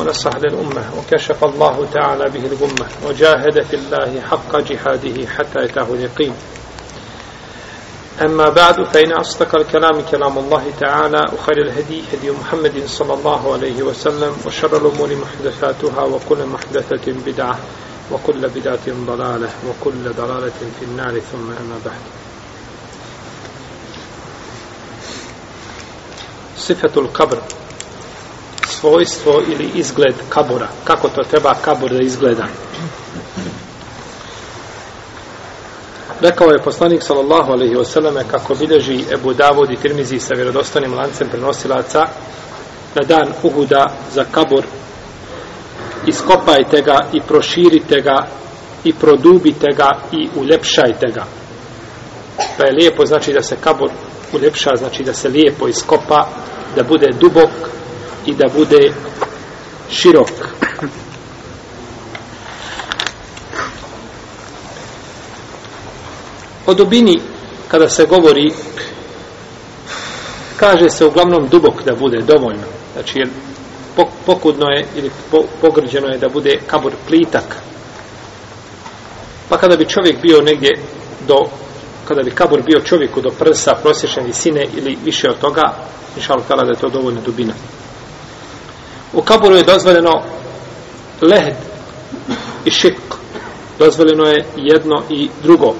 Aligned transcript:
ونصح 0.00 0.36
للأمة 0.36 0.84
وكشف 0.98 1.44
الله 1.44 1.86
تعالى 1.94 2.24
به 2.30 2.46
الغمة 2.46 2.86
وجاهد 3.06 3.62
في 3.62 3.76
الله 3.76 4.20
حق 4.30 4.56
جهاده 4.56 5.26
حتى 5.26 5.58
يتاه 5.60 5.86
اليقين. 5.94 6.34
أما 8.22 8.48
بعد 8.48 8.82
فإن 8.82 9.12
أصدق 9.12 9.54
الكلام 9.54 10.00
كلام 10.10 10.38
الله 10.38 10.64
تعالى 10.80 11.20
وخير 11.32 11.58
الهدي 11.62 12.02
هدي 12.12 12.30
محمد 12.30 12.82
صلى 12.86 13.14
الله 13.14 13.52
عليه 13.52 13.82
وسلم 13.82 14.36
وشر 14.46 14.76
الأمور 14.76 15.16
محدثاتها 15.16 16.02
وكل 16.02 16.46
محدثة 16.46 17.12
بدعة 17.26 17.58
وكل 18.12 18.48
بدعة 18.48 18.86
ضلالة 18.88 19.48
وكل 19.68 20.12
ضلالة 20.16 20.58
في 20.80 20.84
النار 20.84 21.20
ثم 21.20 21.50
أما 21.50 21.78
بعد. 21.86 22.00
صفة 26.58 27.00
القبر. 27.00 27.38
Svojstvo 28.80 29.42
ili 29.48 29.70
izgled 29.74 30.14
kabura. 30.28 30.68
Kako 30.84 31.08
to 31.08 31.22
treba 31.30 31.54
kabur 31.64 31.90
da 31.90 32.02
izgleda? 32.02 32.46
Rekao 36.20 36.50
je 36.50 36.62
poslanik 36.64 37.02
sallallahu 37.02 37.52
alaihi 37.52 37.74
wasallam 37.74 38.22
kako 38.30 38.54
bilježi 38.54 39.04
Ebu 39.12 39.34
Davud 39.34 39.70
i 39.70 39.76
Tirmizi 39.76 40.18
sa 40.18 40.34
vjerodostanim 40.34 40.94
lancem 40.94 41.28
prenosilaca 41.28 42.00
na 42.94 43.06
dan 43.08 43.32
Uhuda 43.42 43.84
za 44.14 44.24
kabur 44.30 44.64
iskopajte 46.06 46.82
ga 46.82 46.98
i 47.12 47.20
proširite 47.20 48.00
ga 48.00 48.26
i 48.84 48.92
produbite 48.92 49.66
ga 49.76 49.98
i 50.12 50.28
uljepšajte 50.36 51.06
ga. 51.14 51.24
Pa 52.36 52.66
je 52.66 52.72
lijepo 52.72 53.06
znači 53.06 53.32
da 53.32 53.42
se 53.42 53.56
kabur 53.60 53.90
uljepša, 54.32 54.70
znači 54.76 55.04
da 55.04 55.14
se 55.14 55.28
lijepo 55.28 55.68
iskopa, 55.68 56.28
da 56.76 56.82
bude 56.82 57.06
dubok 57.20 57.50
i 58.28 58.34
da 58.34 58.44
bude 58.54 58.92
širok. 59.90 60.28
O 66.66 66.74
dubini, 66.74 67.20
kada 67.68 67.88
se 67.88 68.06
govori, 68.06 68.52
kaže 70.56 70.90
se 70.90 71.04
uglavnom 71.04 71.48
dubok 71.48 71.84
da 71.84 71.94
bude 71.94 72.18
dovoljno. 72.18 72.66
Znači, 72.92 73.18
jer 73.18 73.28
pokudno 74.26 74.66
je 74.66 74.86
ili 74.96 75.10
pogrđeno 75.60 76.08
je 76.08 76.18
da 76.18 76.28
bude 76.28 76.60
kabur 76.66 76.92
plitak. 77.06 77.56
Pa 79.48 79.58
kada 79.58 79.76
bi 79.76 79.88
čovjek 79.88 80.22
bio 80.22 80.40
negdje 80.42 80.78
do 81.28 81.48
kada 82.08 82.22
bi 82.22 82.30
kabur 82.30 82.62
bio 82.62 82.80
čovjeku 82.80 83.20
do 83.20 83.30
prsa 83.38 83.74
prosječne 83.82 84.22
visine 84.22 84.66
ili 84.76 84.98
više 85.04 85.30
od 85.30 85.38
toga, 85.38 85.74
inšalu 86.16 86.42
tala 86.48 86.64
da 86.64 86.70
je 86.70 86.80
to 86.80 86.88
dovoljna 86.88 87.20
dubina. 87.20 87.52
U 89.12 89.22
kaburu 89.22 89.56
je 89.56 89.62
dozvoljeno 89.62 90.22
lehd 91.22 91.56
i 92.64 92.70
šik. 92.70 92.94
Dozvoljeno 93.78 94.24
je 94.24 94.44
jedno 94.56 95.02
i 95.10 95.28
drugo. 95.42 95.74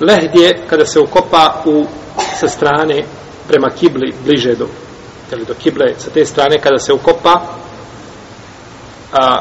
Lehd 0.00 0.34
je 0.34 0.62
kada 0.66 0.86
se 0.86 1.00
ukopa 1.00 1.62
u, 1.64 1.86
sa 2.40 2.48
strane 2.48 3.04
prema 3.48 3.70
kibli 3.70 4.14
bliže 4.24 4.54
do, 4.54 4.66
ili 5.32 5.44
do 5.44 5.54
kible 5.54 5.94
sa 5.98 6.10
te 6.10 6.24
strane 6.24 6.58
kada 6.58 6.78
se 6.78 6.92
ukopa 6.92 7.42
a, 9.12 9.22
a, 9.22 9.40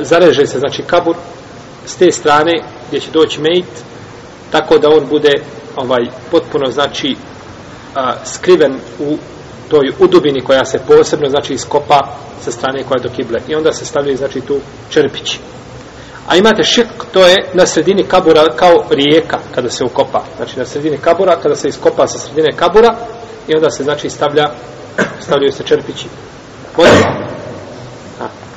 zareže 0.00 0.46
se 0.46 0.58
znači 0.58 0.82
kabur 0.82 1.16
s 1.86 1.96
te 1.96 2.12
strane 2.12 2.52
gdje 2.88 3.00
će 3.00 3.10
doći 3.10 3.40
mejt 3.40 3.84
tako 4.50 4.78
da 4.78 4.88
on 4.88 5.06
bude 5.10 5.32
ovaj 5.76 6.06
potpuno 6.30 6.70
znači 6.70 7.16
a, 7.94 8.14
skriven 8.24 8.74
u 8.98 9.16
toj 9.72 9.92
udubini 9.98 10.40
koja 10.40 10.64
se 10.64 10.78
posebno 10.86 11.28
znači 11.28 11.54
iskopa 11.54 12.00
sa 12.44 12.50
strane 12.50 12.84
koja 12.84 12.98
je 12.98 13.08
do 13.08 13.14
kible. 13.16 13.40
I 13.48 13.54
onda 13.54 13.72
se 13.72 13.84
stavljaju 13.84 14.16
znači 14.16 14.40
tu 14.40 14.60
čerpići. 14.90 15.38
A 16.28 16.36
imate 16.36 16.62
šik 16.62 16.86
to 17.12 17.26
je 17.26 17.36
na 17.54 17.66
sredini 17.66 18.04
kabura 18.04 18.44
kao 18.56 18.84
rijeka 18.90 19.38
kada 19.54 19.70
se 19.70 19.84
ukopa. 19.84 20.24
Znači 20.36 20.58
na 20.58 20.64
sredini 20.64 20.98
kabura 20.98 21.36
kada 21.42 21.54
se 21.54 21.68
iskopa 21.68 22.06
sa 22.06 22.18
sredine 22.18 22.56
kabura 22.56 22.96
i 23.48 23.54
onda 23.54 23.70
se 23.70 23.84
znači 23.84 24.10
stavlja 24.10 24.44
stavljaju 25.24 25.52
se 25.52 25.62
čerpići. 25.64 26.06
Vodoravno 26.76 27.32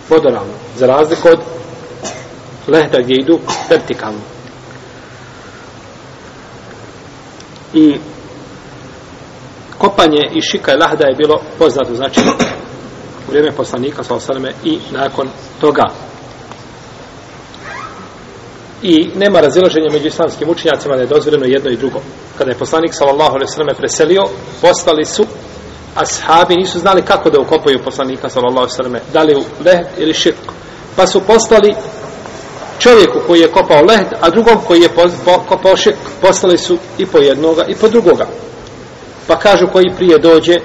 vodoravno 0.09 0.53
za 0.77 0.87
razliku 0.87 1.27
od 1.27 1.39
lehda 2.67 2.97
gdje 3.01 3.15
idu 3.15 3.39
vertikalno. 3.69 4.19
I 7.73 7.99
kopanje 9.85 10.29
i 10.33 10.41
šika 10.41 10.73
i 10.73 10.77
lahda 10.77 11.07
je 11.07 11.15
bilo 11.15 11.41
poznato, 11.59 11.95
znači 11.95 12.19
u 13.27 13.31
vrijeme 13.31 13.51
poslanika 13.51 14.03
sallallahu 14.03 14.57
i 14.63 14.79
nakon 14.91 15.27
toga. 15.61 15.83
I 18.83 19.09
nema 19.15 19.39
razilaženja 19.39 19.91
među 19.91 20.07
islamskim 20.07 20.49
učinjacima 20.49 20.95
da 20.95 21.01
je 21.01 21.07
dozvoljeno 21.07 21.45
jedno 21.45 21.71
i 21.71 21.77
drugo. 21.77 21.99
Kada 22.37 22.51
je 22.51 22.57
poslanik 22.57 22.93
sallallahu 22.93 23.31
alejhi 23.35 23.49
ve 23.49 23.53
selleme 23.53 23.73
preselio, 23.73 24.23
postali 24.61 25.05
su 25.05 25.25
ashabi 25.95 26.55
nisu 26.55 26.79
znali 26.79 27.01
kako 27.01 27.29
da 27.29 27.41
ukopaju 27.41 27.83
poslanika 27.83 28.29
sallallahu 28.29 28.59
alejhi 28.59 28.73
ve 28.73 28.83
selleme, 28.83 28.99
da 29.13 29.23
li 29.23 29.35
u 29.35 29.43
lehd 29.65 29.87
ili 29.97 30.13
šik. 30.13 30.35
Pa 30.95 31.07
su 31.07 31.21
postali 31.21 31.75
čovjeku 32.79 33.19
koji 33.27 33.39
je 33.39 33.51
kopao 33.51 33.81
lehd, 33.81 34.13
a 34.21 34.29
drugom 34.29 34.57
koji 34.67 34.81
je 34.81 34.89
kopao 35.47 35.77
šik, 35.77 35.95
postali 36.21 36.57
su 36.57 36.77
i 36.97 37.05
po 37.05 37.17
jednoga 37.17 37.65
i 37.67 37.75
po 37.75 37.87
drugoga. 37.87 38.27
Pa 39.27 39.39
kažu 39.39 39.67
koji 39.73 39.95
prije 39.97 40.19
dođe, 40.19 40.55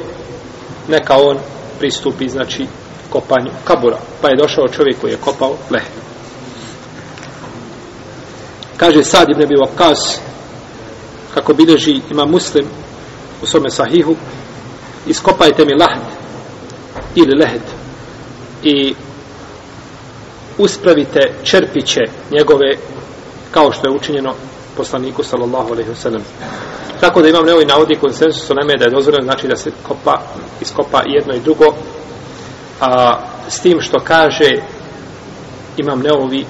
neka 0.88 1.16
on 1.16 1.38
pristupi, 1.78 2.28
znači, 2.28 2.66
kopanju 3.10 3.50
kabura. 3.64 3.98
Pa 4.22 4.28
je 4.28 4.36
došao 4.36 4.68
čovjek 4.68 5.00
koji 5.00 5.10
je 5.10 5.16
kopao 5.16 5.56
leh. 5.70 5.82
Kaže 8.76 9.04
Sad 9.04 9.28
ibn 9.30 9.42
Abi 9.42 9.54
Waqqas, 9.54 10.18
kako 11.34 11.54
bilježi 11.54 12.00
ima 12.10 12.24
muslim 12.24 12.66
u 13.42 13.46
svome 13.46 13.70
sahihu, 13.70 14.16
iskopajte 15.06 15.64
mi 15.64 15.74
lahd 15.74 16.02
ili 17.14 17.34
lehd 17.34 17.62
i 18.62 18.94
uspravite 20.58 21.20
čerpiće 21.42 22.00
njegove 22.30 22.76
kao 23.50 23.72
što 23.72 23.88
je 23.88 23.96
učinjeno 23.96 24.34
poslaniku 24.80 25.22
sallallahu 25.22 25.72
alejhi 25.72 25.90
ve 25.90 25.96
sellem. 25.96 26.22
Tako 27.00 27.22
da 27.22 27.28
imam 27.28 27.44
neovi 27.44 27.64
navodi 27.64 27.94
konsensus 28.00 28.50
o 28.50 28.54
neme 28.54 28.76
da 28.76 28.84
je 28.84 28.90
dozvoljeno 28.90 29.24
znači 29.24 29.48
da 29.48 29.56
se 29.56 29.70
kopa, 29.82 30.22
iskopa 30.60 31.02
jedno 31.06 31.34
i 31.34 31.40
drugo 31.40 31.64
a 32.80 33.18
s 33.48 33.60
tim 33.60 33.80
što 33.80 33.98
kaže 34.04 34.50
imam 35.76 36.00
neovi 36.00 36.44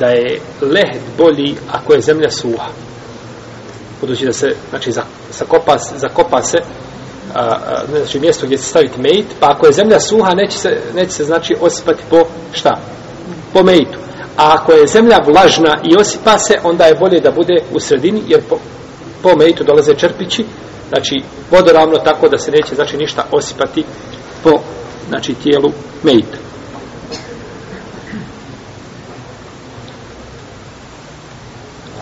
da 0.00 0.06
je 0.06 0.40
lehd 0.60 1.02
bolji 1.18 1.56
ako 1.72 1.94
je 1.94 2.00
zemlja 2.00 2.30
suha 2.30 2.68
budući 4.00 4.26
da 4.26 4.32
se 4.32 4.54
znači 4.70 4.92
zakopa, 5.30 5.78
zakopa 5.78 6.42
se 6.42 6.58
a, 7.34 7.40
a, 7.40 7.82
znači 7.90 8.20
mjesto 8.20 8.46
gdje 8.46 8.58
se 8.58 8.64
staviti 8.64 9.00
mejt 9.00 9.26
pa 9.40 9.50
ako 9.50 9.66
je 9.66 9.72
zemlja 9.72 10.00
suha 10.00 10.34
neće 10.34 10.58
se, 10.58 10.80
neće 10.94 11.12
se 11.12 11.24
znači 11.24 11.56
osipati 11.60 12.02
po 12.10 12.26
šta? 12.52 12.78
po 13.52 13.62
mejtu 13.62 14.07
a 14.38 14.54
ako 14.54 14.72
je 14.72 14.86
zemlja 14.86 15.18
vlažna 15.26 15.74
i 15.84 16.00
osipa 16.00 16.38
se 16.38 16.58
onda 16.62 16.84
je 16.84 16.94
bolje 16.94 17.20
da 17.20 17.30
bude 17.30 17.62
u 17.72 17.80
sredini 17.80 18.22
jer 18.26 18.40
po, 18.48 18.56
po 19.22 19.36
mejtu 19.36 19.64
dolaze 19.64 19.94
črpići, 19.94 20.44
znači 20.88 21.22
vodoravno 21.50 21.98
tako 21.98 22.28
da 22.28 22.38
se 22.38 22.50
neće 22.50 22.74
znači 22.74 22.96
ništa 22.96 23.24
osipati 23.32 23.84
po 24.44 24.50
znači 25.08 25.34
tijelu 25.34 25.72
mejta. 26.02 26.38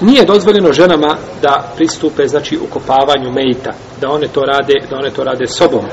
Nije 0.00 0.25
dozvoljeno 0.25 0.73
ženama 0.73 1.17
da 1.43 1.73
pristupe 1.77 2.27
znači 2.27 2.59
ukopavanju 2.59 3.32
mejta, 3.32 3.73
da 4.00 4.11
one 4.11 4.29
to 4.29 4.41
rade, 4.41 4.75
da 4.91 4.97
one 4.97 5.11
to 5.11 5.25
rade 5.25 5.47
sobom. 5.47 5.85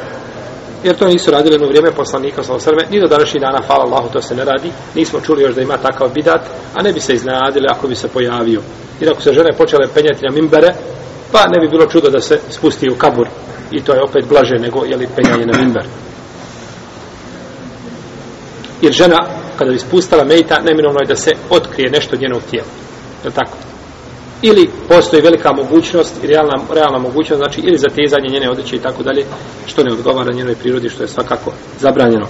Jer 0.84 0.96
to 0.96 1.08
nisu 1.08 1.32
radili 1.32 1.66
u 1.66 1.68
vrijeme 1.68 1.92
poslanika 1.92 2.44
sa 2.44 2.54
osrme, 2.54 2.84
ni 2.90 3.00
do 3.00 3.08
današnjih 3.08 3.42
dana, 3.42 3.62
hvala 3.68 3.84
Allahu, 3.84 4.10
to 4.14 4.22
se 4.22 4.36
ne 4.36 4.46
radi. 4.46 4.72
Nismo 4.96 5.22
čuli 5.22 5.44
još 5.44 5.56
da 5.56 5.62
ima 5.62 5.78
takav 5.78 6.10
bidat, 6.14 6.42
a 6.74 6.82
ne 6.82 6.94
bi 6.94 7.00
se 7.00 7.14
iznenadili 7.14 7.68
ako 7.70 7.88
bi 7.88 7.96
se 7.96 8.08
pojavio. 8.08 8.62
Jer 9.00 9.12
ako 9.12 9.22
se 9.22 9.34
žene 9.34 9.54
počele 9.58 9.88
penjati 9.94 10.26
na 10.26 10.36
mimbere, 10.36 10.74
pa 11.32 11.40
ne 11.48 11.60
bi 11.62 11.68
bilo 11.72 11.86
čudo 11.86 12.10
da 12.10 12.22
se 12.22 12.40
spusti 12.50 12.90
u 12.90 12.96
kabur 12.96 13.28
i 13.72 13.82
to 13.82 13.94
je 13.94 14.04
opet 14.04 14.26
blaže 14.30 14.56
nego 14.60 14.86
je 14.86 14.98
li 14.98 15.08
penjanje 15.16 15.46
na 15.46 15.58
mimber 15.58 15.86
jer 18.84 18.94
žena 18.94 19.18
kada 19.58 19.72
bi 19.72 19.80
spustala 19.80 20.24
mejta, 20.24 20.60
neminovno 20.60 21.00
je 21.00 21.08
da 21.08 21.16
se 21.16 21.32
otkrije 21.50 21.90
nešto 21.90 22.16
od 22.16 22.22
njenog 22.22 22.42
tijela. 22.50 22.68
Je 23.26 23.32
tako? 23.32 23.58
Ili 24.46 24.70
postoji 24.88 25.22
velika 25.22 25.54
mogućnost, 25.54 26.24
i 26.24 26.28
realna, 26.28 26.54
realna 26.74 27.00
mogućnost, 27.00 27.40
znači 27.40 27.62
ili 27.62 27.78
zatezanje 27.78 28.30
njene 28.30 28.50
odjeće 28.50 28.76
i 28.76 28.80
tako 28.80 29.04
dalje, 29.04 29.26
što 29.66 29.84
ne 29.84 29.94
odgovara 29.94 30.34
njenoj 30.34 30.56
prirodi, 30.56 30.90
što 30.90 31.04
je 31.04 31.08
svakako 31.10 31.52
zabranjeno. 31.80 32.28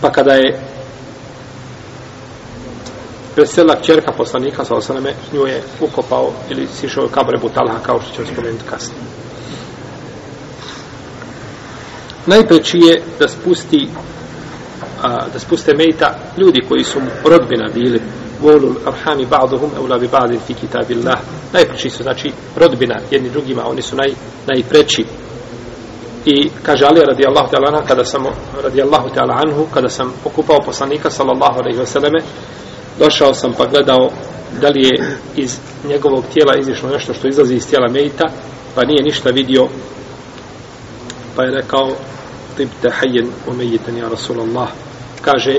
Pa 0.00 0.12
kada 0.12 0.32
je 0.32 0.60
presela 3.34 3.76
čerka 3.82 4.12
poslanika 4.12 4.64
sa 4.64 4.74
osaname, 4.74 5.14
nju 5.32 5.46
je 5.46 5.62
ukopao 5.80 6.32
ili 6.50 6.66
sišao 6.66 7.04
u 7.04 7.08
kabre 7.08 7.38
Butalha, 7.38 7.78
kao 7.82 8.00
što 8.00 8.14
ćemo 8.14 8.26
spomenuti 8.32 8.64
kasnije. 8.70 9.02
Najpreći 12.26 12.78
je 12.78 13.02
da 13.18 13.28
spusti 13.28 13.88
a, 15.02 15.28
da 15.32 15.38
spuste 15.38 15.74
mejta 15.74 16.18
ljudi 16.38 16.60
koji 16.68 16.84
su 16.84 16.98
rodbina 17.24 17.68
bili 17.74 18.00
volul 18.42 18.76
arhami 18.86 19.26
ba'duhum 19.26 19.70
eula 19.76 19.98
bi 19.98 20.08
ba'din 20.08 20.40
fi 20.46 20.54
kitabillah. 20.54 21.18
Najpreći 21.52 21.90
su 21.90 22.02
znači 22.02 22.32
rodbina 22.56 22.96
jedni 23.10 23.30
drugima 23.30 23.68
oni 23.68 23.82
su 23.82 23.96
naj, 23.96 24.12
najpreći 24.46 25.04
i 26.26 26.50
kaže 26.62 26.84
Ali 26.84 27.00
radijallahu 27.00 27.48
ta'ala 27.50 27.68
anhu 27.68 27.88
kada 27.88 28.04
sam 28.04 28.24
radijallahu 28.62 29.08
ta'ala 29.08 29.40
anhu 29.44 29.66
kada 29.74 29.88
sam 29.88 30.12
okupao 30.24 30.58
poslanika 30.64 31.10
sallallahu 31.10 31.58
alejhi 31.58 31.78
ve 31.78 31.86
selleme 31.86 32.18
došao 32.98 33.34
sam 33.34 33.52
pa 33.58 33.66
gledao 33.66 34.10
da 34.60 34.68
li 34.68 34.82
je 34.82 35.16
iz 35.36 35.58
njegovog 35.88 36.24
tijela 36.34 36.56
izišlo 36.60 36.90
nešto 36.90 37.14
što 37.14 37.28
izlazi 37.28 37.54
iz 37.54 37.68
tijela 37.68 37.88
Mejta, 37.88 38.24
pa 38.74 38.84
nije 38.84 39.02
ništa 39.02 39.30
vidio, 39.30 39.68
pa 41.36 41.42
je 41.44 41.50
rekao, 41.50 41.90
tibte 42.56 42.90
hajjen 42.90 43.28
umejitan, 43.46 43.96
ja 43.96 44.08
Rasulallah, 44.08 44.68
kaže, 45.20 45.58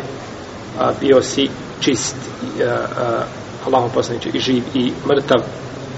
a, 0.80 0.92
bio 1.00 1.22
si 1.22 1.50
čist, 1.80 2.16
a, 2.60 2.64
a, 2.66 3.24
Allahom 3.66 3.90
poslaniče, 3.94 4.30
i 4.34 4.40
živ, 4.40 4.64
i 4.74 4.92
mrtav, 5.08 5.42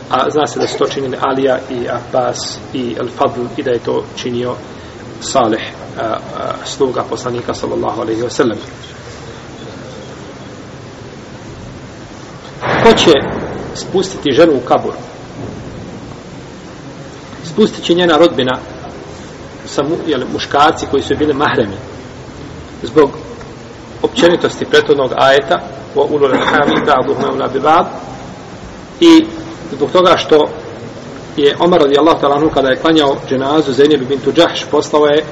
a 0.10 0.30
zna 0.30 0.48
se 0.48 0.60
da 0.60 0.68
su 0.68 0.78
to 0.78 0.88
činili 0.88 1.18
Alija 1.22 1.60
i 1.69 1.88
Abbas 1.89 2.57
i 2.74 2.95
El 3.00 3.07
Fadl 3.18 3.45
i 3.57 3.63
da 3.63 3.72
je 3.72 3.80
to 3.80 4.04
činio 4.16 4.56
Saleh, 5.22 5.62
a, 6.00 6.04
a, 6.04 6.18
sluga 6.66 7.04
poslanika 7.10 7.54
sallallahu 7.54 8.01
alaihi 8.01 8.22
wasallam. 8.22 8.57
ko 12.83 12.94
će 12.98 13.12
spustiti 13.75 14.31
ženu 14.31 14.54
u 14.54 14.68
kabur 14.68 14.94
spustit 17.45 17.83
će 17.83 17.94
njena 17.94 18.18
rodbina 18.18 18.60
sa 19.66 19.83
mu, 19.83 19.95
jel, 20.07 20.22
muškarci 20.33 20.86
koji 20.92 21.04
su 21.04 21.16
bili 21.19 21.33
mahremi 21.33 21.75
zbog 22.83 23.10
općenitosti 24.03 24.65
prethodnog 24.65 25.12
ajeta 25.15 25.59
u 25.95 26.00
ulule 26.00 26.38
hami 26.38 26.75
ba'duhum 26.86 27.36
ula 27.36 27.48
bi 27.48 27.59
ba'd 27.59 27.86
i 29.00 29.25
zbog 29.71 29.92
toga 29.92 30.18
što 30.18 30.50
je 31.38 31.56
Omar 31.59 31.81
radijallahu 31.81 32.21
ta'ala 32.21 32.53
kada 32.53 32.69
je 32.69 32.75
klanjao 32.75 33.15
dženazu 33.30 33.71
Zainab 33.71 34.07
bintu 34.07 34.31
Džahš 34.31 34.65
poslao 34.71 35.06
je 35.06 35.24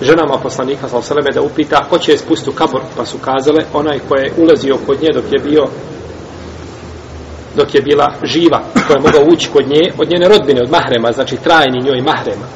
ženama 0.00 0.38
poslanika 0.42 0.88
sallallahu 0.88 1.32
da 1.34 1.42
upita 1.42 1.84
ko 1.90 1.98
će 1.98 2.12
je 2.12 2.18
spustiti 2.18 2.50
u 2.50 2.52
kabur 2.52 2.80
pa 2.96 3.06
su 3.06 3.18
kazale 3.18 3.64
onaj 3.72 3.98
ko 4.08 4.14
je 4.16 4.32
ulazio 4.36 4.76
kod 4.86 5.02
nje 5.02 5.08
dok 5.14 5.24
je 5.32 5.38
bio 5.38 5.64
dok 7.58 7.74
je 7.74 7.82
bila 7.82 8.06
živa, 8.24 8.60
ko 8.86 8.92
je 8.92 9.00
mogao 9.00 9.22
ući 9.32 9.48
kod 9.52 9.68
nje, 9.68 9.92
od 9.98 10.10
njene 10.10 10.28
rodbine, 10.28 10.62
od 10.62 10.70
mahrema, 10.70 11.12
znači 11.12 11.36
trajni 11.36 11.82
njoj 11.84 12.00
mahrema. 12.00 12.46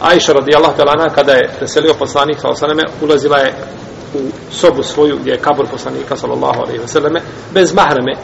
Aisha 0.00 0.32
radijallahu 0.32 0.76
talana, 0.76 1.14
kada 1.14 1.32
je 1.32 1.50
preselio 1.58 1.94
poslanik 1.94 2.38
sallallahu 2.40 3.04
ulazila 3.04 3.38
je 3.38 3.54
u 4.14 4.18
sobu 4.50 4.82
svoju 4.82 5.18
gdje 5.20 5.30
je 5.30 5.38
kabur 5.38 5.66
poslanika 5.70 6.16
sallallahu 6.16 6.60
alaihi 6.60 6.80
wasallam 6.80 7.20
bez 7.54 7.74
mahreme. 7.74 8.14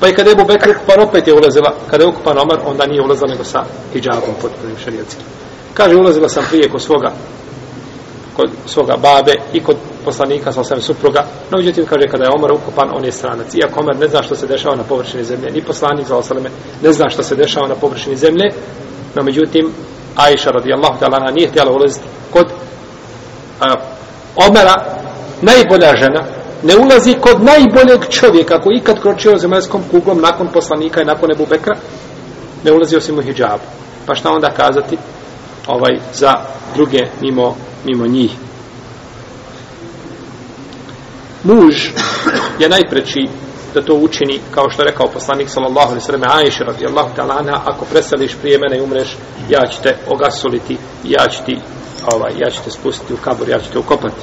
Pa 0.00 0.08
i 0.08 0.14
kada 0.14 0.30
je 0.30 0.32
Ebu 0.32 0.44
Bekr 0.44 0.70
ukupan, 0.70 1.00
opet 1.00 1.26
je 1.26 1.34
ulazila, 1.34 1.74
kada 1.90 2.04
je 2.04 2.08
ukupan 2.08 2.38
Omar, 2.38 2.58
onda 2.66 2.86
nije 2.86 3.02
ulazila 3.02 3.30
nego 3.30 3.44
sa 3.44 3.64
hijabom 3.92 4.34
potpunim 4.42 4.76
šarijetskim. 4.84 5.24
Kaže, 5.74 5.96
ulazila 5.96 6.28
sam 6.28 6.44
prije 6.50 6.68
kod 6.68 6.82
svoga 6.82 7.12
kod 8.36 8.50
svoga 8.66 8.96
babe 8.96 9.34
i 9.52 9.60
kod 9.60 9.76
poslanika 10.04 10.52
sa 10.52 10.60
osam 10.60 10.80
supruga. 10.80 11.24
No, 11.50 11.58
međutim, 11.58 11.86
kaže, 11.86 12.08
kada 12.08 12.24
je 12.24 12.30
Omar 12.34 12.52
ukopan, 12.52 12.88
on 12.96 13.04
je 13.04 13.12
stranac. 13.12 13.54
Iako 13.54 13.80
Omar 13.80 13.96
ne 13.96 14.08
zna 14.08 14.22
što 14.22 14.36
se 14.36 14.46
dešava 14.46 14.76
na 14.76 14.82
površini 14.82 15.24
zemlje, 15.24 15.50
ni 15.50 15.62
poslanik 15.62 16.06
za 16.06 16.16
osaleme 16.16 16.50
ne 16.82 16.92
zna 16.92 17.08
što 17.08 17.22
se 17.22 17.36
dešava 17.36 17.68
na 17.68 17.74
površini 17.74 18.16
zemlje, 18.16 18.50
no, 19.14 19.22
međutim, 19.22 19.72
Aisha 20.16 20.50
radijallahu 20.50 20.98
ta'ala 21.00 21.34
nije 21.34 21.48
htjela 21.48 21.72
ulaziti 21.72 22.04
kod 22.32 22.46
a, 23.60 23.74
Omera, 24.36 24.74
najbolja 25.42 25.96
žena, 25.96 26.24
ne 26.62 26.76
ulazi 26.76 27.14
kod 27.14 27.44
najboljeg 27.44 28.08
čovjeka 28.08 28.60
koji 28.60 28.76
ikad 28.76 29.00
kročio 29.00 29.38
zemaljskom 29.38 29.82
kuglom 29.90 30.20
nakon 30.20 30.48
poslanika 30.48 31.02
i 31.02 31.04
nakon 31.04 31.32
Ebu 31.32 31.46
Bekra, 31.50 31.76
ne 32.64 32.72
ulazi 32.72 32.96
osim 32.96 33.18
u 33.18 33.22
hijabu. 33.22 33.64
Pa 34.06 34.14
šta 34.14 34.30
onda 34.30 34.50
kazati 34.50 34.98
ovaj 35.66 35.98
za 36.14 36.34
druge 36.74 37.00
mimo, 37.20 37.56
mimo 37.84 38.06
njih? 38.06 38.30
muž 41.44 41.74
je 42.58 42.68
najpreći 42.68 43.28
da 43.74 43.82
to 43.82 43.94
učini 43.94 44.40
kao 44.50 44.70
što 44.70 44.82
je 44.82 44.90
rekao 44.90 45.06
poslanik 45.06 45.48
sallallahu 45.48 45.88
alejhi 45.88 45.94
ve 45.94 46.06
sellem 46.06 46.30
Ajša 46.30 46.64
radijallahu 46.64 47.10
ta'ala 47.16 47.38
anha 47.38 47.60
ako 47.64 47.84
preseliš 47.84 48.36
prije 48.42 48.58
mene 48.58 48.78
i 48.78 48.80
umreš 48.80 49.16
ja 49.50 49.66
ću 49.66 49.82
te 49.82 49.96
ogasoliti 50.08 50.76
ja 51.04 51.28
ću 51.28 51.44
ti 51.46 51.56
ovaj 52.14 52.32
ja 52.38 52.50
ću 52.50 52.62
te 52.64 52.70
spustiti 52.70 53.14
u 53.14 53.16
kabur 53.16 53.48
ja 53.48 53.60
ću 53.60 53.72
te 53.72 53.78
ukopati. 53.78 54.22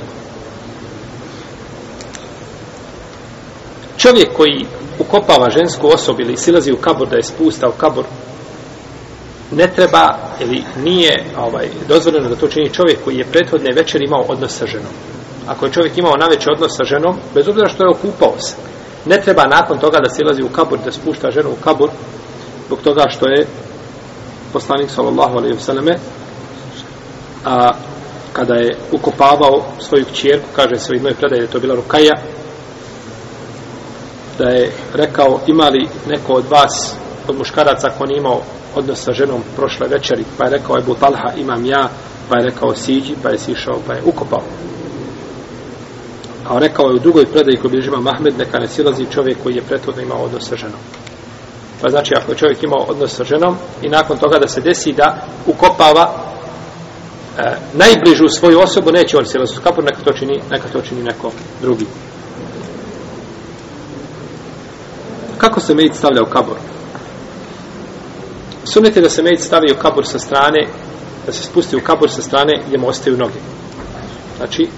Čovjek 3.98 4.34
koji 4.38 4.66
ukopava 5.00 5.50
žensku 5.50 5.88
osobu 5.88 6.22
ili 6.22 6.38
silazi 6.38 6.72
u 6.72 6.78
kabur 6.78 7.08
da 7.08 7.16
je 7.16 7.24
spusta 7.24 7.68
u 7.68 7.78
kabur 7.78 8.06
ne 9.52 9.68
treba 9.76 10.18
ili 10.40 10.64
nije 10.84 11.26
ovaj 11.38 11.68
dozvoljeno 11.88 12.30
da 12.30 12.36
to 12.36 12.48
čini 12.48 12.74
čovjek 12.74 13.04
koji 13.04 13.18
je 13.18 13.32
prethodne 13.32 13.74
večeri 13.76 14.06
imao 14.06 14.26
odnos 14.28 14.58
sa 14.58 14.66
ženom. 14.66 14.94
Ako 15.48 15.66
je 15.66 15.72
čovjek 15.72 15.98
imao 15.98 16.14
najveći 16.20 16.50
odnos 16.56 16.72
sa 16.78 16.84
ženom, 16.84 17.18
bez 17.36 17.48
obzira 17.48 17.70
što 17.70 17.84
je 17.84 17.90
okupao 17.90 18.34
se, 18.40 18.56
ne 19.10 19.22
treba 19.22 19.48
nakon 19.48 19.80
toga 19.80 20.00
da 20.00 20.10
silazi 20.10 20.44
u 20.44 20.50
kabur, 20.50 20.80
da 20.86 20.92
spušta 20.92 21.32
ženu 21.32 21.50
u 21.50 21.64
kabur, 21.64 21.90
zbog 22.66 22.80
toga 22.82 23.04
što 23.10 23.28
je 23.28 23.48
poslanik 24.54 24.90
sallallahu 24.90 25.38
alaihi 25.38 25.56
vseleme, 25.56 25.98
a 27.46 27.72
kada 28.34 28.54
je 28.54 28.78
ukopavao 28.92 29.64
svoju 29.80 30.06
kćerku, 30.06 30.48
kaže 30.56 30.76
se 30.76 30.92
u 30.92 30.96
jednoj 30.96 31.14
predaji 31.14 31.40
da 31.40 31.46
je 31.46 31.52
to 31.52 31.60
bila 31.60 31.76
Rukaja, 31.76 32.16
da 34.38 34.50
je 34.50 34.72
rekao 34.94 35.40
ima 35.48 35.70
li 35.70 35.88
neko 36.08 36.34
od 36.34 36.46
vas, 36.50 36.96
od 37.28 37.38
muškaraca 37.38 37.90
ko 37.98 38.06
nije 38.06 38.18
imao 38.18 38.42
odnos 38.76 39.04
sa 39.04 39.12
ženom 39.14 39.42
prošle 39.56 39.88
večeri, 39.88 40.26
pa 40.38 40.46
je 40.46 40.52
rekao 40.52 40.78
Ebu 40.78 40.96
Talha 40.96 41.34
imam 41.38 41.66
ja, 41.66 41.90
pa 42.30 42.38
je 42.38 42.46
rekao 42.46 42.76
siđi, 42.76 43.16
pa 43.24 43.30
je 43.30 43.38
sišao, 43.38 43.80
pa 43.88 43.94
je 43.94 44.02
ukopao. 44.06 44.42
A 46.48 46.60
rekao 46.60 46.88
je 46.88 46.96
u 46.96 47.00
drugoj 47.00 47.26
predaji 47.26 47.58
koji 47.58 47.72
bilježi 47.72 47.88
imam 47.88 48.08
Ahmed, 48.08 48.38
neka 48.38 48.60
ne 48.60 48.68
silazi 48.68 49.06
čovjek 49.12 49.38
koji 49.44 49.56
je 49.56 49.62
prethodno 49.62 50.02
imao 50.02 50.24
odnos 50.24 50.50
sa 50.50 50.56
ženom. 50.56 50.80
Pa 51.82 51.90
znači, 51.90 52.14
ako 52.18 52.32
je 52.32 52.38
čovjek 52.38 52.64
imao 52.64 52.86
odnos 52.88 53.16
sa 53.16 53.24
ženom 53.24 53.56
i 53.82 53.90
nakon 53.90 54.18
toga 54.18 54.40
da 54.40 54.48
se 54.48 54.62
desi 54.62 54.94
da 54.94 55.26
ukopava 55.46 56.14
e, 57.38 57.56
najbližu 57.74 58.30
svoju 58.30 58.60
osobu, 58.60 58.92
neće 58.92 59.18
on 59.18 59.26
silaziti 59.26 59.60
u 59.60 59.64
kapur, 59.64 59.84
neka 59.84 60.02
to 60.04 60.14
čini, 60.14 60.42
neka 60.52 60.68
to 60.68 60.82
čini 60.82 61.04
neko 61.04 61.32
drugi. 61.62 61.86
Kako 65.38 65.60
se 65.60 65.76
mejit 65.76 65.96
stavlja 65.96 66.24
u 66.24 66.26
kabor? 66.26 66.58
Sunet 68.64 68.96
je 68.96 69.02
da 69.02 69.10
se 69.10 69.24
mejit 69.24 69.42
stavi 69.42 69.72
u 69.72 69.82
kabor 69.82 70.08
sa 70.08 70.20
strane, 70.20 70.68
da 71.26 71.32
se 71.32 71.44
spusti 71.44 71.78
u 71.78 71.82
kabor 71.84 72.10
sa 72.10 72.22
strane 72.22 72.62
gdje 72.68 72.78
mu 72.78 72.88
ostaju 72.88 73.18
noge. 73.18 73.40
Znači, 74.38 74.70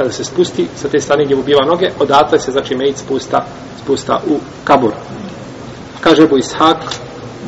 kada 0.00 0.12
se 0.12 0.24
spusti 0.24 0.66
sa 0.76 0.88
te 0.88 1.00
strane 1.00 1.24
gdje 1.24 1.36
mu 1.36 1.42
biva 1.42 1.64
noge, 1.64 1.90
odatle 1.98 2.38
se 2.38 2.52
znači 2.52 2.74
mejit 2.74 2.98
spusta, 2.98 3.46
spusta 3.82 4.20
u 4.28 4.38
kabur. 4.64 4.92
Kaže 6.00 6.22
Ebu 6.22 6.38
Ishak 6.38 6.76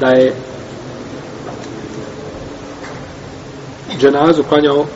da 0.00 0.08
je 0.08 0.34
dženazu 4.00 4.42
klanjao 4.42 4.78
uh, 4.78 4.86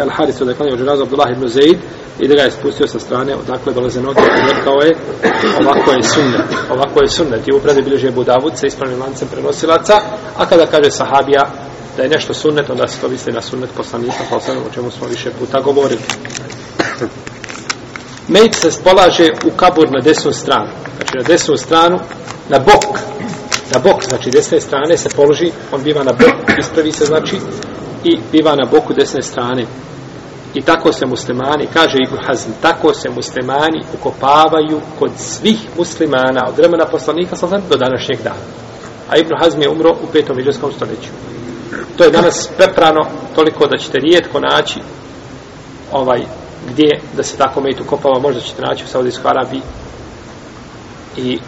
El 0.00 0.10
Harisu 0.10 0.44
da 0.44 0.50
je 0.50 0.56
klanjao 0.56 0.76
dženazu 0.76 1.02
Abdullah 1.02 1.30
ibn 1.30 1.48
Zaid 1.48 1.78
i 2.20 2.28
da 2.28 2.34
ga 2.34 2.42
je 2.42 2.50
spustio 2.50 2.86
sa 2.86 2.98
strane 2.98 3.36
odakle 3.36 3.72
dolaze 3.72 4.00
noge 4.00 4.20
i 4.20 4.54
rekao 4.56 4.74
je 4.82 4.96
ovako 5.60 5.90
je 5.90 6.02
sunnet 6.02 6.50
ovako 6.70 7.02
je 7.02 7.08
sunnet 7.08 7.48
i 7.48 7.52
upravo 7.52 7.82
bilježi 7.82 8.08
Ebu 8.08 8.24
Davud 8.24 8.52
sa 8.54 8.66
ispravnim 8.66 9.00
lancem 9.00 9.28
prenosilaca 9.28 10.00
a 10.36 10.46
kada 10.46 10.66
kaže 10.66 10.90
sahabija 10.90 11.69
da 11.96 12.02
je 12.02 12.08
nešto 12.08 12.34
sunnet, 12.34 12.70
onda 12.70 12.88
se 12.88 13.00
to 13.00 13.08
misli 13.08 13.32
na 13.32 13.42
sunnet 13.42 13.70
poslanika, 13.76 14.24
poslanika 14.30 14.68
o 14.68 14.74
čemu 14.74 14.90
smo 14.90 15.06
više 15.06 15.30
puta 15.38 15.60
govorili. 15.60 16.00
Mejt 18.28 18.54
se 18.54 18.70
spolaže 18.70 19.28
u 19.44 19.50
kabur 19.56 19.88
na 19.90 20.00
desnu 20.04 20.32
stranu. 20.32 20.70
Znači 20.96 21.16
na 21.16 21.22
desnu 21.22 21.56
stranu, 21.56 21.98
na 22.48 22.58
bok. 22.58 22.98
Na 23.72 23.78
bok, 23.78 24.04
znači 24.08 24.30
desne 24.30 24.60
strane 24.60 24.96
se 24.96 25.08
položi, 25.08 25.52
on 25.72 25.82
biva 25.82 26.04
na 26.04 26.12
bok, 26.12 26.58
ispravi 26.58 26.92
se, 26.92 27.04
znači, 27.04 27.36
i 28.04 28.18
biva 28.32 28.54
na 28.56 28.66
boku 28.70 28.92
desne 28.92 29.22
strane. 29.22 29.66
I 30.54 30.62
tako 30.62 30.92
se 30.92 31.06
muslimani, 31.06 31.68
kaže 31.72 31.96
Ibn 31.98 32.16
Hazm, 32.26 32.50
tako 32.62 32.94
se 32.94 33.10
muslimani 33.10 33.82
ukopavaju 33.94 34.80
kod 34.98 35.10
svih 35.16 35.58
muslimana 35.78 36.48
od 36.48 36.56
vremena 36.56 36.84
poslanika 36.86 37.36
sa 37.36 37.46
do 37.46 37.76
današnjeg 37.76 38.18
dana. 38.22 38.44
A 39.08 39.16
Ibn 39.16 39.30
Hazm 39.42 39.62
je 39.62 39.68
umro 39.68 39.90
u 39.90 40.06
petom 40.12 40.38
iđarskom 40.38 40.72
stoljeću. 40.72 41.10
To 41.96 42.04
je 42.04 42.10
danas 42.10 42.50
preprano 42.56 43.00
toliko 43.34 43.66
da 43.66 43.78
ćete 43.78 43.98
rijetko 43.98 44.40
naći 44.40 44.80
ovaj 45.92 46.20
gdje 46.70 47.00
da 47.16 47.22
se 47.22 47.36
tako 47.36 47.60
mejt 47.60 47.80
ukopava, 47.80 48.18
možda 48.18 48.40
ćete 48.40 48.62
naći 48.62 48.84
u 48.84 48.88
Saudijskoj 48.88 49.30
Arabiji. 49.30 49.62
I 51.16 51.38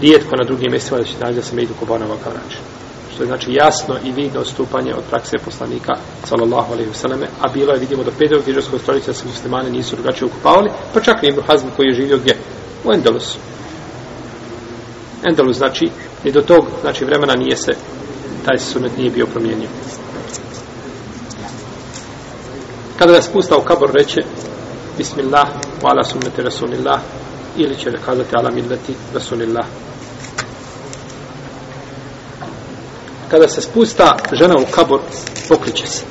rijetko 0.00 0.36
na 0.36 0.44
drugim 0.44 0.70
mjestima 0.70 0.98
da 0.98 1.04
ćete 1.04 1.24
naći 1.24 1.36
da 1.36 1.42
se 1.42 1.56
mejt 1.56 1.70
ukopava 1.70 1.98
na 1.98 2.06
ovakav 2.06 2.32
način. 2.44 2.60
Što 3.14 3.22
je 3.22 3.26
znači 3.26 3.52
jasno 3.52 3.94
i 4.04 4.12
vidno 4.12 4.40
odstupanje 4.40 4.94
od 4.94 5.02
prakse 5.10 5.36
poslanika 5.44 5.92
sallallahu 6.24 6.72
alejhi 6.72 6.90
ve 6.90 6.96
selleme 6.96 7.26
a 7.40 7.48
bilo 7.48 7.72
je 7.72 7.80
vidimo 7.80 8.02
do 8.04 8.10
5. 8.18 8.44
hidžrskog 8.44 8.80
stoljeća 8.80 9.06
da 9.06 9.14
se 9.14 9.26
muslimani 9.26 9.70
nisu 9.70 9.96
drugačije 9.96 10.26
okupavali 10.26 10.70
pa 10.94 11.00
čak 11.00 11.22
i 11.22 11.26
Ibn 11.26 11.40
Hazm 11.46 11.66
koji 11.76 11.86
je 11.86 11.94
živio 11.94 12.18
gdje? 12.18 12.36
U 12.84 12.92
Endelusu 12.92 13.38
Endelus 15.28 15.56
znači 15.56 15.90
ni 16.24 16.32
do 16.32 16.42
tog 16.42 16.66
znači 16.80 17.04
vremena 17.04 17.34
nije 17.34 17.56
se 17.56 17.74
taj 18.44 18.58
sunet 18.58 18.96
nije 18.98 19.10
bio 19.10 19.26
promijenio 19.26 19.68
kada 22.98 23.12
ga 23.12 23.22
spusta 23.22 23.56
u 23.56 23.64
kabor 23.64 23.90
reče 23.92 24.20
Bismillah 24.98 25.48
wa 25.82 25.90
ala 25.90 26.04
sunnati 26.04 26.42
Rasulillah 26.42 27.00
ili 27.56 27.76
će 27.76 27.92
kazati 28.06 28.36
ala 28.36 28.50
millati 28.50 28.94
Rasulillah 29.14 29.66
kada 33.34 33.48
se 33.48 33.60
spusta 33.60 34.16
žena 34.32 34.54
u 34.56 34.64
kabor, 34.70 35.00
pokriće 35.48 35.86
se. 35.86 36.02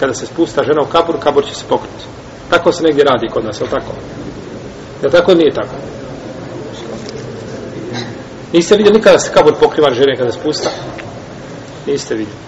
Kada 0.00 0.14
se 0.14 0.26
spusta 0.26 0.64
žena 0.64 0.82
u 0.82 0.86
kabor, 0.86 1.20
kabor 1.20 1.44
će 1.44 1.54
se 1.54 1.64
pokriti. 1.68 2.04
Tako 2.50 2.72
se 2.72 2.82
negdje 2.82 3.04
radi 3.04 3.28
kod 3.28 3.44
nas, 3.44 3.60
je 3.60 3.66
tako? 3.66 3.92
Je 5.02 5.10
tako 5.10 5.34
nije 5.34 5.54
tako? 5.54 5.74
Niste 8.52 8.76
vidjeli 8.76 8.98
nikada 8.98 9.18
se 9.18 9.32
kabor 9.32 9.54
pokriva 9.60 9.94
žene 9.94 10.16
kada 10.16 10.32
spusta? 10.32 10.70
Niste 11.86 12.14
vidjeli. 12.14 12.40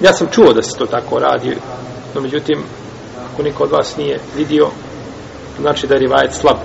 Ja 0.00 0.12
sam 0.12 0.28
čuo 0.30 0.52
da 0.52 0.62
se 0.62 0.78
to 0.78 0.86
tako 0.86 1.18
radi, 1.18 1.56
no 2.14 2.20
međutim, 2.20 2.64
ako 3.32 3.42
niko 3.42 3.64
od 3.64 3.70
vas 3.70 3.96
nije 3.96 4.20
vidio, 4.36 4.66
znači 5.60 5.86
da 5.86 5.94
je 5.94 6.00
rivajet 6.00 6.34
slab 6.34 6.56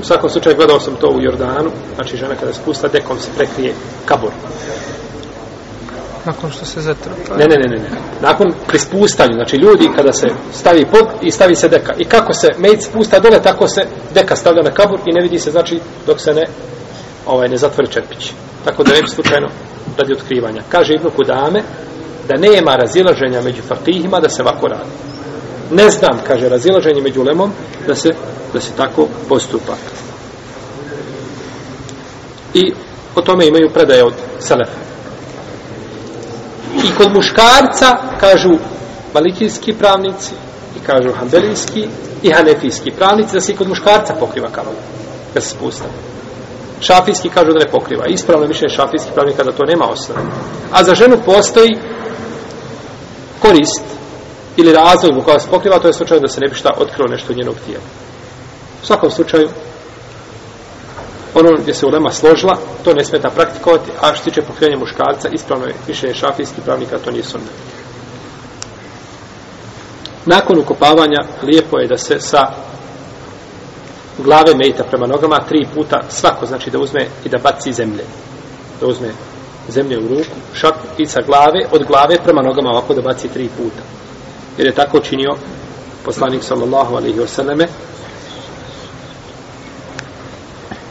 u 0.00 0.04
svakom 0.04 0.30
slučaju 0.30 0.56
gledao 0.56 0.80
sam 0.80 0.94
to 0.94 1.08
u 1.08 1.20
Jordanu 1.20 1.70
znači 1.94 2.16
žena 2.16 2.34
kada 2.34 2.52
spusta 2.52 2.88
dekom 2.88 3.18
se 3.18 3.30
prekrije 3.36 3.74
kabor 4.04 4.32
nakon 6.24 6.50
što 6.50 6.64
se 6.64 6.80
zatrpa 6.80 7.36
ne, 7.36 7.44
ne, 7.44 7.56
ne, 7.56 7.68
ne, 7.68 7.82
ne. 7.82 7.90
nakon 8.20 8.52
pri 8.68 8.78
spustanju 8.78 9.34
znači 9.34 9.56
ljudi 9.56 9.88
kada 9.96 10.12
se 10.12 10.28
stavi 10.52 10.84
pod 10.84 11.06
i 11.22 11.30
stavi 11.30 11.56
se 11.56 11.68
deka 11.68 11.94
i 11.98 12.04
kako 12.04 12.32
se 12.32 12.48
mejt 12.58 12.82
spusta 12.82 13.18
dole 13.18 13.42
tako 13.42 13.68
se 13.68 13.82
deka 14.14 14.36
stavlja 14.36 14.62
na 14.62 14.70
kabur 14.70 15.00
i 15.06 15.12
ne 15.12 15.22
vidi 15.22 15.38
se 15.38 15.50
znači 15.50 15.80
dok 16.06 16.20
se 16.20 16.32
ne 16.32 16.46
ovaj 17.26 17.48
ne 17.48 17.56
zatvori 17.56 17.88
čerpić 17.88 18.32
tako 18.64 18.82
da 18.82 18.92
ne 18.92 19.02
bi 19.02 19.08
slučajno 19.08 19.48
radi 19.98 20.12
otkrivanja 20.12 20.62
kaže 20.68 20.94
Ibnu 20.94 21.10
Kudame 21.10 21.62
da 22.28 22.36
nema 22.36 22.76
razilaženja 22.76 23.40
među 23.42 23.62
fakihima 23.62 24.20
da 24.20 24.28
se 24.28 24.42
ovako 24.42 24.66
radi 24.66 24.90
ne 25.70 25.90
znam, 25.90 26.18
kaže, 26.26 26.48
razilaženje 26.48 27.00
među 27.00 27.22
lemom 27.22 27.52
da 27.86 27.94
se 27.94 28.10
da 28.52 28.60
se 28.60 28.70
tako 28.76 29.08
postupa. 29.28 29.72
I 32.54 32.72
o 33.14 33.20
tome 33.20 33.46
imaju 33.46 33.70
predaje 33.74 34.04
od 34.04 34.12
Selefa. 34.38 34.89
I 36.74 36.94
kod 36.98 37.14
muškarca 37.14 37.96
kažu 38.20 38.58
malikijski 39.14 39.72
pravnici 39.72 40.34
i 40.76 40.86
kažu 40.86 41.12
hambelijski 41.18 41.88
i 42.22 42.32
hanefijski 42.32 42.90
pravnici 42.90 43.34
da 43.34 43.40
se 43.40 43.52
i 43.52 43.56
kod 43.56 43.68
muškarca 43.68 44.14
pokriva 44.20 44.48
kavala. 44.48 44.76
Da 45.34 45.40
se 45.40 45.48
spusta. 45.48 45.84
Šafijski 46.80 47.28
kažu 47.28 47.52
da 47.52 47.64
ne 47.64 47.70
pokriva. 47.70 48.06
Ispravno 48.06 48.46
više 48.46 48.64
je 48.64 48.68
šafijski 48.76 49.10
pravnika 49.14 49.36
kada 49.36 49.56
to 49.56 49.64
nema 49.64 49.84
osnove. 49.84 50.20
A 50.72 50.84
za 50.84 50.94
ženu 50.94 51.16
postoji 51.26 51.78
korist 53.42 53.82
ili 54.56 54.72
razlog 54.72 55.18
u 55.18 55.22
koja 55.22 55.40
se 55.40 55.48
pokriva, 55.50 55.78
to 55.78 55.88
je 55.88 55.92
slučaj 55.92 56.20
da 56.20 56.28
se 56.28 56.40
ne 56.40 56.48
bi 56.48 56.54
šta 56.54 56.70
otkrilo 56.76 57.08
nešto 57.08 57.32
od 57.32 57.36
njenog 57.36 57.54
tijela. 57.66 57.84
U 58.82 58.86
svakom 58.86 59.10
slučaju, 59.10 59.48
ono 61.34 61.56
gdje 61.58 61.74
se 61.74 61.86
ulema 61.86 62.10
složila, 62.10 62.56
to 62.84 62.94
ne 62.94 63.04
smeta 63.04 63.30
praktikovati, 63.30 63.90
a 64.00 64.14
što 64.14 64.24
tiče 64.24 64.42
pokrivanja 64.42 64.78
muškarca, 64.78 65.28
ispravno 65.32 65.66
je 65.66 65.74
više 65.86 66.06
je 66.06 66.14
šafijski 66.14 66.60
pravnika, 66.64 66.98
to 66.98 67.10
nije 67.10 67.24
sunnet. 67.24 67.50
Nakon 70.26 70.58
ukopavanja, 70.58 71.24
lijepo 71.42 71.78
je 71.78 71.88
da 71.88 71.98
se 71.98 72.20
sa 72.20 72.52
glave 74.18 74.54
mejta 74.54 74.84
prema 74.84 75.06
nogama 75.06 75.40
tri 75.48 75.66
puta 75.74 76.02
svako, 76.08 76.46
znači 76.46 76.70
da 76.70 76.78
uzme 76.78 77.06
i 77.24 77.28
da 77.28 77.38
baci 77.38 77.72
zemlje. 77.72 78.04
Da 78.80 78.86
uzme 78.86 79.08
zemlje 79.68 79.98
u 79.98 80.08
ruku, 80.08 80.36
šaku 80.54 80.86
i 80.98 81.06
sa 81.06 81.20
glave, 81.26 81.66
od 81.72 81.84
glave 81.84 82.18
prema 82.24 82.42
nogama 82.42 82.70
ovako 82.70 82.94
da 82.94 83.02
baci 83.02 83.28
tri 83.28 83.48
puta. 83.56 83.82
Jer 84.58 84.66
je 84.66 84.74
tako 84.74 85.00
činio 85.00 85.36
poslanik 86.04 86.42
sallallahu 86.42 86.96
alaihi 86.96 87.18
wasallame 87.18 87.66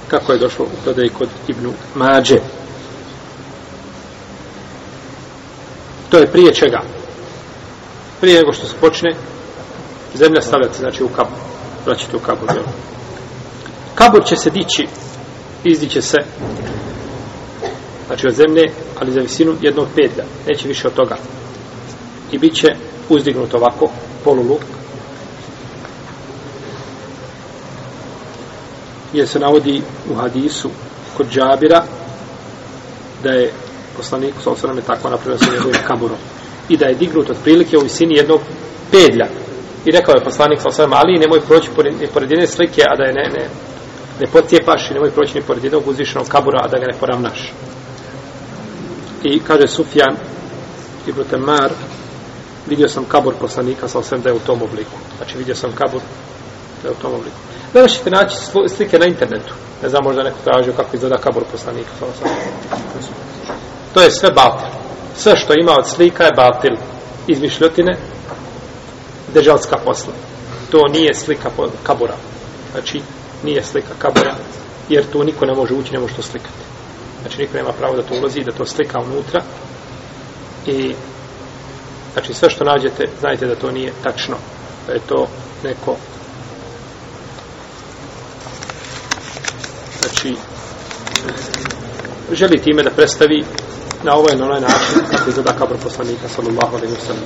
kako 0.10 0.34
je 0.34 0.40
došlo 0.40 0.66
u 0.66 0.84
prodaj 0.84 1.10
kod 1.10 1.30
Ibnu 1.48 1.74
Mađe. 1.96 2.38
To 6.10 6.18
je 6.18 6.32
prije 6.32 6.54
čega? 6.54 6.82
Prije 8.22 8.40
nego 8.40 8.54
što 8.54 8.68
se 8.68 8.74
počne 8.82 9.10
zemlja 10.14 10.42
stavljati, 10.42 10.78
znači 10.80 11.04
u 11.04 11.08
kabur. 11.08 11.38
Vraćate 11.86 12.18
u 12.18 12.20
kabur, 12.20 12.50
jel? 12.54 12.64
Kabur 13.96 14.26
će 14.26 14.36
se 14.36 14.50
dići, 14.50 14.88
izdiće 15.64 16.02
se, 16.02 16.18
znači 18.08 18.28
od 18.28 18.34
zemlje, 18.34 18.64
ali 19.00 19.12
za 19.12 19.20
visinu 19.20 19.56
jednog 19.62 19.88
pedlja. 19.96 20.26
Neće 20.48 20.68
više 20.68 20.88
od 20.88 20.94
toga. 20.94 21.18
I 22.32 22.38
bit 22.38 22.56
će 22.56 22.68
uzdignut 23.10 23.54
ovako, 23.54 23.92
poluluk, 24.24 24.62
jer 29.14 29.28
se 29.28 29.40
navodi 29.40 29.82
u 30.12 30.16
hadisu 30.16 30.70
kod 31.18 31.28
Džabira 31.30 31.84
da 33.24 33.30
je 33.30 33.52
poslanik 33.98 34.34
sa 34.44 34.52
osram 34.52 34.78
je 34.78 34.84
tako 34.84 35.10
napravio 35.10 35.38
sa 35.38 35.52
njegovim 35.54 35.82
kaburom 35.88 36.18
i 36.70 36.78
da 36.78 36.86
je 36.86 36.96
dignut 36.96 37.30
otprilike 37.30 37.78
u 37.78 37.82
visini 37.82 38.16
jednog 38.16 38.42
pedlja. 38.92 39.28
I 39.86 39.92
rekao 39.92 40.14
je 40.14 40.24
poslanik 40.24 40.62
sa 40.62 40.68
osram 40.68 40.94
ali 40.94 41.20
nemoj 41.20 41.42
proći 41.42 41.70
pored 42.14 42.32
jedne 42.32 42.48
slike 42.48 42.82
a 42.82 42.96
da 42.96 43.04
je 43.04 43.14
ne, 43.14 43.30
ne, 43.40 43.50
ne 44.20 44.28
potjepaš 44.32 44.92
i 44.92 44.94
nemoj 44.94 45.12
proći 45.12 45.36
ni 45.36 45.42
pored 45.42 45.64
jednog 45.64 45.88
uzvišenog 45.88 46.28
kabura 46.28 46.60
a 46.64 46.68
da 46.68 46.80
ga 46.80 46.86
ne 46.86 47.00
poravnaš. 47.00 47.54
I 49.24 49.40
kaže 49.40 49.68
Sufjan 49.68 50.16
i 51.08 51.12
Brutemar 51.12 51.72
vidio 52.68 52.90
sam 52.90 53.06
kabur 53.06 53.34
poslanika 53.40 53.88
sa 53.88 54.00
osram 54.00 54.22
da 54.22 54.30
je 54.30 54.36
u 54.36 54.40
tom 54.40 54.62
obliku. 54.62 54.98
Znači 55.18 55.38
vidio 55.38 55.56
sam 55.56 55.72
kabur 55.72 56.02
da 56.84 56.90
je 56.90 56.92
u 56.92 57.02
tom 57.02 57.14
obliku. 57.14 57.38
Danas 57.74 57.92
ćete 57.92 58.10
naći 58.10 58.36
slike 58.76 59.00
na 59.00 59.06
internetu. 59.06 59.54
Ne 59.84 59.90
znam, 59.90 60.04
možda 60.04 60.24
neko 60.24 60.38
tražio 60.44 60.74
kako 60.74 60.96
izgleda 60.96 61.18
kabor 61.18 61.44
poslanika. 61.52 61.90
To 63.94 64.02
je 64.02 64.12
sve 64.12 64.32
batil. 64.32 64.68
Sve 65.16 65.38
što 65.38 65.54
ima 65.54 65.72
od 65.78 65.90
slika 65.90 66.24
je 66.24 66.32
batil. 66.36 66.76
Izmišljotine, 67.28 67.98
dežalska 69.34 69.78
posla. 69.86 70.14
To 70.72 70.78
nije 70.94 71.14
slika 71.14 71.50
kabora. 71.84 72.16
Znači, 72.72 73.02
nije 73.44 73.64
slika 73.64 73.94
kabora, 74.00 74.36
jer 74.90 75.06
tu 75.12 75.24
niko 75.24 75.46
ne 75.46 75.54
može 75.54 75.74
ući, 75.74 75.94
ne 75.94 76.00
može 76.00 76.16
to 76.16 76.22
slikati. 76.22 76.64
Znači, 77.22 77.42
niko 77.42 77.58
nema 77.58 77.72
pravo 77.72 77.96
da 77.96 78.04
to 78.04 78.16
ulazi, 78.20 78.44
da 78.44 78.52
to 78.52 78.66
slika 78.66 79.00
unutra. 79.00 79.42
I, 80.68 80.96
znači, 82.14 82.34
sve 82.34 82.50
što 82.50 82.64
nađete, 82.64 83.10
znajte 83.20 83.48
da 83.48 83.56
to 83.56 83.72
nije 83.72 83.94
tačno. 84.04 84.36
Da 84.88 84.94
je 84.94 85.00
to 85.00 85.28
neko 85.64 85.96
znači 90.02 90.36
želi 92.32 92.62
time 92.62 92.84
da 92.84 92.90
predstavi 92.90 93.46
na 94.04 94.16
ovaj 94.16 94.36
na 94.36 94.46
onaj 94.46 94.62
način 94.62 95.02
kako 95.12 95.30
izgleda 95.30 95.54
kabr 95.54 95.76
poslanika 95.84 96.28
sallallahu 96.36 96.76
alaihi 96.76 96.94
wa 96.94 97.06
sallam. 97.08 97.24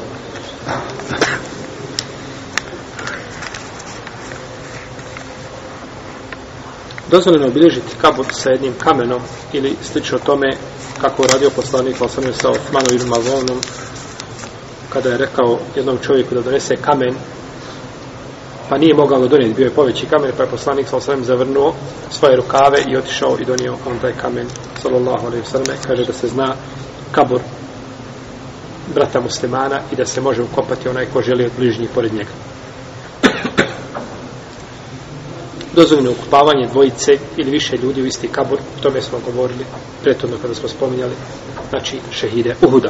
Dozvoljeno 7.12 7.48
obilježiti 7.48 7.96
kabur 8.02 8.26
sa 8.32 8.50
jednim 8.50 8.74
kamenom 8.80 9.22
ili 9.54 9.76
slično 9.92 10.20
tome 10.20 10.48
kako 11.02 11.24
je 11.24 11.30
radio 11.34 11.50
poslanik 11.50 11.96
sallallahu 12.02 12.34
sa 12.34 12.50
Osmanom 12.50 12.96
ibn 12.96 13.08
Mazonom 13.08 13.60
kada 14.90 15.10
je 15.10 15.18
rekao 15.18 15.60
jednom 15.76 15.98
čovjeku 15.98 16.36
da 16.36 16.42
donese 16.42 16.76
kamen 16.76 17.16
pa 18.74 18.78
nije 18.78 18.94
mogao 18.94 19.20
ga 19.20 19.28
donijeti, 19.28 19.54
bio 19.54 19.66
je 19.66 19.74
poveći 19.74 20.06
kamen, 20.06 20.32
pa 20.38 20.44
je 20.44 20.50
poslanik 20.50 20.88
sa 20.88 20.98
osvrame 20.98 21.24
zavrnuo 21.24 21.74
svoje 22.12 22.36
rukave 22.36 22.84
i 22.88 22.98
otišao 22.98 23.38
i 23.42 23.46
donio 23.46 23.78
on 23.86 24.00
taj 24.00 24.14
kamen, 24.22 24.48
sallallahu 24.82 25.28
alaihi 25.28 25.46
sallam, 25.46 25.78
kaže 25.88 26.06
da 26.06 26.14
se 26.14 26.28
zna 26.28 26.56
kabur 27.12 27.42
brata 28.96 29.22
muslimana 29.22 29.80
i 29.92 29.96
da 29.96 30.06
se 30.06 30.22
može 30.22 30.42
ukopati 30.42 30.90
onaj 30.90 31.06
ko 31.06 31.22
želi 31.22 31.46
od 31.46 31.52
bližnjih 31.58 31.90
pored 31.96 32.14
njega. 32.14 32.30
Dozvoljeno 35.76 36.12
ukupavanje 36.12 36.68
dvojice 36.72 37.12
ili 37.38 37.52
više 37.52 37.78
ljudi 37.78 38.02
u 38.02 38.06
isti 38.06 38.28
kabur, 38.28 38.58
o 38.60 38.84
tome 38.84 39.02
smo 39.02 39.20
govorili 39.26 39.66
prethodno 40.04 40.38
kada 40.42 40.54
smo 40.56 40.70
spominjali, 40.70 41.14
znači 41.70 42.00
šehide 42.12 42.56
Uhuda. 42.62 42.90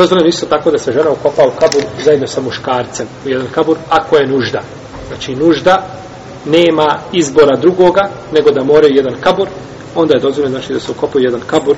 Dozvoljeno 0.00 0.28
isto 0.28 0.46
tako 0.46 0.70
da 0.70 0.78
se 0.78 0.92
žena 0.92 1.10
ukopa 1.10 1.42
u 1.46 1.50
kabur 1.50 1.82
zajedno 2.04 2.26
sa 2.26 2.40
muškarcem 2.40 3.06
u 3.26 3.28
jedan 3.28 3.46
kabur, 3.54 3.76
ako 3.88 4.16
je 4.16 4.26
nužda. 4.26 4.60
Znači 5.08 5.34
nužda 5.34 5.86
nema 6.44 6.98
izbora 7.12 7.56
drugoga, 7.56 8.08
nego 8.32 8.50
da 8.50 8.64
moraju 8.64 8.94
jedan 8.94 9.14
kabur, 9.20 9.48
onda 9.94 10.14
je 10.14 10.20
dozvoljeno 10.20 10.58
znači 10.58 10.72
da 10.72 10.80
se 10.80 10.92
ukopaju 10.92 11.24
jedan 11.24 11.40
kabur 11.46 11.76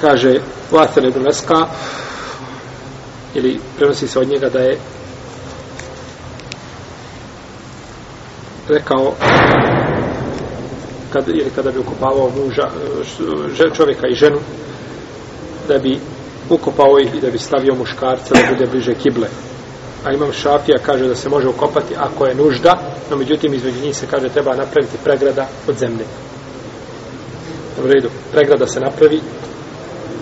kaže 0.00 0.40
Vatel 0.70 1.04
ibn 1.04 1.26
Leska 1.26 1.66
ili 3.34 3.60
prenosi 3.78 4.08
se 4.08 4.18
od 4.18 4.28
njega 4.28 4.48
da 4.48 4.58
je 4.58 4.78
rekao 8.68 9.12
kad, 11.12 11.28
ili 11.28 11.50
kada 11.54 11.70
bi 11.70 11.78
ukopavao 11.78 12.30
muža, 12.36 12.68
eh, 13.60 13.74
čovjeka 13.74 14.08
i 14.08 14.14
ženu 14.14 14.38
da 15.68 15.78
bi 15.78 15.98
ukopao 16.50 16.98
ih 16.98 17.14
i 17.14 17.20
da 17.20 17.30
bi 17.30 17.38
stavio 17.38 17.74
muškarca 17.74 18.34
da 18.34 18.52
bude 18.52 18.66
bliže 18.66 18.94
kible. 18.94 19.28
A 20.04 20.12
imam 20.12 20.32
šafija 20.32 20.78
kaže 20.78 21.08
da 21.08 21.14
se 21.14 21.28
može 21.28 21.48
ukopati 21.48 21.94
ako 21.96 22.26
je 22.26 22.34
nužda, 22.34 22.78
no 23.10 23.16
međutim 23.16 23.54
između 23.54 23.80
njih 23.80 23.96
se 23.96 24.06
kaže 24.06 24.28
treba 24.28 24.56
napraviti 24.56 24.96
pregrada 25.04 25.48
od 25.68 25.78
zemlje. 25.78 26.04
U 27.84 27.86
redu, 27.86 28.08
pregrada 28.32 28.66
se 28.66 28.80
napravi 28.80 29.20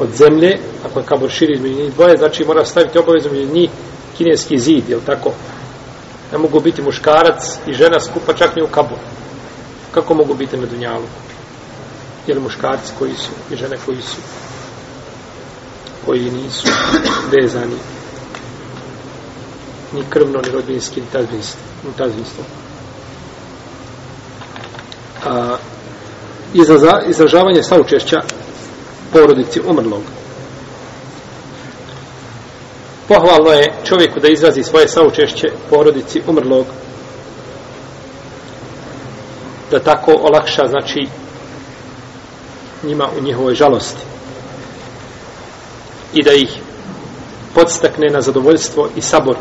od 0.00 0.08
zemlje, 0.14 0.58
ako 0.84 1.00
je 1.00 1.06
kabor 1.06 1.30
širi 1.30 1.54
između 1.54 1.74
njih 1.74 1.94
dvoje, 1.94 2.16
znači 2.16 2.44
mora 2.44 2.64
staviti 2.64 2.98
obavezno 2.98 3.30
između 3.30 3.54
njih 3.54 3.70
kineski 4.18 4.58
zid, 4.58 4.88
je 4.88 4.98
tako? 5.06 5.32
Ne 6.32 6.38
mogu 6.38 6.60
biti 6.60 6.82
muškarac 6.82 7.58
i 7.66 7.72
žena 7.72 8.00
skupa 8.00 8.32
čak 8.32 8.56
ni 8.56 8.62
u 8.62 8.66
kabor. 8.66 8.98
Kako 9.94 10.14
mogu 10.14 10.34
biti 10.34 10.56
na 10.56 10.66
dunjalu? 10.66 11.06
Jer 12.26 12.40
muškarci 12.40 12.92
koji 12.98 13.12
su 13.14 13.30
i 13.50 13.56
žene 13.56 13.76
koji 13.86 14.02
su 14.02 14.16
koji 16.06 16.30
nisu 16.30 16.68
vezani 17.32 17.76
ni 19.92 20.02
krvno, 20.10 20.40
ni 20.40 20.50
rodbinski, 20.50 21.00
ni 21.00 21.92
tazvinstvo. 21.96 22.44
A, 25.26 25.56
izražavanje 27.08 27.62
saučešća 27.62 28.20
porodici 29.12 29.60
umrlog. 29.66 30.02
Pohvalno 33.08 33.50
je 33.50 33.74
čovjeku 33.84 34.20
da 34.20 34.28
izrazi 34.28 34.62
svoje 34.62 34.88
saučešće 34.88 35.48
porodici 35.70 36.22
umrlog, 36.26 36.66
da 39.70 39.78
tako 39.78 40.12
olakša, 40.12 40.66
znači, 40.66 41.08
njima 42.82 43.08
u 43.18 43.22
njihovoj 43.22 43.54
žalosti 43.54 44.10
i 46.14 46.22
da 46.22 46.32
ih 46.32 46.58
podstakne 47.54 48.06
na 48.10 48.20
zadovoljstvo 48.20 48.88
i 48.96 49.00
sabor. 49.00 49.36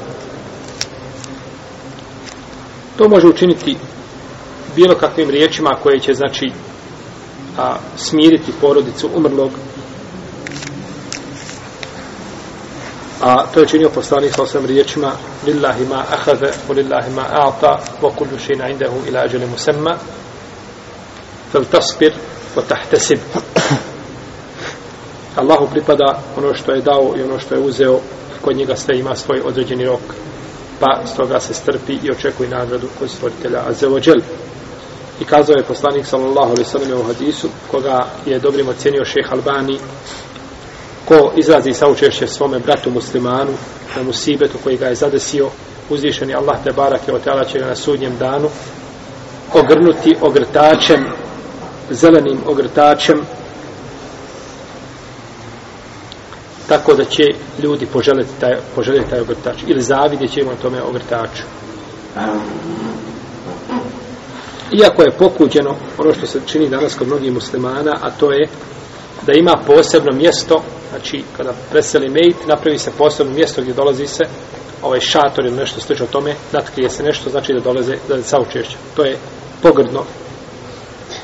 To 2.97 3.09
može 3.09 3.27
učiniti 3.27 3.77
bilo 4.75 4.95
kakvim 4.95 5.29
riječima 5.29 5.77
koje 5.83 5.99
će, 5.99 6.13
znači, 6.13 6.51
a, 7.57 7.77
smiriti 7.97 8.51
porodicu 8.61 9.09
umrlog. 9.15 9.51
A 13.21 13.45
to 13.53 13.59
je 13.59 13.67
činio 13.67 13.89
poslanik 13.89 14.33
sa 14.35 14.43
osam 14.43 14.65
riječima 14.65 15.11
Lillahi 15.45 15.85
ma 15.85 16.03
ahade, 16.11 16.53
u 16.69 16.73
lillahi 16.73 17.11
ma 17.11 17.21
a'ta, 17.21 17.79
wa 18.01 18.15
kullu 18.15 18.39
šina 18.47 18.69
indahu 18.69 18.97
ila 19.07 19.19
ađele 19.19 19.45
musemma, 19.45 19.97
fel 21.51 21.63
tasbir 21.71 22.13
wa 22.55 22.61
tahtesib. 22.67 23.19
Allahu 25.35 25.67
pripada 25.71 26.19
ono 26.37 26.53
što 26.53 26.71
je 26.71 26.81
dao 26.81 27.13
i 27.17 27.23
ono 27.23 27.39
što 27.39 27.55
je 27.55 27.61
uzeo, 27.61 27.99
kod 28.41 28.55
njega 28.55 28.75
sve 28.75 28.99
ima 28.99 29.15
svoj 29.15 29.41
određeni 29.45 29.85
rok, 29.85 30.01
pa 30.79 31.01
stoga 31.13 31.39
se 31.39 31.53
strpi 31.53 31.93
i 32.03 32.11
očekuje 32.11 32.49
nagradu 32.49 32.87
kod 32.99 33.09
stvoritelja 33.09 33.63
Azeođel. 33.67 34.21
I 35.21 35.25
kazao 35.25 35.55
je 35.55 35.63
poslanik 35.63 36.05
sallallahu 36.05 36.51
alaihi 36.51 36.69
sallam 36.69 36.99
u 36.99 37.03
hadisu, 37.03 37.49
koga 37.71 38.05
je 38.25 38.39
dobrim 38.39 38.67
ocenio 38.67 39.05
šeh 39.05 39.31
Albani, 39.31 39.79
ko 41.05 41.31
izrazi 41.37 41.73
saučešće 41.73 42.27
svome 42.27 42.59
bratu 42.59 42.91
muslimanu, 42.91 43.51
na 43.95 44.03
musibetu 44.03 44.57
koji 44.63 44.77
ga 44.77 44.87
je 44.87 44.95
zadesio, 44.95 45.49
uzvišeni 45.89 46.35
Allah 46.35 46.57
te 46.63 46.71
barak 46.71 47.07
je 47.07 47.13
otela 47.13 47.45
će 47.45 47.59
ga 47.59 47.65
na 47.65 47.75
sudnjem 47.75 48.17
danu, 48.17 48.49
ogrnuti 49.53 50.15
ogrtačem, 50.21 51.05
zelenim 51.89 52.37
ogrtačem, 52.45 53.21
tako 56.69 56.93
da 56.93 57.05
će 57.05 57.23
ljudi 57.63 57.85
poželjeti 57.85 58.39
taj, 58.39 58.55
poželjeti 58.75 59.09
taj 59.09 59.19
ogrtač. 59.19 59.55
Ili 59.67 59.81
zavidjet 59.81 60.31
će 60.31 60.39
im 60.39 60.47
tome 60.61 60.81
ogrtaču. 60.81 61.43
Iako 64.71 65.01
je 65.01 65.11
pokuđeno 65.11 65.75
ono 65.97 66.13
što 66.13 66.27
se 66.27 66.39
čini 66.45 66.69
danas 66.69 66.95
kod 66.95 67.07
mnogih 67.07 67.33
muslimana 67.33 67.97
a 68.01 68.11
to 68.11 68.31
je 68.31 68.47
da 69.25 69.33
ima 69.33 69.53
posebno 69.67 70.11
mjesto 70.17 70.63
znači 70.89 71.23
kada 71.37 71.53
preseli 71.71 72.09
mejt 72.09 72.47
napravi 72.47 72.77
se 72.77 72.91
posebno 72.97 73.33
mjesto 73.33 73.61
gdje 73.61 73.73
dolazi 73.73 74.07
se 74.07 74.23
ovaj 74.81 74.99
šator 74.99 75.45
ili 75.45 75.55
nešto 75.55 75.81
slično 75.81 76.05
tome 76.05 76.35
natkrije 76.51 76.89
se 76.89 77.03
nešto 77.03 77.29
znači 77.29 77.53
da 77.53 77.59
dolaze 77.59 77.95
da 78.07 78.15
je 78.15 78.23
saučešće. 78.23 78.77
To 78.95 79.03
je 79.03 79.17
pogrdno. 79.61 80.03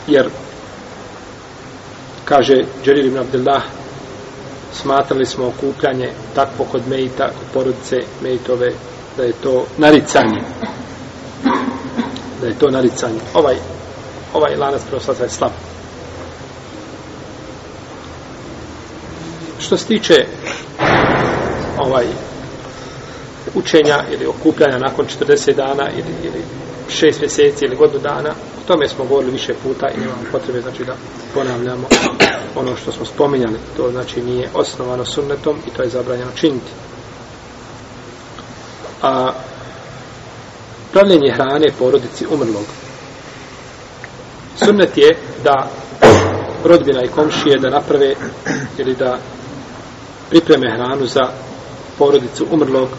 Jer 0.08 0.30
kaže 2.26 2.56
Đerir 2.86 3.06
ibn 3.06 3.18
Abdullah 3.18 3.64
smatrali 4.82 5.26
smo 5.26 5.48
okupljanje 5.48 6.10
takvo 6.36 6.66
kod 6.72 6.88
mejta, 6.88 7.28
kod 7.28 7.48
porodice 7.54 7.98
mejtove, 8.24 8.72
da 9.18 9.24
je 9.24 9.34
to 9.34 9.66
naricanje. 9.78 10.42
Da 12.42 12.48
je 12.48 12.60
to 12.60 12.70
naricanje. 12.70 13.20
Ovaj, 13.34 13.56
ovaj 14.34 14.56
lanac 14.56 14.82
proslata 14.90 15.24
je 15.24 15.30
slab. 15.30 15.52
Što 19.60 19.78
se 19.78 19.86
tiče 19.86 20.14
ovaj 21.78 22.06
učenja 23.56 24.04
ili 24.12 24.26
okupljanja 24.26 24.78
nakon 24.78 25.06
40 25.06 25.56
dana 25.56 25.90
ili, 25.92 26.14
ili 26.24 26.44
6 26.90 27.20
mjeseci 27.20 27.66
ili 27.66 27.76
godinu 27.76 28.00
dana, 28.00 28.30
o 28.30 28.68
tome 28.68 28.88
smo 28.88 29.06
govorili 29.06 29.32
više 29.32 29.54
puta 29.64 29.88
i 29.90 30.00
nemamo 30.00 30.22
potrebe 30.32 30.62
znači 30.62 30.86
da 30.86 30.96
ponavljamo 31.34 31.88
ono 32.56 32.76
što 32.76 32.92
smo 32.92 33.06
spominjali, 33.06 33.60
to 33.78 33.92
znači 33.92 34.22
nije 34.22 34.50
osnovano 34.54 35.06
sunnetom 35.06 35.58
i 35.68 35.70
to 35.70 35.84
je 35.84 35.90
zabranjeno 35.90 36.32
činiti. 36.36 36.72
A 39.02 39.34
pravljenje 40.92 41.32
hrane 41.32 41.68
porodici 41.80 42.26
umrlog. 42.32 42.66
Sunnet 44.56 44.98
je 44.98 45.18
da 45.44 45.70
rodbina 46.64 47.02
i 47.04 47.08
komšije 47.08 47.60
da 47.60 47.70
naprave 47.70 48.16
ili 48.78 48.96
da 48.96 49.18
pripreme 50.30 50.76
hranu 50.76 51.06
za 51.06 51.30
porodicu 51.98 52.48
umrlog 52.52 52.90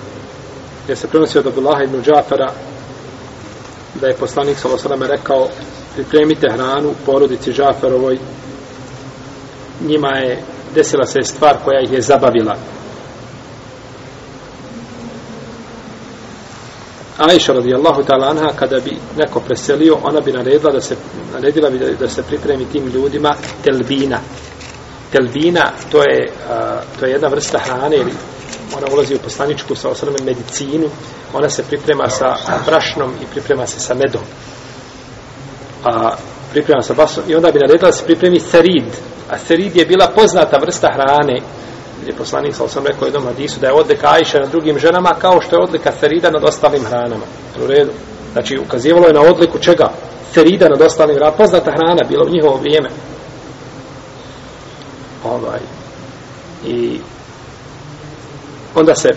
jer 0.89 0.99
se 0.99 1.09
prenosi 1.09 1.39
od 1.39 1.47
Abdullaha 1.47 1.83
ibn 1.83 2.03
Džafara 2.03 2.53
da 4.01 4.07
je 4.07 4.15
poslanik 4.15 4.59
s.a.v. 4.59 5.07
rekao 5.07 5.49
pripremite 5.95 6.49
hranu 6.53 6.95
porodici 7.07 7.53
Žaferovoj 7.53 8.19
njima 9.81 10.09
je 10.09 10.43
desila 10.75 11.07
se 11.07 11.23
stvar 11.23 11.57
koja 11.65 11.81
ih 11.81 11.93
je 11.93 12.01
zabavila. 12.01 12.57
Aisha 17.19 17.53
radijallahu 17.53 18.03
ta'ala 18.03 18.31
anha 18.31 18.53
kada 18.59 18.81
bi 18.81 18.97
neko 19.17 19.41
preselio, 19.41 19.99
ona 20.03 20.21
bi 20.21 20.33
naredila 20.33 20.73
da 20.73 20.81
se 20.81 20.97
naredila 21.33 21.71
bi 21.71 21.79
da, 21.79 21.91
da 22.01 22.09
se 22.09 22.23
pripremi 22.23 22.65
tim 22.73 22.87
ljudima 22.87 23.35
telbina. 23.65 24.19
Telbina 25.13 25.71
to 25.93 26.03
je 26.03 26.33
a, 26.51 26.81
to 27.01 27.07
je 27.07 27.13
jedna 27.13 27.29
vrsta 27.29 27.59
hrane 27.59 27.97
ili 27.97 28.13
ona 28.77 28.87
ulazi 28.93 29.15
u 29.15 29.19
poslaničku 29.19 29.75
sa 29.75 29.89
osnovnom 29.89 30.25
medicinu, 30.25 30.89
ona 31.35 31.49
se 31.49 31.63
priprema 31.63 32.09
sa 32.09 32.37
brašnom 32.67 33.13
i 33.23 33.27
priprema 33.33 33.67
se 33.67 33.81
sa 33.81 33.95
medom. 33.95 34.23
A 35.85 36.17
priprema 36.51 36.83
sa 36.83 36.95
basom 36.95 37.25
i 37.29 37.35
onda 37.35 37.51
bi 37.51 37.59
naredila 37.59 37.91
da 37.91 37.97
se 37.97 38.05
pripremi 38.05 38.41
serid. 38.41 38.85
a 39.31 39.39
serid 39.39 39.77
je 39.77 39.87
bila 39.87 40.13
poznata 40.15 40.59
vrsta 40.59 40.93
hrane 40.93 41.41
je 42.07 42.13
poslanik 42.13 42.55
sa 42.55 42.69
sam 42.69 42.87
rekao 42.87 43.07
jednom 43.07 43.25
hadisu 43.25 43.61
da 43.61 43.67
je 43.67 43.73
odlika 43.73 44.09
Ajša 44.11 44.41
na 44.41 44.47
drugim 44.47 44.79
ženama 44.79 45.15
kao 45.19 45.41
što 45.41 45.57
je 45.57 45.63
odlika 45.63 45.93
serida 46.01 46.31
nad 46.31 46.45
ostalim 46.45 46.85
hranama. 46.85 47.25
U 47.65 47.67
redu. 47.67 47.91
Znači, 48.33 48.59
ukazivalo 48.59 49.07
je 49.07 49.13
na 49.13 49.21
odliku 49.21 49.59
čega? 49.59 49.91
Serida 50.33 50.69
nad 50.69 50.81
ostalim 50.81 51.17
hranama. 51.17 51.37
Poznata 51.37 51.71
hrana 51.71 52.09
bila 52.09 52.25
u 52.25 52.31
njihovo 52.31 52.57
vrijeme. 52.57 52.89
Ovaj. 55.25 55.61
I 56.67 57.01
onda 58.77 58.95
se 58.95 59.09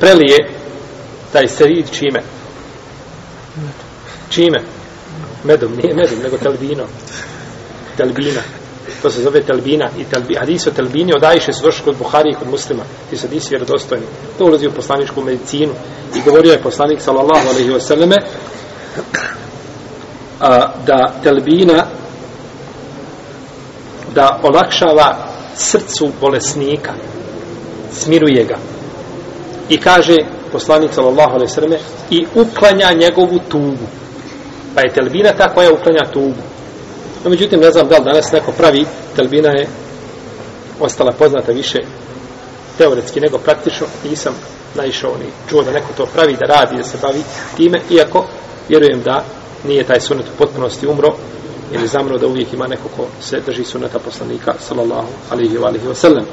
prelije 0.00 0.50
taj 1.32 1.48
serid 1.48 1.86
čime? 1.92 2.22
Čime? 4.30 4.60
Medom, 5.44 5.72
nije 5.76 5.94
medom, 5.94 6.18
nego 6.22 6.38
telbinom. 6.38 6.86
Telbina. 7.96 8.40
To 9.02 9.10
se 9.10 9.22
zove 9.22 9.42
telbina 9.42 9.90
i 9.98 10.04
telbi. 10.04 10.34
Hadis 10.34 10.66
o 10.66 10.70
telbini 10.70 11.12
od 11.16 11.24
Ajše 11.24 11.52
su 11.52 11.62
došli 11.62 11.84
kod 11.84 11.96
Buhari 11.96 12.30
i 12.30 12.34
kod 12.34 12.48
muslima. 12.48 12.82
Ti 13.10 13.16
su 13.16 13.26
hadisi 13.26 13.48
vjerodostojni. 13.50 14.06
To 14.38 14.44
ulazi 14.44 14.66
u 14.66 14.72
poslaničku 14.72 15.22
medicinu. 15.22 15.72
I 16.16 16.22
govorio 16.22 16.52
je 16.52 16.62
poslanik 16.62 17.00
sallallahu 17.00 17.48
alaihi 17.48 17.70
wasallame 17.70 18.16
a, 20.40 20.72
da 20.86 21.14
telbina 21.22 21.86
da 24.14 24.40
olakšava 24.42 25.28
srcu 25.56 26.12
bolesnika 26.20 26.92
smiruje 27.92 28.44
ga 28.44 28.56
i 29.70 29.80
kaže 29.80 30.16
poslanik 30.52 30.94
sallallahu 30.94 31.30
alejhi 31.30 31.50
ve 31.50 31.54
selleme 31.54 31.78
i 32.10 32.26
uklanja 32.34 32.92
njegovu 32.92 33.38
tugu. 33.48 33.86
Pa 34.74 34.80
je 34.80 34.92
telbina 34.92 35.32
ta 35.32 35.54
koja 35.54 35.72
uklanja 35.72 36.12
tugu. 36.12 36.42
No, 37.24 37.30
međutim, 37.30 37.60
ne 37.60 37.70
znam 37.70 37.88
da 37.88 37.98
li 37.98 38.04
danas 38.04 38.32
neko 38.32 38.52
pravi, 38.52 38.86
telbina 39.16 39.48
je 39.48 39.68
ostala 40.80 41.12
poznata 41.12 41.52
više 41.52 41.78
teoretski 42.78 43.20
nego 43.20 43.38
praktično, 43.38 43.86
nisam 44.10 44.34
naišao 44.74 45.10
ni 45.18 45.26
čuo 45.50 45.62
da 45.62 45.70
neko 45.70 45.92
to 45.96 46.06
pravi, 46.06 46.36
da 46.36 46.54
radi, 46.54 46.76
da 46.76 46.82
se 46.82 46.98
bavi 47.02 47.22
time, 47.56 47.80
iako 47.90 48.26
vjerujem 48.68 49.02
da 49.02 49.24
nije 49.64 49.84
taj 49.84 50.00
sunet 50.00 50.26
u 50.26 50.38
potpunosti 50.38 50.86
umro, 50.86 51.14
ili 51.72 51.88
zamro 51.88 52.18
da 52.18 52.26
uvijek 52.26 52.52
ima 52.52 52.66
neko 52.66 52.88
ko 52.96 53.06
se 53.20 53.40
drži 53.46 53.64
suneta 53.64 53.98
poslanika, 53.98 54.54
sallallahu 54.68 55.08
alaihi 55.30 55.58
wa 55.58 55.66
alaihi 55.66 55.86
wa 55.86 55.94
sallam. 55.94 56.24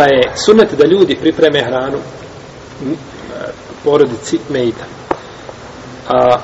Pa 0.00 0.04
je 0.04 0.32
sunet 0.46 0.68
da 0.78 0.86
ljudi 0.86 1.16
pripreme 1.20 1.60
hranu 1.60 1.98
porodici 3.84 4.38
Mejta. 4.48 4.84
A, 6.08 6.38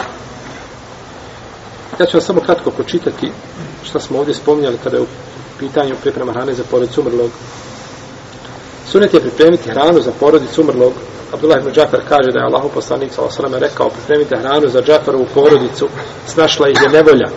ja 2.01 2.07
ću 2.07 2.16
vam 2.16 2.23
samo 2.23 2.40
kratko 2.40 2.71
pročitati 2.71 3.31
šta 3.85 4.01
smo 4.01 4.19
ovdje 4.19 4.35
spominjali 4.35 4.79
kada 4.85 4.97
je 4.97 5.03
u 5.03 5.07
pitanju 5.59 5.95
priprema 6.03 6.33
hrane 6.33 6.55
za 6.55 6.64
porodicu 6.71 7.01
umrlog. 7.01 7.31
Sunet 8.88 9.14
je 9.14 9.21
pripremiti 9.21 9.71
hranu 9.71 10.01
za 10.01 10.12
porodicu 10.21 10.61
umrlog. 10.61 10.92
Abdullah 11.33 11.61
ibn 11.61 11.73
Džafar 11.73 12.01
kaže 12.09 12.31
da 12.33 12.38
je 12.38 12.47
Allahu 12.47 12.69
poslanik 12.75 13.12
s.a.v. 13.12 13.59
rekao 13.59 13.90
pripremite 13.90 14.37
hranu 14.37 14.69
za 14.69 14.83
Džafarovu 14.83 15.27
porodicu, 15.35 15.88
snašla 16.27 16.69
ih 16.69 16.79
je 16.83 16.88
nevolja. 16.88 17.29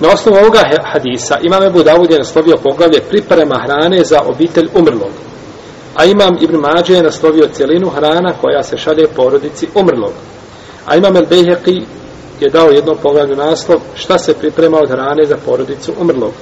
Na 0.00 0.08
osnovu 0.08 0.38
ovoga 0.38 0.60
hadisa 0.84 1.38
imam 1.42 1.62
Ebu 1.62 1.82
Davud 1.82 2.10
je 2.10 2.18
naslovio 2.18 2.56
poglavlje 2.56 3.00
priprema 3.08 3.62
hrane 3.64 4.04
za 4.04 4.20
obitelj 4.26 4.68
umrlog. 4.74 5.10
A 5.96 6.04
imam 6.04 6.38
Ibn 6.40 6.56
Mađe 6.56 6.94
je 6.94 7.02
naslovio 7.02 7.48
cijelinu 7.52 7.88
hrana 7.88 8.32
koja 8.40 8.62
se 8.62 8.78
šalje 8.78 9.06
porodici 9.16 9.68
umrlog. 9.74 10.12
A 10.86 10.96
imam 10.96 11.16
El 11.16 11.26
Beheqi 11.26 11.82
je 12.40 12.50
dao 12.50 12.70
jedno 12.70 12.94
poglavlje 12.94 13.36
naslov 13.36 13.80
šta 13.94 14.18
se 14.18 14.34
priprema 14.34 14.78
od 14.78 14.90
hrane 14.90 15.26
za 15.26 15.36
porodicu 15.46 15.92
umrlog. 16.00 16.32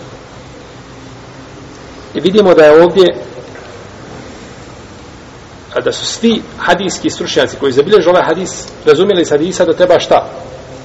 I 2.14 2.20
vidimo 2.20 2.54
da 2.54 2.64
je 2.64 2.82
ovdje 2.82 3.14
da 5.84 5.92
su 5.92 6.06
svi 6.06 6.42
hadijski 6.58 7.10
stručnjaci 7.10 7.56
koji 7.56 7.72
zabilježu 7.72 8.10
ovaj 8.10 8.24
hadis 8.24 8.66
razumijeli 8.86 9.22
iz 9.22 9.30
hadisa 9.30 9.64
da 9.64 9.72
treba 9.72 9.98
šta? 9.98 10.28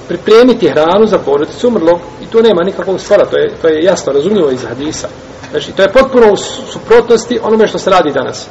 Pripremiti 0.08 0.68
hranu 0.68 1.06
za 1.06 1.18
porodicu 1.18 1.68
umrlog 1.68 2.00
i 2.22 2.26
tu 2.26 2.42
nema 2.42 2.64
nikakvog 2.64 3.00
spora, 3.00 3.24
to 3.24 3.38
je, 3.38 3.56
to 3.62 3.68
je 3.68 3.84
jasno, 3.84 4.12
razumljivo 4.12 4.50
iz 4.50 4.64
hadisa. 4.64 5.08
Znači, 5.50 5.72
to 5.72 5.82
je 5.82 5.92
potpuno 5.92 6.32
u 6.32 6.36
suprotnosti 6.72 7.38
onome 7.42 7.66
što 7.66 7.78
se 7.78 7.90
radi 7.90 8.12
danas. 8.12 8.46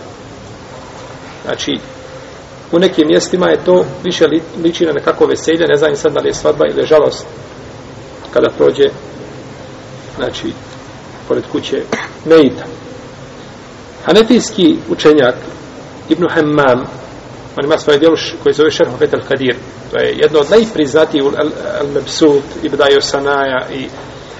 Znači, 1.45 1.71
u 2.71 2.79
nekim 2.79 3.07
mjestima 3.07 3.49
je 3.49 3.65
to 3.65 3.85
više 4.03 4.27
li, 4.27 4.41
liči 4.63 4.85
na 4.85 4.91
nekako 4.91 5.25
veselje, 5.25 5.67
ne 5.67 5.77
znam 5.77 5.95
sad 5.95 6.13
da 6.13 6.21
li 6.21 6.29
je 6.29 6.33
svadba 6.33 6.65
ili 6.67 6.81
je 6.81 6.85
žalost 6.87 7.25
kada 8.33 8.49
prođe 8.57 8.89
znači, 10.15 10.53
pored 11.27 11.43
kuće 11.51 11.83
Neita. 12.25 12.63
Hanetijski 14.05 14.77
učenjak 14.89 15.35
Ibn 16.09 16.27
Hammam 16.29 16.85
on 17.57 17.65
ima 17.65 17.77
svoje 17.77 17.99
djelo 17.99 18.15
koje 18.43 18.53
zove 18.53 18.71
Šerhu 18.71 18.97
Fetel 18.97 19.19
Kadir 19.29 19.55
to 19.93 19.99
je 19.99 20.13
jedno 20.15 20.39
od 20.39 20.49
najpriznatijih 20.49 21.23
Al-Mebsut, 21.23 22.43
Ibdaju 22.63 23.01
Sanaja 23.01 23.67
i 23.73 23.87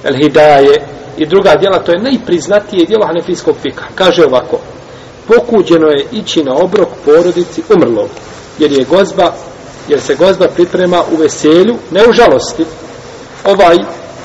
Al-Hidaje 0.04 0.82
i 1.18 1.26
druga 1.26 1.56
djela, 1.56 1.80
to 1.80 1.92
je 1.92 2.02
najpriznatije 2.02 2.86
djelo 2.86 3.06
Hanefijskog 3.06 3.56
fika. 3.62 3.84
Kaže 3.96 4.26
ovako, 4.26 4.60
pokuđeno 5.28 5.88
je 5.88 6.06
ići 6.12 6.44
na 6.44 6.56
obrok 6.56 6.88
porodici 7.06 7.62
umrlog, 7.76 8.10
jer 8.60 8.72
je 8.72 8.86
gozba, 8.86 9.34
jer 9.88 10.02
se 10.02 10.16
gozba 10.16 10.48
priprema 10.48 11.04
u 11.12 11.16
veselju, 11.16 11.76
ne 11.92 12.02
u 12.10 12.14
žalosti, 12.14 12.66
ovaj 13.46 13.78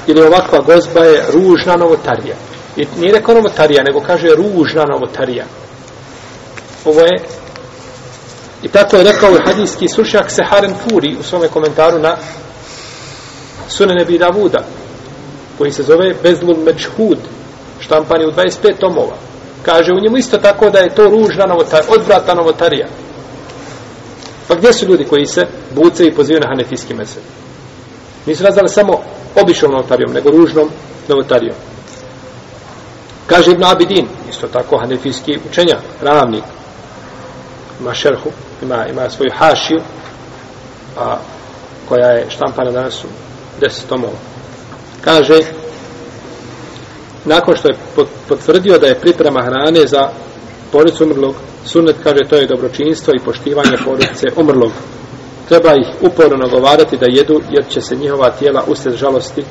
ili 0.06 0.22
ovakva 0.22 0.60
gozba 0.60 1.04
je 1.04 1.24
ružna 1.32 1.76
novotarija. 1.76 2.36
I 2.76 2.86
nije 3.00 3.12
rekao 3.12 3.34
novotarija, 3.34 3.82
nego 3.82 4.00
kaže 4.00 4.28
ružna 4.28 4.84
novotarija. 4.84 5.44
Ovo 6.84 7.00
je 7.00 7.24
I 8.62 8.68
tako 8.68 8.96
je 8.96 9.04
rekao 9.04 9.30
i 9.30 9.46
hadijski 9.46 9.88
sušak 9.88 10.30
Seharen 10.30 10.74
Furi 10.74 11.16
u 11.20 11.22
svome 11.22 11.48
komentaru 11.48 11.98
na 11.98 12.16
Sunene 13.68 14.04
Bi 14.04 14.18
Davuda, 14.18 14.64
koji 15.58 15.72
se 15.72 15.82
zove 15.82 16.14
Bezlul 16.22 16.56
Mečhud, 16.56 17.18
štampan 17.80 18.20
je 18.20 18.28
u 18.28 18.32
25 18.32 18.78
tomova. 18.80 19.16
Kaže 19.62 19.92
u 19.92 20.00
njemu 20.00 20.16
isto 20.16 20.38
tako 20.38 20.70
da 20.70 20.78
je 20.78 20.94
to 20.94 21.10
ružna 21.10 21.44
novotarija, 21.48 21.92
odvrata 22.00 22.34
novotarija. 22.34 22.86
Pa 24.48 24.54
gdje 24.54 24.72
su 24.72 24.86
ljudi 24.86 25.04
koji 25.04 25.26
se 25.26 25.46
buce 25.74 26.06
i 26.06 26.14
pozivaju 26.14 26.40
na 26.40 26.48
hanefijski 26.48 26.94
mesel? 26.94 27.22
Nisu 28.26 28.44
nazvali 28.44 28.68
samo 28.68 29.00
običnom 29.42 29.70
novotarijom, 29.72 30.12
nego 30.12 30.30
ružnom 30.30 30.68
novotarijom. 31.08 31.56
Kaže 33.26 33.50
Ibn 33.50 33.64
Abidin, 33.64 34.08
isto 34.30 34.46
tako 34.46 34.78
hanefijski 34.78 35.38
učenja, 35.50 35.78
pravnik, 36.00 36.44
mašerhu, 37.80 38.30
ima, 38.62 38.86
ima 38.86 39.10
svoju 39.10 39.30
hašiju, 39.38 39.80
a, 40.98 41.16
koja 41.88 42.08
je 42.08 42.30
štampana 42.30 42.70
danas 42.70 43.04
u 43.04 43.08
deset 43.60 43.88
tomova. 43.88 44.18
Kaže, 45.04 45.40
nakon 47.24 47.56
što 47.56 47.68
je 47.68 47.76
potvrdio 48.28 48.78
da 48.78 48.86
je 48.86 49.00
priprema 49.00 49.42
hrane 49.42 49.86
za 49.86 50.08
porodicu 50.72 51.04
umrlog, 51.04 51.34
sunet 51.64 51.96
kaže 52.02 52.28
to 52.28 52.36
je 52.36 52.46
dobročinstvo 52.46 53.12
i 53.16 53.24
poštivanje 53.24 53.76
porodice 53.84 54.26
umrlog. 54.36 54.70
Treba 55.48 55.72
ih 55.72 55.86
uporno 56.00 56.36
nagovarati 56.36 56.96
da 56.96 57.06
jedu, 57.08 57.40
jer 57.50 57.64
će 57.68 57.80
se 57.80 57.96
njihova 57.96 58.30
tijela 58.30 58.64
usred 58.66 58.94
žalosti, 58.94 59.40
e, 59.40 59.44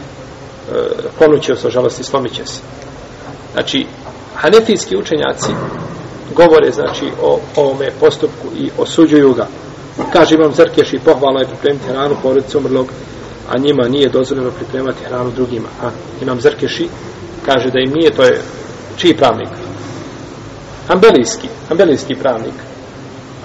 ponuće 1.19 1.55
se 1.55 1.69
žalosti, 1.69 2.03
slomit 2.03 2.33
će 2.33 2.45
se. 2.45 2.61
Znači, 3.53 3.85
hanefijski 4.35 4.97
učenjaci 4.97 5.51
govore 6.35 6.71
znači 6.71 7.05
o 7.21 7.39
ovome 7.55 7.91
postupku 7.99 8.47
i 8.57 8.69
osuđuju 8.77 9.33
ga. 9.33 9.47
Kaže 10.13 10.35
imam 10.35 10.53
Zrkeš 10.53 10.93
i 10.93 10.99
pohvalno 10.99 11.39
je 11.39 11.47
pripremiti 11.47 11.87
hranu 11.87 12.15
porodicu 12.23 12.57
umrlog, 12.57 12.87
a 13.49 13.57
njima 13.57 13.87
nije 13.87 14.09
dozvoljeno 14.09 14.51
pripremati 14.51 15.03
hranu 15.03 15.31
drugima. 15.31 15.67
A 15.83 15.89
imam 16.21 16.41
Zrkeši, 16.41 16.89
kaže 17.45 17.69
da 17.71 17.79
im 17.79 17.93
nije, 17.93 18.11
to 18.11 18.23
je 18.23 18.41
čiji 18.97 19.17
pravnik? 19.17 19.49
Ambelijski, 20.87 21.47
ambelijski 21.69 22.15
pravnik. 22.15 22.53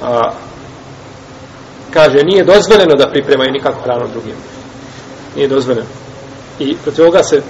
A, 0.03 0.31
kaže, 1.91 2.19
nije 2.25 2.45
dozvoljeno 2.45 2.95
da 2.95 3.11
pripremaju 3.11 3.53
nikako 3.53 3.83
hranu 3.83 4.09
drugim. 4.13 4.35
Nije 5.37 5.49
dozvoljeno. 5.49 5.87
I 6.59 6.77
protiv 6.77 7.03
ovoga 7.03 7.23
se 7.23 7.43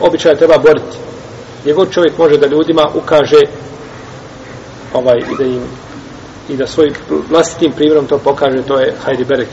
običaj 0.00 0.36
treba 0.36 0.58
boriti. 0.58 0.96
Njegov 1.64 1.86
čovjek 1.86 2.18
može 2.18 2.36
da 2.36 2.46
ljudima 2.46 2.90
ukaže 2.94 3.40
ovaj 4.93 5.17
i 5.17 5.37
da 5.37 5.43
im 5.43 5.61
i 6.49 6.57
da 6.57 6.67
svoj 6.67 6.93
vlastitim 7.29 7.71
primjerom 7.71 8.07
to 8.07 8.17
pokaže, 8.17 8.61
to 8.61 8.79
je 8.79 8.95
hajdi 9.05 9.25
berek. 9.25 9.47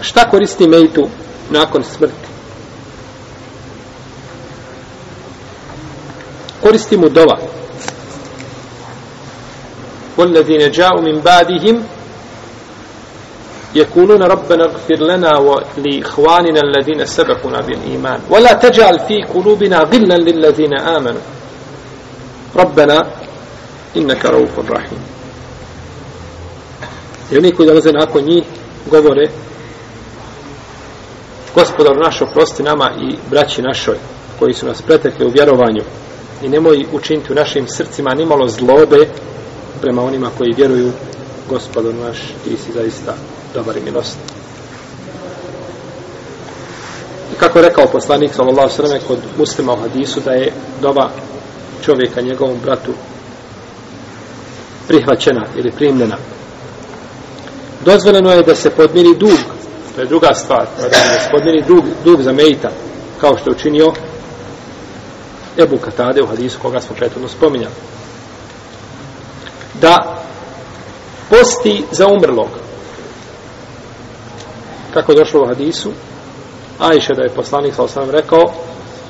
Šta 0.00 0.30
koristi 0.30 0.66
mejtu 0.66 1.08
nakon 1.50 1.84
smrti? 1.84 2.28
koristi 6.62 6.96
mu 6.96 7.08
dova. 7.08 7.38
والذين 10.18 10.70
جاءوا 10.70 11.00
من 11.00 11.20
بعدهم 11.20 11.91
يقولون 13.74 14.22
ربنا 14.22 14.64
اغفر 14.64 14.94
لنا 14.94 15.38
ولإخواننا 15.38 16.60
الذين 16.60 17.04
سبقونا 17.04 17.60
بالإيمان 17.60 18.20
ولا 18.30 18.52
تجعل 18.52 18.98
في 18.98 19.22
قلوبنا 19.22 19.78
غلا 19.78 20.14
للذين 20.14 20.74
آمنوا 20.80 21.20
ربنا 22.56 23.10
إنك 23.96 24.26
رؤوف 24.26 24.70
رحيم 24.70 24.98
I 27.32 27.38
oni 27.38 27.52
koji 27.52 27.68
dolaze 27.68 27.92
nakon 27.92 28.24
njih 28.24 28.44
govore 28.90 29.28
Gospodar 31.54 31.96
naš 31.96 32.22
oprosti 32.22 32.62
nama 32.62 32.90
i 33.00 33.16
braći 33.30 33.62
našoj 33.62 33.96
koji 34.38 34.54
su 34.54 34.66
nas 34.66 34.82
pretekli 34.82 35.26
u 35.26 35.30
vjerovanju 35.30 35.82
i 36.42 36.48
nemoj 36.48 36.86
učiniti 36.92 37.32
u 37.32 37.34
našim 37.34 37.68
srcima 37.68 38.14
nimalo 38.14 38.48
zlobe 38.48 39.08
prema 39.80 40.02
onima 40.02 40.30
koji 40.38 40.54
vjeruju 40.56 40.92
Gospodar 41.48 41.94
naš 41.94 42.18
ti 42.44 42.56
si 42.56 42.72
zaista 42.72 43.14
dobar 43.53 43.77
i 43.77 43.81
milost. 43.81 44.17
I 47.33 47.35
kako 47.39 47.59
je 47.59 47.65
rekao 47.65 47.87
poslanik 47.87 48.33
sallallahu 48.33 48.69
sallam 48.69 48.99
kod 49.07 49.19
muslima 49.37 49.73
u 49.73 49.81
hadisu 49.81 50.19
da 50.19 50.31
je 50.31 50.53
doba 50.81 51.09
čovjeka 51.85 52.21
njegovom 52.21 52.57
bratu 52.63 52.93
prihvaćena 54.87 55.45
ili 55.55 55.71
primljena. 55.71 56.17
Dozvoljeno 57.85 58.31
je 58.31 58.43
da 58.43 58.55
se 58.55 58.69
podmiri 58.69 59.15
dug, 59.17 59.39
to 59.95 60.01
je 60.01 60.07
druga 60.07 60.33
stvar, 60.33 60.67
da 60.81 60.89
se 60.89 61.29
podmiri 61.31 61.63
dug, 61.67 61.83
dug 62.03 62.21
za 62.21 62.31
mejta, 62.31 62.69
kao 63.21 63.37
što 63.37 63.49
je 63.49 63.55
učinio 63.55 63.93
Ebu 65.57 65.77
Katade 65.77 66.21
u 66.21 66.27
hadisu 66.27 66.59
koga 66.59 66.79
smo 66.79 66.95
prethodno 66.95 67.27
spominjali. 67.27 67.73
Da 69.81 70.23
posti 71.29 71.83
za 71.91 72.07
umrlog, 72.07 72.62
kako 74.93 75.11
je 75.11 75.17
došlo 75.17 75.41
u 75.41 75.47
hadisu, 75.47 75.91
Ajše 76.79 77.13
da 77.13 77.23
je 77.23 77.29
poslanik 77.29 77.75
sa 77.75 77.83
osam 77.83 78.09
rekao, 78.09 78.51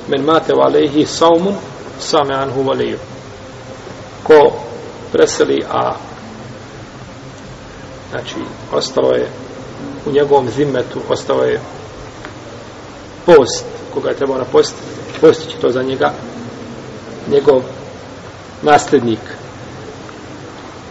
men 0.08 0.24
mate 0.24 0.54
u 0.54 0.60
alehi 0.60 1.06
saumun, 1.06 1.54
same 1.98 2.34
anhu 2.34 2.62
valiju. 2.62 2.98
Ko 4.22 4.52
preseli, 5.12 5.64
a 5.70 5.94
znači, 8.10 8.34
ostalo 8.72 9.12
je 9.12 9.28
u 10.06 10.10
njegovom 10.12 10.48
zimmetu, 10.50 11.00
ostalo 11.08 11.44
je 11.44 11.60
post, 13.26 13.64
koga 13.94 14.08
je 14.08 14.16
trebao 14.16 14.38
napostiti, 14.38 14.82
postići 15.20 15.56
to 15.60 15.68
za 15.68 15.82
njega, 15.82 16.12
njegov 17.30 17.62
nasljednik. 18.62 19.20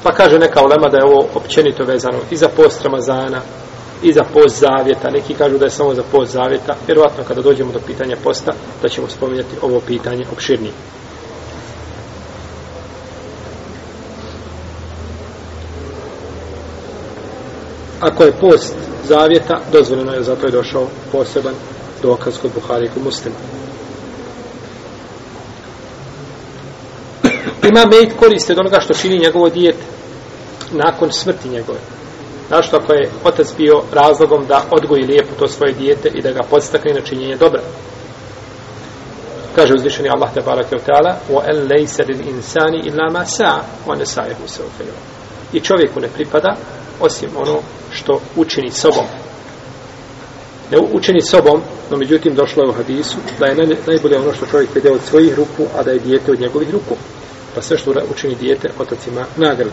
Pa 0.04 0.12
kaže 0.12 0.40
neka 0.40 0.62
ulema 0.62 0.90
da 0.90 0.98
je 0.98 1.06
ovo 1.06 1.28
općenito 1.36 1.84
vezano 1.84 2.20
i 2.32 2.38
za 2.38 2.48
post 2.48 2.82
Ramazana, 2.82 3.42
i 4.04 4.14
za 4.14 4.24
post 4.34 4.60
zavjeta. 4.60 5.10
Neki 5.10 5.34
kažu 5.34 5.58
da 5.58 5.66
je 5.66 5.72
samo 5.72 5.94
za 5.94 6.04
post 6.12 6.32
zavjeta. 6.32 6.76
Vjerovatno 6.88 7.24
kada 7.28 7.42
dođemo 7.42 7.72
do 7.72 7.80
pitanja 7.88 8.16
posta, 8.24 8.52
da 8.82 8.90
ćemo 8.90 9.08
spominjati 9.10 9.56
ovo 9.62 9.80
pitanje 9.80 10.26
opširnije. 10.32 10.74
Ako 18.00 18.24
je 18.24 18.32
post 18.32 18.76
zavjeta, 19.08 19.60
dozvoljeno 19.72 20.14
je, 20.14 20.24
zato 20.24 20.46
je 20.46 20.52
došao 20.52 20.88
poseban 21.12 21.54
dokaz 22.02 22.38
kod 22.42 22.52
Buhari 22.56 22.90
kod 22.94 23.04
muslima. 23.04 23.36
Ima 27.64 27.86
mejt 27.86 28.20
koriste 28.20 28.54
od 28.54 28.60
onoga 28.60 28.80
što 28.80 28.94
čini 28.94 29.20
njegovo 29.20 29.50
dijete 29.50 29.84
nakon 30.72 31.12
smrti 31.12 31.50
njegove 31.50 31.80
Našto 32.53 32.77
ako 32.77 32.93
je 32.93 33.11
otac 33.25 33.47
bio 33.57 33.83
razlogom 33.93 34.47
da 34.47 34.65
odgoji 34.71 35.05
lijepo 35.05 35.35
to 35.39 35.49
svoje 35.49 35.73
dijete 35.73 36.09
i 36.15 36.23
da 36.23 36.33
ga 36.33 36.43
podstakne 36.51 36.95
na 36.95 37.01
činjenje 37.01 37.37
dobra. 37.37 37.63
Kaže 39.57 39.75
uzvišeni 39.75 40.09
Allah 40.09 40.35
te 40.35 40.41
barake 40.41 40.77
u 40.77 40.79
ta'ala 40.79 41.15
وَأَنْ 41.31 41.69
لَيْسَ 41.73 42.01
لِلْإِنسَانِ 42.01 42.73
إِلَّا 42.89 43.13
مَا 43.13 43.25
سَعَ 43.25 43.63
وَنَسَعِهُ 43.87 44.39
سَوْفَيُوا 44.47 44.99
I 45.53 45.61
čovjeku 45.61 46.01
ne 46.01 46.09
pripada 46.09 46.57
osim 47.01 47.31
ono 47.37 47.61
što 47.93 48.21
učini 48.37 48.71
sobom. 48.71 49.05
Ne 50.71 50.79
učini 50.93 51.21
sobom, 51.21 51.63
no 51.91 51.97
međutim 51.97 52.35
došlo 52.35 52.63
je 52.63 52.71
u 52.71 52.73
hadisu 52.73 53.17
da 53.39 53.47
je 53.47 53.77
najbolje 53.87 54.19
ono 54.19 54.33
što 54.33 54.47
čovjek 54.47 54.75
vede 54.75 54.91
od 54.91 55.01
svojih 55.03 55.35
ruku, 55.35 55.65
a 55.79 55.83
da 55.83 55.91
je 55.91 55.99
dijete 55.99 56.33
od 56.33 56.41
njegovih 56.41 56.71
ruku. 56.71 56.95
Pa 57.55 57.63
sve 57.63 57.79
što 57.79 57.93
učini 58.11 58.35
dijete, 58.35 58.71
otac 58.79 59.07
ima 59.07 59.25
nagradu. 59.37 59.71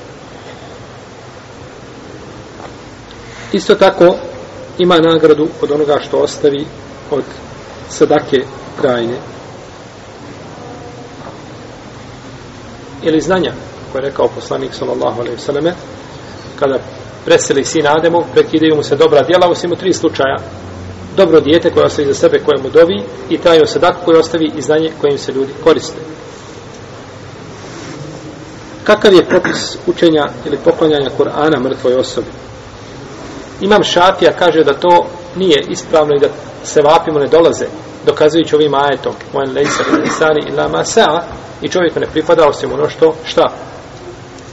Isto 3.52 3.74
tako 3.74 4.16
ima 4.78 4.98
nagradu 4.98 5.48
od 5.62 5.70
onoga 5.70 5.98
što 6.00 6.18
ostavi 6.18 6.66
od 7.10 7.24
sadake 7.88 8.44
krajine. 8.80 9.16
Ili 13.02 13.20
znanja, 13.20 13.52
koje 13.92 14.02
je 14.02 14.08
rekao 14.08 14.28
poslanik 14.28 14.74
sallallahu 14.74 15.20
alaihi 15.20 15.36
vseleme, 15.36 15.74
kada 16.58 16.78
preseli 17.24 17.64
sin 17.64 17.86
Ademu, 17.86 18.24
prekidaju 18.32 18.76
mu 18.76 18.82
se 18.82 18.96
dobra 18.96 19.22
djela, 19.22 19.48
osim 19.48 19.72
u 19.72 19.76
tri 19.76 19.92
slučaja. 19.92 20.36
Dobro 21.16 21.40
dijete 21.40 21.70
koje 21.70 21.86
ostavi 21.86 22.08
za 22.08 22.14
sebe, 22.14 22.38
koje 22.38 22.62
mu 22.62 22.70
dovi, 22.70 23.02
i 23.30 23.38
taj 23.38 23.66
sadak 23.66 23.96
koji 24.04 24.18
ostavi 24.18 24.52
i 24.56 24.62
znanje 24.62 24.92
kojim 25.00 25.18
se 25.18 25.32
ljudi 25.32 25.52
koriste. 25.64 25.98
Kakav 28.84 29.14
je 29.14 29.24
propis 29.24 29.76
učenja 29.86 30.28
ili 30.46 30.58
poklanjanja 30.64 31.10
Kur'ana 31.18 31.60
mrtvoj 31.60 31.94
osobi? 31.94 32.28
Imam 33.60 33.82
Šafija 33.82 34.32
kaže 34.32 34.64
da 34.64 34.74
to 34.74 35.06
nije 35.36 35.64
ispravno 35.68 36.14
i 36.16 36.20
da 36.20 36.28
se 36.64 36.82
vapimo 36.82 37.18
ne 37.18 37.26
dolaze, 37.26 37.66
dokazujući 38.06 38.54
ovim 38.56 38.74
ajetom, 38.74 39.12
mojen 39.32 39.52
lejsa 39.54 39.82
ili 39.92 40.02
nisani 40.02 40.40
ila 40.48 40.68
masa, 40.68 41.22
i 41.62 41.68
čovjeku 41.68 42.00
ne 42.00 42.06
pripada 42.06 42.48
osim 42.48 42.72
ono 42.72 42.88
što, 42.88 43.14
šta? 43.24 43.52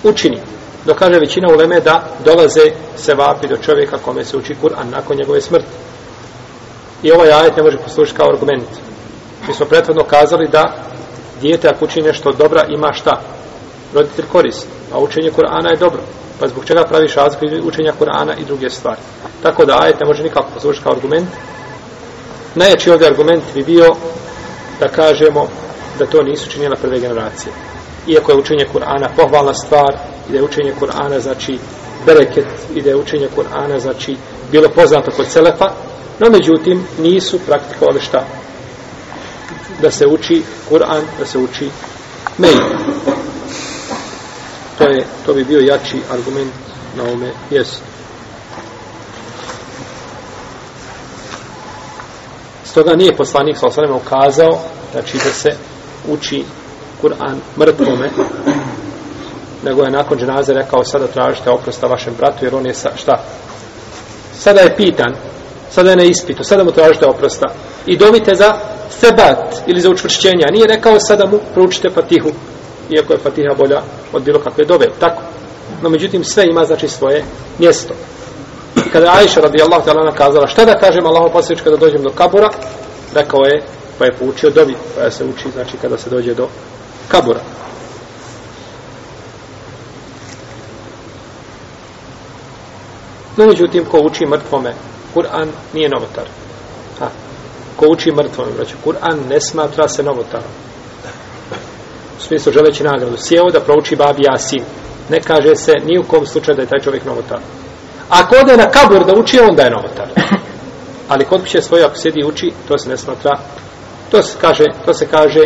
Učini. 0.03 0.37
Dokaže 0.85 1.19
većina 1.19 1.47
uleme 1.53 1.79
da 1.79 2.03
dolaze 2.25 2.71
se 2.97 3.13
vapi 3.13 3.47
do 3.47 3.57
čovjeka 3.57 3.97
kome 3.97 4.25
se 4.25 4.37
uči 4.37 4.55
Kur'an 4.61 4.89
nakon 4.91 5.17
njegove 5.17 5.41
smrti. 5.41 5.67
I 7.03 7.11
ovaj 7.11 7.31
ajet 7.31 7.57
ne 7.57 7.63
može 7.63 7.77
poslušati 7.77 8.17
kao 8.17 8.29
argument. 8.29 8.69
Mi 9.47 9.53
smo 9.53 9.65
prethodno 9.65 10.03
kazali 10.03 10.47
da 10.47 10.73
dijete 11.41 11.69
ako 11.69 11.85
učini 11.85 12.07
nešto 12.07 12.31
dobra 12.31 12.63
ima 12.69 12.93
šta? 12.93 13.21
Roditelj 13.93 14.25
korist. 14.31 14.67
A 14.93 14.99
učenje 14.99 15.31
Kur'ana 15.31 15.69
je 15.69 15.77
dobro. 15.77 16.01
Pa 16.39 16.47
zbog 16.47 16.65
čega 16.65 16.83
praviš 16.83 17.15
razliku 17.15 17.67
učenja 17.67 17.93
Kur'ana 17.99 18.33
i 18.41 18.45
druge 18.45 18.69
stvari. 18.69 18.99
Tako 19.43 19.65
da 19.65 19.79
ajet 19.81 19.99
ne 19.99 20.05
može 20.05 20.23
nikako 20.23 20.49
poslušati 20.53 20.83
kao 20.83 20.93
argument. 20.93 21.27
Najjači 22.55 22.91
ovdje 22.91 23.07
argument 23.07 23.43
bi 23.53 23.63
bio 23.63 23.95
da 24.79 24.87
kažemo 24.87 25.47
da 25.99 26.05
to 26.05 26.23
nisu 26.23 26.49
činjela 26.49 26.75
prve 26.75 26.99
generacije. 26.99 27.53
Iako 28.07 28.31
je 28.31 28.37
učenje 28.37 28.65
Kur'ana 28.73 29.07
pohvalna 29.15 29.53
stvar 29.53 29.97
i 30.29 30.31
da 30.31 30.37
je 30.37 30.43
učenje 30.43 30.73
Kur'ana 30.81 31.19
znači 31.19 31.57
bereket 32.05 32.47
i 32.75 32.81
da 32.81 32.89
je 32.89 32.95
učenje 32.95 33.27
Kur'ana 33.35 33.79
znači 33.79 34.15
bilo 34.51 34.69
poznato 34.69 35.11
kod 35.11 35.27
Selefa, 35.27 35.65
no 36.19 36.29
međutim 36.29 36.87
nisu 36.99 37.39
praktikovali 37.39 38.01
šta? 38.01 38.25
Da 39.81 39.91
se 39.91 40.07
uči 40.07 40.41
Kur'an, 40.69 41.01
da 41.19 41.25
se 41.25 41.37
uči 41.37 41.69
mail 42.37 43.16
to 44.77 44.83
je 44.83 45.05
to 45.25 45.33
bi 45.33 45.43
bio 45.43 45.59
jači 45.59 45.97
argument 46.11 46.53
na 46.97 47.03
ome 47.03 47.31
mjestu. 47.51 47.81
Stoga 52.65 52.95
nije 52.95 53.15
poslanik 53.15 53.57
sa 53.57 53.67
osanem 53.67 53.95
ukazao 53.95 54.59
znači 54.91 55.17
da 55.17 55.31
se 55.31 55.49
uči 56.07 56.43
Kur'an 57.01 57.35
mrtvome 57.57 58.09
nego 59.63 59.83
je 59.83 59.91
nakon 59.91 60.17
dženaze 60.17 60.53
rekao 60.53 60.83
sada 60.83 61.07
tražite 61.07 61.49
oprosta 61.49 61.87
vašem 61.87 62.13
bratu 62.17 62.45
jer 62.45 62.55
on 62.55 62.65
je 62.65 62.73
sa, 62.73 62.89
šta? 62.97 63.23
Sada 64.33 64.59
je 64.59 64.75
pitan 64.75 65.15
sada 65.69 65.89
je 65.89 65.95
na 65.95 66.03
ispitu, 66.03 66.43
sada 66.43 66.63
mu 66.63 66.71
tražite 66.71 67.05
oprosta 67.05 67.45
i 67.85 67.97
dovite 67.97 68.35
za 68.35 68.53
sebat 68.89 69.55
ili 69.67 69.81
za 69.81 69.89
učvršćenje, 69.89 70.43
a 70.47 70.51
nije 70.51 70.67
rekao 70.67 70.99
sada 70.99 71.25
mu 71.25 71.39
proučite 71.53 71.89
patihu 71.89 72.29
iako 72.89 73.13
je 73.13 73.19
Fatiha 73.19 73.53
bolja 73.57 73.81
od 74.13 74.23
bilo 74.23 74.39
kakve 74.39 74.65
dove, 74.65 74.85
tako. 74.99 75.21
No, 75.81 75.89
međutim, 75.89 76.23
sve 76.23 76.45
ima, 76.45 76.63
znači, 76.63 76.87
svoje 76.87 77.23
mjesto. 77.59 77.93
Kada 78.91 79.05
je 79.05 79.11
Aisha 79.19 79.41
radijallahu 79.41 79.89
ta'ala 79.89 80.13
kazala 80.15 80.47
šta 80.47 80.65
da 80.65 80.79
kažem 80.79 81.05
Allahu 81.05 81.33
posljednič 81.33 81.63
kada 81.63 81.77
dođem 81.77 82.03
do 82.03 82.09
kabura, 82.09 82.49
rekao 83.13 83.39
je, 83.39 83.63
pa 83.99 84.05
je 84.05 84.11
poučio 84.11 84.49
dobi, 84.49 84.75
pa 84.95 85.01
je 85.01 85.11
se 85.11 85.25
uči, 85.25 85.51
znači, 85.53 85.77
kada 85.81 85.97
se 85.97 86.09
dođe 86.09 86.33
do 86.33 86.47
kabura. 87.07 87.39
No, 93.37 93.45
međutim, 93.45 93.85
ko 93.85 93.97
uči 93.97 94.25
mrtvome, 94.25 94.73
Kur'an 95.15 95.47
nije 95.73 95.89
novotar. 95.89 96.25
Ha. 96.99 97.09
Ko 97.75 97.85
uči 97.91 98.11
mrtvome, 98.11 98.51
znači, 98.55 98.75
Kur'an 98.85 99.17
ne 99.29 99.41
smatra 99.41 99.87
se 99.87 100.03
novotarom 100.03 100.66
smislu 102.19 102.51
želeći 102.51 102.83
nagradu, 102.83 103.17
sjeo 103.17 103.51
da 103.51 103.59
prouči 103.59 103.95
babi 103.95 104.23
Jasin. 104.23 104.63
Ne 105.09 105.19
kaže 105.21 105.55
se 105.55 105.73
ni 105.85 105.99
u 105.99 106.03
kom 106.03 106.25
slučaju 106.25 106.55
da 106.55 106.61
je 106.61 106.67
taj 106.67 106.79
čovjek 106.79 107.05
novotar. 107.05 107.39
Ako 108.09 108.35
ode 108.35 108.57
na 108.57 108.71
kabur 108.71 109.05
da 109.05 109.13
uči, 109.19 109.39
onda 109.39 109.63
je 109.63 109.71
novotar. 109.71 110.07
Ali 111.11 111.25
kod 111.25 111.43
piše 111.43 111.61
svoje, 111.61 111.83
ako 111.83 111.97
sjedi 111.97 112.19
i 112.19 112.25
uči, 112.25 112.51
to 112.67 112.77
se 112.77 112.89
ne 112.89 112.97
smatra, 112.97 113.31
to 114.11 114.23
se 114.23 114.37
kaže, 114.41 114.63
to 114.85 114.93
se 114.93 115.07
kaže 115.07 115.41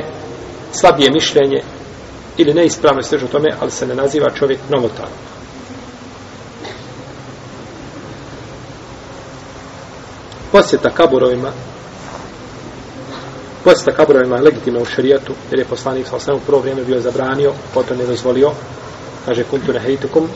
slabije 0.72 1.12
mišljenje 1.12 1.62
ili 2.38 2.54
neispravno 2.54 3.04
sveže 3.04 3.28
tome, 3.28 3.50
ali 3.60 3.72
se 3.72 3.88
ne 3.88 3.96
naziva 3.96 4.30
čovjek 4.30 4.60
novotarom. 4.70 5.12
Posjeta 10.52 10.90
kaburovima 10.90 11.52
posjeta 13.64 13.92
kaburovima 13.92 14.36
je 14.36 14.42
legitimna 14.42 14.80
u 14.80 14.86
šarijatu, 14.86 15.34
jer 15.52 15.60
je 15.60 15.66
poslanik 15.66 16.08
sa 16.08 16.16
osnovu 16.16 16.40
u 16.40 16.46
prvo 16.46 16.60
vrijeme 16.60 16.84
bio 16.84 17.02
zabranio, 17.02 17.54
potom 17.74 18.00
je 18.00 18.06
dozvolio, 18.06 18.52
kaže 19.26 19.44
kuntu 19.44 19.74
nehejtukum, 19.74 20.28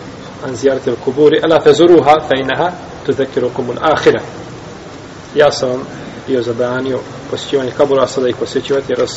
an 0.44 0.56
zijarete 0.56 0.92
u 0.92 0.96
kuburi, 1.06 1.42
ala 1.44 1.62
fezuruha, 1.62 2.16
fe 2.28 2.42
inaha, 2.42 2.72
tu 3.06 3.14
zekirukum 3.14 3.70
un 3.70 3.78
ahira. 3.82 4.22
Ja 5.36 5.52
sam 5.52 5.70
vam 5.70 5.82
bio 6.28 6.42
zabranio 6.42 7.00
posjećivanje 7.32 7.72
kabura, 7.78 8.04
a 8.04 8.08
sada 8.08 8.30
ih 8.30 8.36
posjećivati, 8.36 8.86
jer 8.90 9.08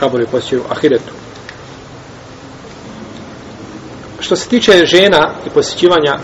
kaburi 0.00 0.26
posjećuju 0.26 0.62
ahiretu. 0.70 1.12
Što 4.20 4.36
se 4.36 4.48
tiče 4.48 4.86
žena 4.86 5.34
i 5.46 5.50
posjećivanja 5.50 6.18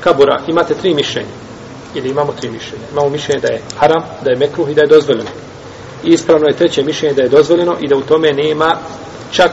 kabura, 0.00 0.42
imate 0.46 0.74
tri 0.74 0.94
mišljenja. 0.94 1.28
Ili 1.94 2.08
imamo 2.08 2.32
tri 2.32 2.50
mišljenja. 2.50 2.84
Imamo 2.92 3.08
mišljenje 3.08 3.40
da 3.40 3.48
je 3.48 3.62
haram, 3.78 4.02
da 4.24 4.30
je 4.30 4.36
mekruh 4.36 4.70
i 4.70 4.74
da 4.74 4.80
je 4.80 4.88
dozvoljeno. 4.88 5.30
I 6.04 6.08
ispravno 6.08 6.46
je 6.46 6.56
treće 6.56 6.82
mišljenje 6.82 7.14
da 7.14 7.22
je 7.22 7.28
dozvoljeno 7.28 7.76
i 7.80 7.88
da 7.88 7.96
u 7.96 8.02
tome 8.02 8.32
nema 8.32 8.78
čak 9.32 9.50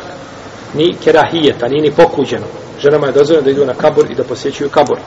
ni 0.74 0.96
kerahijeta, 1.04 1.68
ni 1.68 1.82
ni 1.82 1.92
pokuđeno. 1.92 2.46
Ženama 2.82 3.08
je 3.08 3.14
dozvoljeno 3.14 3.46
da 3.46 3.52
idu 3.52 3.66
na 3.66 3.74
kabur 3.74 4.12
i 4.12 4.16
da 4.16 4.24
posjećuju 4.24 4.70
kabur. 4.70 4.98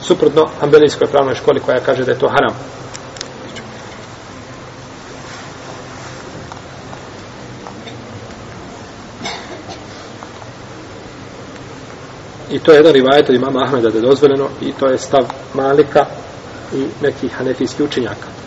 Suprotno 0.00 0.48
ambelijskoj 0.60 1.06
pravnoj 1.06 1.34
školi 1.34 1.60
koja 1.60 1.80
kaže 1.80 2.04
da 2.04 2.12
je 2.12 2.18
to 2.18 2.28
haram. 2.28 2.54
I 12.50 12.58
to 12.58 12.72
je 12.72 12.76
jedan 12.76 12.92
rivajet 12.92 13.28
od 13.28 13.34
imama 13.34 13.64
Ahmeda 13.64 13.90
da 13.90 13.98
je 13.98 14.02
dozvoljeno 14.02 14.48
i 14.60 14.72
to 14.72 14.86
je 14.86 14.98
stav 14.98 15.24
Malika 15.54 16.06
i 16.74 16.86
nekih 17.02 17.32
hanefijskih 17.32 17.86
učenjaka. 17.86 18.45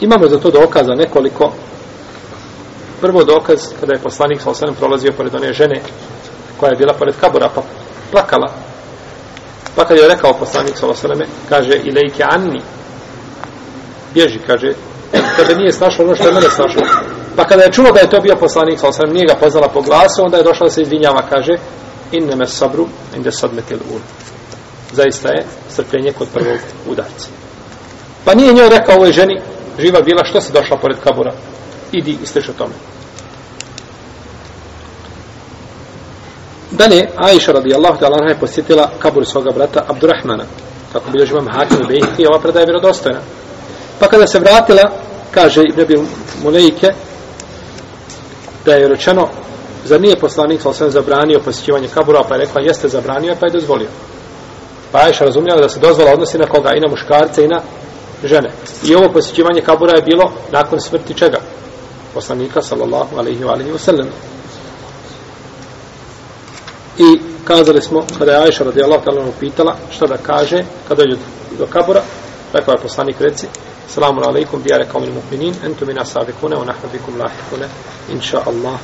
Imamo 0.00 0.28
za 0.28 0.38
to 0.38 0.50
dokaza 0.50 0.94
nekoliko. 0.94 1.52
Prvo 3.00 3.24
dokaz 3.24 3.60
kada 3.80 3.92
je 3.92 4.02
poslanik 4.02 4.40
sa 4.40 4.50
osanem 4.50 4.74
prolazio 4.74 5.12
pored 5.12 5.34
one 5.34 5.52
žene 5.52 5.80
koja 6.56 6.70
je 6.70 6.76
bila 6.76 6.92
pored 6.92 7.14
kabura 7.20 7.50
pa 7.54 7.62
plakala. 8.12 8.52
Pa 9.76 9.84
kad 9.84 9.96
je 9.96 10.08
rekao 10.08 10.32
poslanik 10.32 10.76
sa 10.76 10.86
osaneme, 10.86 11.26
kaže 11.48 11.80
ilejke 11.84 12.24
anni 12.30 12.60
bježi, 14.14 14.38
kaže 14.46 14.72
tebe 15.36 15.54
nije 15.54 15.72
snašlo 15.72 16.04
ono 16.04 16.14
što 16.14 16.28
je 16.28 16.34
mene 16.34 16.50
snašlo. 16.50 16.82
Pa 17.36 17.44
kada 17.44 17.62
je 17.62 17.72
čuo 17.72 17.92
da 17.92 18.00
je 18.00 18.10
to 18.10 18.20
bio 18.20 18.36
poslanik 18.36 18.80
sa 18.80 18.88
osanem, 18.88 19.14
nije 19.14 19.26
ga 19.26 19.34
poznala 19.34 19.68
po 19.68 19.82
glasu, 19.82 20.24
onda 20.24 20.36
je 20.36 20.42
došla 20.42 20.66
da 20.66 20.70
se 20.70 20.82
izvinjava, 20.82 21.22
kaže 21.30 21.52
inneme 22.12 22.46
sabru 22.46 22.86
inde 23.16 23.32
sadmetil 23.32 23.78
ul. 23.92 24.00
Zaista 24.92 25.28
je 25.28 25.46
strpljenje 25.70 26.12
kod 26.12 26.28
prvog 26.34 26.58
udarca. 26.88 27.28
Pa 28.24 28.34
nije 28.34 28.52
njoj 28.52 28.68
rekao 28.68 28.96
ovoj 28.96 29.12
ženi, 29.12 29.40
živa 29.78 30.00
bila, 30.00 30.24
što 30.24 30.40
se 30.40 30.52
došla 30.52 30.76
pored 30.76 30.96
kabura? 31.04 31.32
Idi 31.92 32.18
i 32.22 32.26
stiš 32.26 32.48
o 32.48 32.52
tome. 32.52 32.74
Dalje, 36.70 37.08
Aisha 37.16 37.52
radijallahu 37.52 37.98
ta'ala 37.98 38.28
je 38.28 38.38
posjetila 38.40 38.90
kabur 38.98 39.26
svoga 39.26 39.50
brata 39.50 39.84
Abdurrahmana. 39.88 40.44
Kako 40.92 41.10
bilo 41.10 41.26
živam 41.26 41.48
Hakim 41.52 41.78
i 41.82 41.86
Bejhti, 41.86 42.26
ova 42.26 42.40
predaja 42.40 42.62
je 42.62 42.66
vjerodostojna. 42.66 43.20
Pa 43.98 44.08
kada 44.08 44.26
se 44.26 44.38
vratila, 44.38 44.90
kaže 45.30 45.62
Ibn 45.62 45.80
Abi 45.80 45.94
Mulejke, 46.42 46.88
da 48.64 48.72
je 48.72 48.88
rečeno, 48.88 49.28
zar 49.84 50.00
nije 50.00 50.16
poslanik 50.16 50.60
sam 50.60 50.90
zabranio 50.90 51.40
posjećivanje 51.44 51.88
kabura, 51.88 52.22
pa 52.28 52.34
je 52.34 52.40
rekla, 52.40 52.62
jeste 52.62 52.88
zabranio, 52.88 53.36
pa 53.40 53.46
je 53.46 53.52
dozvolio. 53.52 53.88
Pa 54.92 54.98
Aisha 54.98 55.24
razumljala 55.24 55.60
da 55.60 55.68
se 55.68 55.80
dozvola 55.80 56.12
odnosi 56.12 56.38
na 56.38 56.46
koga, 56.46 56.70
i 56.74 56.80
na 56.80 56.88
muškarce, 56.88 57.44
i 57.44 57.48
na 57.48 57.60
žene. 58.24 58.50
I 58.84 58.94
ovo 58.94 59.12
posjećivanje 59.12 59.60
kabura 59.60 59.96
je 59.96 60.02
bilo 60.02 60.32
nakon 60.52 60.80
smrti 60.80 61.14
čega? 61.14 61.38
Poslanika, 62.14 62.62
sallallahu 62.62 63.16
alaihi 63.18 63.44
wa 63.44 63.52
alaihi 63.52 63.72
wa 63.72 63.78
sallam. 63.78 64.06
I 66.98 67.20
kazali 67.44 67.82
smo, 67.82 68.04
kada 68.18 68.32
je 68.32 68.38
Aisha 68.38 68.64
radijallahu 68.64 69.04
ta'ala 69.04 69.28
upitala 69.28 69.76
šta 69.90 70.06
da 70.06 70.16
kaže, 70.16 70.64
kada 70.88 71.02
je 71.02 71.16
do 71.58 71.66
kabura, 71.66 72.02
rekao 72.52 72.72
je 72.72 72.82
poslanik 72.82 73.20
reci, 73.20 73.46
Salamu 73.94 74.20
alaikum, 74.24 74.62
dijare 74.62 74.86
kao 74.92 75.00
min 75.00 75.14
mu'minin, 75.14 75.54
entu 75.64 75.86
mina 75.86 76.04
sabikune, 76.04 76.56
u 76.56 76.64
nahnu 76.64 76.88
bikum 76.92 77.18
lahikune, 77.18 77.68
inša 78.12 78.40
Allah. 78.46 78.78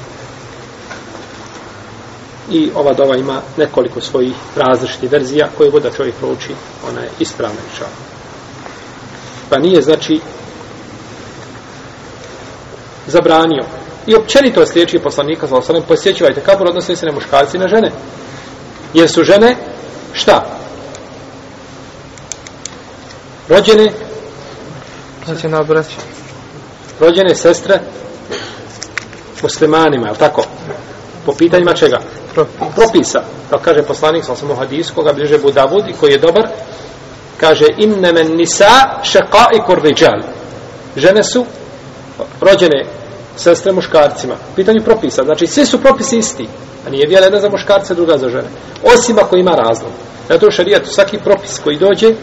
I 2.51 2.71
ova 2.75 2.95
dova 2.95 3.17
ima 3.17 3.41
nekoliko 3.57 4.01
svojih 4.01 4.35
različitih 4.57 5.13
verzija, 5.13 5.49
koje 5.57 5.71
god 5.71 5.83
da 5.83 5.91
čovjek 5.91 6.15
prouči, 6.15 6.55
ona 6.89 7.01
je 7.01 7.11
ispravna, 7.19 7.61
inša 7.73 7.85
Allah. 7.85 8.16
Pa 9.51 9.59
nije, 9.59 9.83
znači, 9.83 10.21
zabranio. 13.07 13.65
I 14.07 14.15
općenito 14.15 14.67
sliječi 14.67 14.99
poslanika, 14.99 15.47
za 15.47 15.57
osanem, 15.57 15.83
posjećivajte 15.89 16.41
kabur, 16.41 16.69
odnosno 16.69 16.97
se 16.97 17.07
na 17.07 17.13
muškarci 17.13 17.57
i 17.57 17.61
na 17.61 17.69
žene. 17.69 17.93
Jer 18.95 19.11
su 19.11 19.25
žene, 19.25 19.57
šta? 20.13 20.47
Rođene? 23.49 23.93
Rođena 25.27 25.63
braća. 25.63 26.01
Rođene 27.01 27.35
sestre 27.35 27.81
muslimanima, 29.43 30.09
je 30.09 30.15
tako? 30.15 30.45
Po 31.27 31.33
pitanjima 31.33 31.73
čega? 31.73 32.01
Propisa. 32.35 32.71
Propisa. 32.75 33.23
Kao 33.51 33.59
kaže 33.59 33.83
poslanik, 33.83 34.25
sam 34.25 34.37
sam 34.37 34.51
u 34.51 34.55
hadisu, 34.55 34.95
koga 34.95 35.13
bliže 35.13 35.39
Budavud 35.39 35.89
i 35.89 35.93
koji 36.01 36.13
je 36.13 36.19
dobar, 36.19 36.49
kaže 37.41 37.65
inne 37.79 38.13
men 38.13 38.37
nisa 38.37 39.01
šaqaikur 39.03 39.83
rijal. 39.83 40.21
Žene 40.97 41.23
su 41.25 41.45
rođene 42.41 42.85
sestre 43.37 43.73
muškarcima. 43.73 44.35
Pitanje 44.57 44.81
propisa. 44.81 45.23
Znači, 45.25 45.47
svi 45.47 45.67
su 45.67 45.81
propisi 45.81 46.19
isti. 46.19 46.49
A 46.87 46.91
nije 46.91 47.07
vjela 47.07 47.27
jedna 47.27 47.41
za 47.41 47.51
muškarce, 47.51 47.95
druga 47.95 48.19
za 48.19 48.29
žene. 48.29 48.49
Osim 48.95 49.19
ako 49.19 49.37
ima 49.37 49.51
razlog. 49.51 49.91
Zato 50.29 50.47
u 50.47 50.51
šarijetu 50.51 50.91
svaki 50.91 51.19
propis 51.19 51.59
koji 51.65 51.79
dođe 51.79 52.15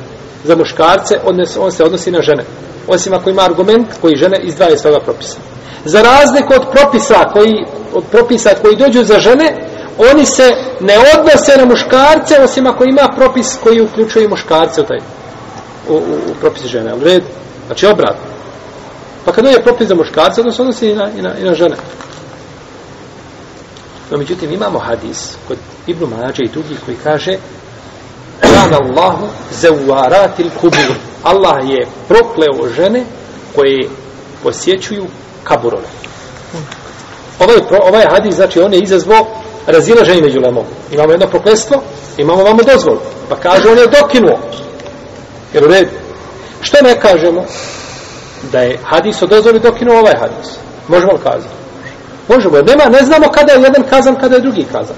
za 0.43 0.56
muškarce, 0.56 1.19
on 1.60 1.71
se 1.71 1.84
odnosi 1.84 2.12
na 2.12 2.21
žene. 2.21 2.43
Osim 2.88 3.13
ako 3.13 3.30
ima 3.30 3.41
argument 3.41 3.88
koji 4.02 4.15
žene 4.15 4.39
izdvaje 4.43 4.78
svoga 4.78 4.99
propisa. 4.99 5.38
Za 5.86 6.02
razliku 6.02 6.54
od 6.54 6.71
propisa 6.71 7.30
koji, 7.34 7.65
od 7.93 8.04
propisa 8.12 8.49
koji 8.62 8.76
dođu 8.76 9.04
za 9.04 9.19
žene, 9.19 9.62
oni 9.97 10.25
se 10.25 10.56
ne 10.79 10.97
odnose 10.97 11.58
na 11.58 11.65
muškarce, 11.65 12.43
osim 12.43 12.67
ako 12.67 12.84
ima 12.84 13.13
propis 13.15 13.58
koji 13.63 13.82
uključuje 13.82 14.27
muškarce 14.27 14.82
u 14.82 14.86
taj 14.86 14.99
u, 15.89 15.93
u, 15.93 15.97
u 16.32 16.36
propis 16.41 16.65
žene. 16.65 16.93
U 16.93 17.03
red, 17.03 17.23
znači 17.67 17.86
obratno. 17.88 18.34
Pa 19.25 19.32
kad 19.32 19.45
je 19.45 19.63
propis 19.63 19.88
za 19.88 19.95
muškarce, 19.95 20.41
odnosno 20.41 20.56
se 20.56 20.62
odnosi 20.62 20.88
i 20.88 20.95
na, 20.95 21.10
i 21.17 21.21
na, 21.21 21.38
i 21.38 21.43
na 21.43 21.53
žene. 21.53 21.75
No, 24.12 24.17
međutim, 24.17 24.51
imamo 24.51 24.79
hadis 24.79 25.36
kod 25.47 25.58
Ibnu 25.88 26.08
Mađe 26.08 26.43
i 26.43 26.49
drugih 26.49 26.77
koji 26.86 26.97
kaže 27.03 27.38
Kana 28.39 28.77
Allahu 28.77 29.27
zevaratil 29.51 30.49
kubur. 30.62 30.95
Allah 31.23 31.69
je 31.69 31.88
prokleo 32.08 32.69
žene 32.75 33.06
koje 33.56 33.89
posjećuju 34.43 35.06
kaburove. 35.43 35.88
Ovaj, 37.39 37.58
ovaj 37.89 38.06
hadis, 38.10 38.36
znači, 38.36 38.60
on 38.60 38.73
je 38.73 38.79
izazvao 38.79 39.42
razilaženje 39.67 40.21
među 40.21 40.39
lemom. 40.39 40.65
Imamo 40.91 41.12
jedno 41.12 41.28
proklestvo, 41.28 41.82
imamo 42.18 42.43
vamo 42.43 42.59
dozvolu. 42.74 42.99
Pa 43.30 43.36
kaže, 43.36 43.70
on 43.70 43.78
je 43.78 44.01
dokinuo. 44.01 44.38
Jer 45.53 45.64
u 45.64 45.68
redu. 45.68 45.91
Što 46.61 46.78
ne 46.84 46.99
kažemo? 46.99 47.45
Da 48.51 48.59
je 48.59 48.80
hadis 48.84 49.22
o 49.22 49.28
dozvoli 49.28 49.59
dokinuo 49.59 49.99
ovaj 49.99 50.16
hadis. 50.20 50.51
Možemo 50.88 51.11
li 51.11 51.20
kazati? 51.20 51.55
Možemo, 52.28 52.57
jer 52.57 52.66
nema, 52.66 52.86
ne 52.86 53.05
znamo 53.05 53.28
kada 53.32 53.53
je 53.53 53.61
jedan 53.61 53.84
kazan, 53.89 54.16
kada 54.16 54.36
je 54.36 54.41
drugi 54.41 54.66
kazan. 54.72 54.95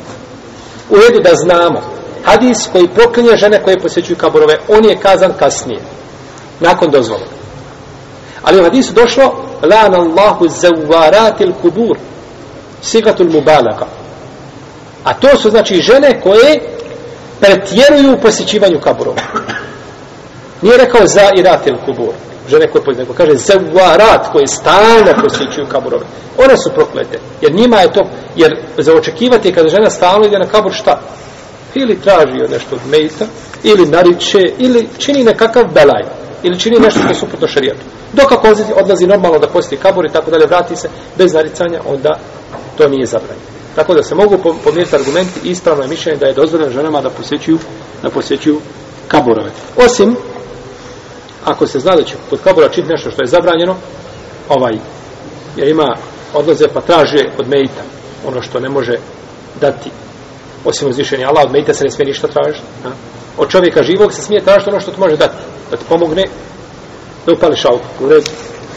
U 0.90 0.96
redu 0.96 1.20
da 1.24 1.36
znamo. 1.36 1.82
Hadis 2.24 2.70
koji 2.72 2.88
proklinje 2.88 3.38
žene 3.38 3.64
koje 3.64 3.80
posjećuju 3.80 4.18
kaburove, 4.18 4.58
on 4.68 4.86
je 4.86 4.98
kazan 4.98 5.34
kasnije. 5.40 5.82
Nakon 6.60 6.92
dozvola. 6.92 7.26
Ali 8.44 8.60
u 8.60 8.64
hadisu 8.64 8.94
došlo 8.94 9.46
Lan 9.62 9.96
Allahu 9.96 10.48
zawaratil 10.48 11.54
kubur 11.62 11.98
sigatul 12.82 13.30
mubalaka. 13.30 13.86
A 15.06 15.14
to 15.14 15.38
su 15.38 15.50
znači 15.50 15.82
žene 15.82 16.22
koje 16.22 16.60
pretjeruju 17.40 18.14
u 18.14 18.22
posjećivanju 18.22 18.80
kaburova. 18.84 19.22
Nije 20.62 20.78
rekao 20.78 21.08
za 21.08 21.30
iratil 21.38 21.76
kubur. 21.86 22.14
žene 22.50 22.68
koje 22.68 22.84
posjećuju, 22.84 23.06
nego 23.06 23.14
kaže 23.14 23.32
rat 23.98 24.32
koje 24.32 24.48
stalno 24.48 25.14
posjećuju 25.24 25.68
kaburove. 25.72 26.06
One 26.38 26.58
su 26.58 26.70
proklete, 26.76 27.20
jer 27.42 27.54
njima 27.54 27.78
je 27.78 27.94
to, 27.94 28.02
jer 28.36 28.58
za 28.78 28.94
očekivati 28.94 29.48
je 29.48 29.54
kada 29.54 29.70
žena 29.70 29.90
stalno 29.90 30.26
ide 30.26 30.40
na 30.40 30.48
kabur 30.48 30.72
šta? 30.74 31.00
Ili 31.76 32.02
traži 32.02 32.52
nešto 32.52 32.76
od 32.76 32.82
mejta, 32.92 33.26
ili 33.64 33.86
nariče, 33.86 34.40
ili 34.58 34.90
čini 34.98 35.24
nekakav 35.24 35.64
belaj, 35.74 36.04
ili 36.44 36.60
čini 36.60 36.80
nešto 36.80 37.00
što 37.00 37.10
je 37.10 37.16
suprotno 37.16 37.48
šarijatu. 37.48 37.82
Dok 38.14 38.32
ako 38.32 38.48
odlazi, 38.48 38.74
odlazi 38.76 39.08
normalno 39.08 39.40
da 39.40 39.48
posjeti 39.48 39.78
kabur 39.78 40.06
i 40.06 40.14
tako 40.14 40.32
dalje, 40.32 40.46
vrati 40.46 40.76
se 40.76 40.90
bez 41.18 41.34
naricanja, 41.34 41.82
onda 41.88 42.20
to 42.78 42.88
nije 42.88 43.06
zabranjeno. 43.06 43.55
Tako 43.76 43.94
da 43.94 44.04
se 44.04 44.16
mogu 44.16 44.38
pomiriti 44.64 44.96
argumenti 44.96 45.40
i 45.44 45.50
ispravno 45.50 45.84
je 45.84 45.90
mišljenje 45.90 46.18
da 46.18 46.26
je 46.26 46.34
dozvoljeno 46.34 46.72
ženama 46.72 47.02
da 47.02 47.10
posjećuju, 47.10 47.60
da 48.04 48.10
posjećuju 48.10 48.60
kaburove. 49.08 49.52
Osim, 49.78 50.16
ako 51.46 51.68
se 51.68 51.80
zna 51.80 51.96
da 51.96 52.04
će 52.04 52.16
kod 52.30 52.40
kabura 52.44 52.70
činiti 52.70 52.92
nešto 52.92 53.12
što 53.12 53.24
je 53.24 53.28
zabranjeno, 53.28 53.76
ovaj, 54.50 54.74
jer 55.56 55.68
ima 55.68 55.96
odlaze 56.34 56.68
pa 56.74 56.82
traže 56.82 57.26
od 57.40 57.48
mejita 57.48 57.82
ono 58.28 58.42
što 58.42 58.60
ne 58.60 58.70
može 58.70 58.98
dati 59.62 59.90
osim 60.66 60.90
uzvišenja 60.90 61.28
Allah, 61.28 61.44
od 61.46 61.52
mejita 61.52 61.74
se 61.74 61.84
ne 61.84 61.92
smije 61.92 62.08
ništa 62.08 62.28
tražiti. 62.28 62.66
A? 62.86 62.90
Od 63.38 63.50
čovjeka 63.50 63.84
živog 63.84 64.14
se 64.14 64.22
smije 64.22 64.44
tražiti 64.44 64.70
ono 64.70 64.80
što 64.80 64.92
ti 64.92 65.00
može 65.00 65.18
dati. 65.18 65.38
Da 65.72 65.78
ti 65.78 65.86
pomogne 65.90 66.26
da 67.26 67.34
upališ 67.34 67.66
auto 67.66 67.86
u 68.00 68.10
redu, 68.10 68.30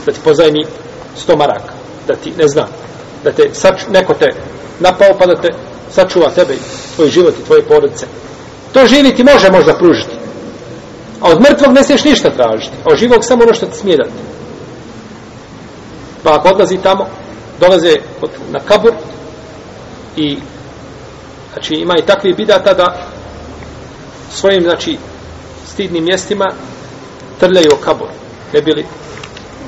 da 0.06 0.12
ti 0.12 0.18
pozajmi 0.24 0.66
sto 1.16 1.36
maraka, 1.36 1.72
da 2.06 2.14
ti, 2.14 2.32
ne 2.38 2.48
znam, 2.48 2.68
da 3.24 3.32
te 3.32 3.48
sač, 3.52 3.82
neko 3.88 4.14
te 4.14 4.26
napao 4.80 5.18
pa 5.18 5.26
da 5.26 5.34
te 5.34 5.48
sačuva 5.90 6.30
tebe 6.30 6.54
tvoj 6.96 7.08
život 7.08 7.34
i 7.38 7.44
tvoje 7.44 7.62
porodice. 7.62 8.06
To 8.72 8.86
živi 8.86 9.14
ti 9.14 9.24
može 9.24 9.50
možda 9.50 9.78
pružiti. 9.78 10.16
A 11.20 11.30
od 11.30 11.40
mrtvog 11.40 11.72
ne 11.72 11.84
smiješ 11.84 12.04
ništa 12.04 12.30
tražiti. 12.30 12.76
A 12.84 12.92
od 12.92 12.98
živog 12.98 13.24
samo 13.24 13.42
ono 13.42 13.54
što 13.54 13.66
ti 13.66 13.78
smije 13.78 13.96
dati. 13.96 14.10
Pa 16.22 16.34
ako 16.34 16.48
odlazi 16.48 16.78
tamo, 16.82 17.06
dolaze 17.60 17.96
od, 18.22 18.30
na 18.50 18.58
kabur 18.58 18.92
i 20.16 20.38
znači 21.52 21.74
ima 21.74 21.94
i 21.98 22.06
takvi 22.06 22.34
bidata 22.34 22.74
da 22.74 23.06
svojim 24.32 24.62
znači 24.62 24.98
stidnim 25.66 26.04
mjestima 26.04 26.46
trljaju 27.40 27.68
o 27.72 27.84
kabur 27.84 28.08
ne 28.52 28.62
bili 28.62 28.86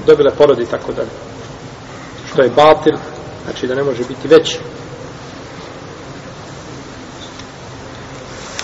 dobile 0.07 0.31
porodi 0.31 0.63
i 0.63 0.67
tako 0.67 0.93
dalje 0.93 1.09
što 2.33 2.43
je 2.43 2.51
batil 2.51 2.95
znači 3.45 3.67
da 3.67 3.75
ne 3.75 3.83
može 3.83 4.05
biti 4.09 4.29
veći 4.29 4.59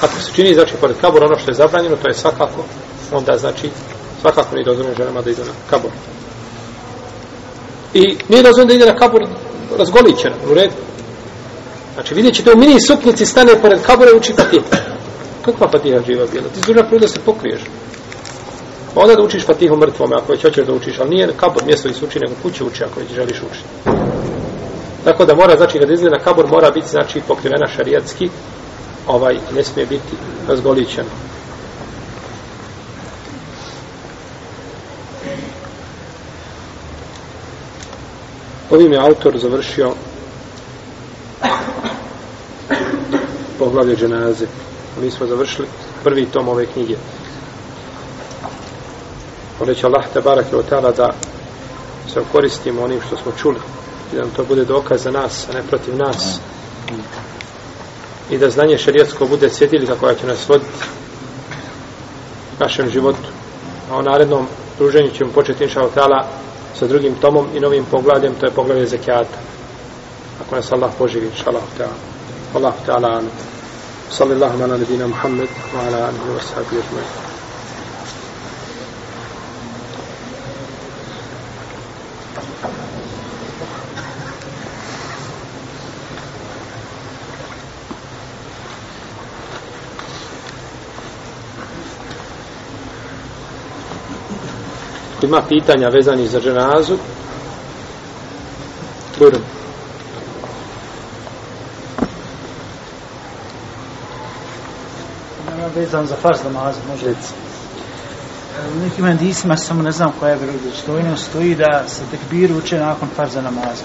ako 0.01 0.20
se 0.20 0.32
čini 0.34 0.55
znači 0.55 0.74
pored 0.80 0.97
kabura 1.01 1.26
ono 1.26 1.38
što 1.38 1.51
je 1.51 1.55
zabranjeno 1.55 1.97
to 1.97 2.09
je 2.09 2.14
svakako 2.14 2.64
onda 3.12 3.36
znači 3.38 3.70
svakako 4.20 4.55
nije 4.55 4.64
dozvoljeno 4.64 4.97
ženama 4.97 5.22
da 5.22 5.30
idu 5.30 5.44
na 5.44 5.53
kabur. 5.70 5.90
I 7.94 8.01
nije 8.28 8.42
dozvoljeno 8.42 8.68
da 8.68 8.74
ide 8.74 8.86
na 8.86 8.97
kabur 8.97 9.22
razgolićena 9.78 10.34
u 10.51 10.55
redu. 10.55 10.74
Znači 11.94 12.14
vidjet 12.14 12.34
ćete 12.34 12.53
u 12.53 12.59
mini 12.59 12.80
suknici 12.80 13.26
stane 13.26 13.61
pored 13.62 13.82
kabura 13.82 14.11
i 14.11 14.16
uči 14.16 14.32
fatih 14.32 14.61
kakva 15.44 15.68
fatiha 15.68 16.01
živa 16.07 16.26
bila? 16.32 16.49
Ti 16.55 16.61
zuna 16.66 16.88
prvo 16.88 17.01
da 17.01 17.09
se 17.09 17.20
pokriješ. 17.20 17.61
Pa 18.94 19.01
onda 19.01 19.14
da 19.14 19.22
učiš 19.22 19.47
fatihu 19.47 19.76
mrtvome 19.76 20.16
ako 20.16 20.32
već 20.32 20.42
hoćeš 20.42 20.66
da 20.66 20.72
učiš 20.72 21.01
ali 21.01 21.11
nije 21.11 21.32
kabur 21.36 21.64
mjesto 21.66 21.88
gdje 21.88 21.99
se 21.99 22.05
uči 22.05 22.18
nego 22.20 22.34
kuće 22.42 22.64
uči 22.64 22.84
ako 22.84 23.01
već 23.01 23.12
želiš 23.14 23.42
učiti 23.42 23.68
tako 25.05 25.24
da 25.24 25.34
mora 25.34 25.57
znači 25.57 25.78
kad 25.78 25.90
izgleda 25.90 26.16
na 26.16 26.24
kabur 26.24 26.47
mora 26.47 26.70
biti 26.70 26.88
znači 26.88 27.20
pokrivena 27.28 27.66
šarijatski 27.76 28.28
ovaj 29.07 29.38
ne 29.54 29.64
smije 29.64 29.86
biti 29.86 30.16
razgolićeno. 30.48 31.09
Ovim 38.70 38.92
je 38.92 38.98
autor 38.98 39.38
završio 39.38 39.92
poglavlje 43.59 43.96
dženaze. 43.96 44.46
Mi 45.02 45.11
smo 45.11 45.26
završili 45.26 45.68
prvi 46.04 46.26
tom 46.26 46.48
ove 46.48 46.66
knjige. 46.66 46.96
Moleći 49.61 49.86
Allah 49.86 50.04
te 50.12 50.20
barak 50.20 50.46
otala 50.52 50.92
da 50.92 51.14
se 52.14 52.20
koristimo 52.32 52.82
onim 52.82 53.00
što 53.07 53.16
smo 53.16 53.32
čuli 53.32 53.59
i 54.12 54.16
da 54.16 54.22
nam 54.22 54.30
to 54.30 54.44
bude 54.44 54.64
dokaz 54.64 55.02
za 55.02 55.11
nas, 55.11 55.48
a 55.48 55.52
ne 55.52 55.62
protiv 55.62 55.96
nas 55.96 56.40
i 58.30 58.38
da 58.38 58.50
znanje 58.50 58.78
šarijetsko 58.78 59.26
bude 59.26 59.50
svjetilika 59.50 59.94
koja 59.94 60.14
će 60.14 60.26
nas 60.26 60.48
voditi 60.48 60.84
našem 62.60 62.90
životu. 62.90 63.28
A 63.90 63.96
o 63.96 64.02
narednom 64.02 64.46
druženju 64.78 65.10
ćemo 65.10 65.32
početi 65.32 65.64
inša 65.64 65.82
otala 65.82 66.26
sa 66.78 66.86
drugim 66.86 67.14
tomom 67.14 67.46
i 67.54 67.60
novim 67.60 67.84
poglavljem, 67.90 68.34
to 68.34 68.46
je 68.46 68.52
poglavlje 68.52 68.86
zekijata. 68.86 69.38
Ako 70.46 70.56
nas 70.56 70.72
Allah 70.72 70.90
poživi, 70.98 71.26
inša 71.26 71.50
Allah 71.50 71.62
ta'ala. 71.78 71.96
Allah 72.54 72.74
ta'ala, 72.86 73.22
sallallahu 74.10 74.62
ala 74.62 74.76
nebina 74.76 75.06
Muhammed, 75.06 75.48
wa 75.74 75.86
ala 75.86 76.06
alihi 76.06 76.30
wa 76.36 76.42
sahabi 76.42 76.76
ajma'in. 76.76 77.25
Ima 95.26 95.42
pitanja 95.42 95.88
vezani 95.88 96.26
za 96.28 96.40
dženazu, 96.40 96.96
budu. 99.18 99.38
Nema 105.50 105.66
vezan 105.76 106.06
za 106.06 106.16
farz 106.22 106.38
namaz, 106.44 106.76
može 106.88 107.06
reći. 107.06 107.28
U 108.76 108.80
nekim 108.84 109.04
hadisima, 109.04 109.56
samo 109.56 109.82
ne 109.82 109.92
znam 109.92 110.12
koja 110.20 110.32
je 110.32 110.38
vjerodostojnost, 110.38 111.24
stoji 111.30 111.54
da 111.54 111.84
se 111.88 112.02
tekbir 112.10 112.52
uče 112.52 112.78
nakon 112.78 113.08
farza 113.16 113.40
namaza. 113.40 113.84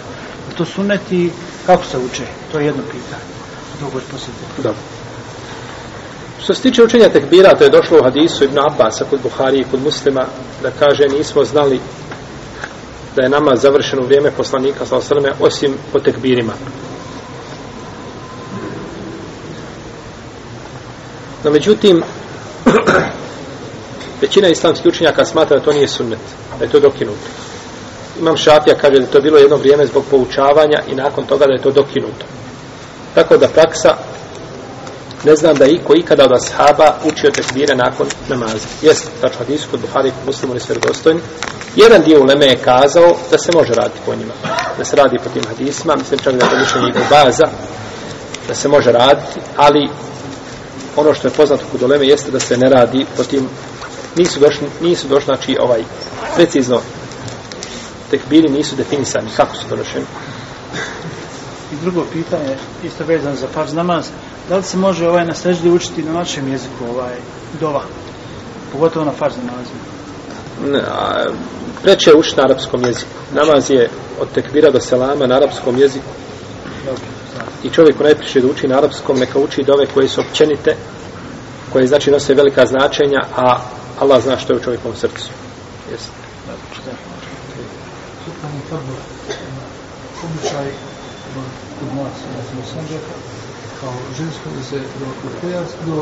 To 0.58 0.66
suneti, 0.66 1.32
kako 1.66 1.84
se 1.86 1.98
uče? 1.98 2.24
To 2.52 2.60
je 2.60 2.66
jedno 2.66 2.84
pitanje. 2.84 3.24
Drugo 3.80 3.98
je 3.98 4.04
posjetiti. 4.12 4.62
Dobro. 4.64 4.91
Što 6.44 6.54
se 6.54 6.62
tiče 6.62 6.84
učenja 6.84 7.10
tekbira, 7.10 7.56
to 7.58 7.64
je 7.64 7.70
došlo 7.70 8.00
u 8.00 8.04
hadisu 8.04 8.44
Ibn 8.44 8.60
Abbas, 8.60 9.02
kod 9.10 9.20
Buhari 9.24 9.60
i 9.60 9.66
kod 9.72 9.82
muslima, 9.84 10.26
da 10.64 10.72
kaže, 10.80 11.04
nismo 11.18 11.44
znali 11.44 11.80
da 13.16 13.24
je 13.24 13.30
nama 13.30 13.56
završeno 13.56 14.02
vrijeme 14.02 14.32
poslanika, 14.32 14.86
sa 14.86 14.96
osrme, 14.96 15.32
osim 15.40 15.74
po 15.94 16.00
tekbirima. 16.00 16.54
No, 21.44 21.52
međutim, 21.52 22.04
većina 24.22 24.48
islamskih 24.48 24.88
učenjaka 24.88 25.26
smatra 25.26 25.58
da 25.58 25.64
to 25.64 25.74
nije 25.74 25.88
sunnet, 25.88 26.20
da 26.60 26.66
je 26.66 26.72
to 26.72 26.80
dokinuto. 26.80 27.28
Imam 28.20 28.38
šafija, 28.38 28.76
kaže 28.76 28.96
da 28.96 29.06
je 29.06 29.12
to 29.12 29.22
bilo 29.22 29.38
jedno 29.38 29.58
vrijeme 29.58 29.86
zbog 29.86 30.04
poučavanja 30.10 30.82
i 30.88 30.96
nakon 30.96 31.26
toga 31.26 31.46
da 31.46 31.54
je 31.54 31.62
to 31.62 31.72
dokinuto. 31.72 32.26
Tako 33.16 33.38
da 33.38 33.48
praksa 33.48 33.96
ne 35.24 35.36
znam 35.36 35.56
da 35.56 35.66
je 35.66 35.72
iko 35.72 35.94
ikada 35.96 36.26
od 36.26 36.32
ashaba 36.32 36.96
učio 37.04 37.32
tekbire 37.32 37.76
nakon 37.76 38.08
namaza. 38.30 38.68
Jeste, 38.82 39.08
tačno 39.22 39.38
hadisu 39.38 39.68
kod 39.72 39.80
Buhari 39.80 40.10
i 40.10 40.26
muslimu 40.26 40.54
nisu 40.54 40.74
vjerodostojni. 40.74 41.22
Jedan 41.76 42.02
dio 42.02 42.22
uleme 42.22 42.46
je 42.46 42.58
kazao 42.58 43.16
da 43.32 43.38
se 43.38 43.52
može 43.54 43.74
raditi 43.74 44.00
po 44.06 44.16
njima. 44.16 44.34
Da 44.78 44.86
se 44.86 44.96
radi 44.96 45.18
po 45.24 45.30
tim 45.30 45.44
hadisima. 45.48 45.96
Mislim 45.96 46.20
čak 46.20 46.36
da 46.36 46.46
je 46.46 46.52
to 46.52 46.58
više 46.58 47.06
baza. 47.10 47.48
Da 48.48 48.56
se 48.56 48.68
može 48.68 48.92
raditi, 48.92 49.40
ali 49.58 49.90
ono 50.96 51.14
što 51.14 51.28
je 51.28 51.32
poznato 51.32 51.64
kod 51.72 51.82
uleme 51.82 52.08
jeste 52.08 52.32
da 52.32 52.40
se 52.40 52.58
ne 52.58 52.70
radi 52.70 53.06
po 53.18 53.24
tim 53.24 53.50
nisu 54.16 54.40
došli, 54.40 54.68
nisu 54.82 55.08
došli 55.08 55.26
znači 55.26 55.58
ovaj 55.60 55.84
precizno 56.36 56.82
tekbiri 58.12 58.50
nisu 58.50 58.76
definisani 58.76 59.30
kako 59.38 59.56
su 59.56 59.64
donošeni. 59.70 60.06
Drugo 61.82 62.06
pitanje, 62.14 62.56
isto 62.84 63.04
vezano 63.06 63.36
za 63.36 63.48
farz 63.48 63.74
namaz, 63.74 64.06
da 64.50 64.58
li 64.58 64.64
se 64.64 64.78
može 64.78 65.08
ovaj 65.08 65.26
na 65.26 65.34
seždi 65.34 65.70
učiti 65.70 66.04
na 66.04 66.14
našem 66.14 66.52
jeziku 66.52 66.86
ovaj 66.90 67.16
dova 67.60 67.84
pogotovo 68.72 69.06
na 69.06 69.12
farz 69.12 69.34
namazu? 69.38 69.72
Preče 71.84 72.10
je 72.10 72.16
učiti 72.16 72.38
na 72.38 72.44
arapskom 72.44 72.84
jeziku. 72.86 73.12
Namaz 73.34 73.70
je 73.70 73.90
od 74.20 74.28
tekvira 74.34 74.72
do 74.72 74.80
selama 74.80 75.28
na 75.28 75.36
arapskom 75.36 75.78
jeziku. 75.78 76.06
I 77.64 77.70
čovjek 77.70 77.98
ko 77.98 78.04
najpriše 78.04 78.42
da 78.42 78.48
uči 78.48 78.68
na 78.68 78.78
arapskom 78.78 79.20
neka 79.20 79.40
uči 79.40 79.64
dove 79.64 79.86
koje 79.94 80.08
su 80.08 80.22
općenite 80.22 80.76
koje 81.74 81.88
znači 81.88 82.12
nose 82.12 82.34
velika 82.34 82.66
značenja 82.66 83.20
a 83.36 83.58
Allah 84.00 84.24
zna 84.24 84.38
što 84.38 84.54
je 84.54 84.58
u 84.58 84.64
čovjekovom 84.64 84.98
srcu. 84.98 85.30
Jeste. 85.92 86.12
Običaj 90.24 90.91
kod 91.82 91.90
nas, 91.98 92.18
ja 92.38 92.42
sam 92.50 92.62
sam 92.74 92.86
rekao, 92.96 93.18
kao 93.82 93.94
žensko 94.18 94.48
da 94.58 94.64
se 94.70 94.78
do 95.00 95.06
pojas, 95.42 95.70
do, 95.86 95.96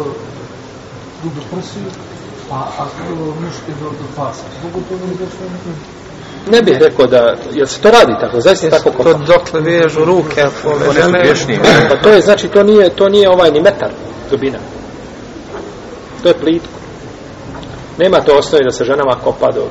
do, 1.24 1.30
do 1.36 1.42
prsiju, 1.52 1.90
A 2.52 2.68
ako 2.78 3.16
muški 3.16 3.72
do, 3.82 3.90
do 3.90 4.06
pasa, 4.16 4.44
mogu 4.64 4.80
to 4.90 4.96
ne 4.96 5.14
došlo 5.14 5.46
Ne 6.52 6.62
bih 6.62 6.78
rekao 6.80 7.08
da, 7.08 7.36
jel 7.52 7.68
se 7.68 7.82
to 7.82 7.92
radi 7.92 8.14
tako, 8.22 8.42
zaista 8.42 8.70
tako 8.70 8.90
To 8.90 8.98
kopa? 8.98 9.14
dokle 9.14 9.60
vežu 9.62 10.06
ruke, 10.06 10.48
ove 10.66 10.94
žene. 10.94 11.34
Pa 11.90 11.96
to 11.96 12.10
je, 12.10 12.22
znači, 12.22 12.48
to 12.48 12.64
nije, 12.64 12.90
to 12.90 13.10
nije 13.10 13.30
ovaj 13.30 13.52
ni 13.52 13.62
metar 13.62 13.90
dubina. 14.32 14.58
To 16.24 16.28
je 16.28 16.34
plitko. 16.34 16.80
Nema 17.98 18.22
to 18.22 18.38
osnovi 18.38 18.64
da 18.64 18.72
se 18.72 18.86
ženama 18.86 19.16
kopa 19.24 19.52
do, 19.52 19.62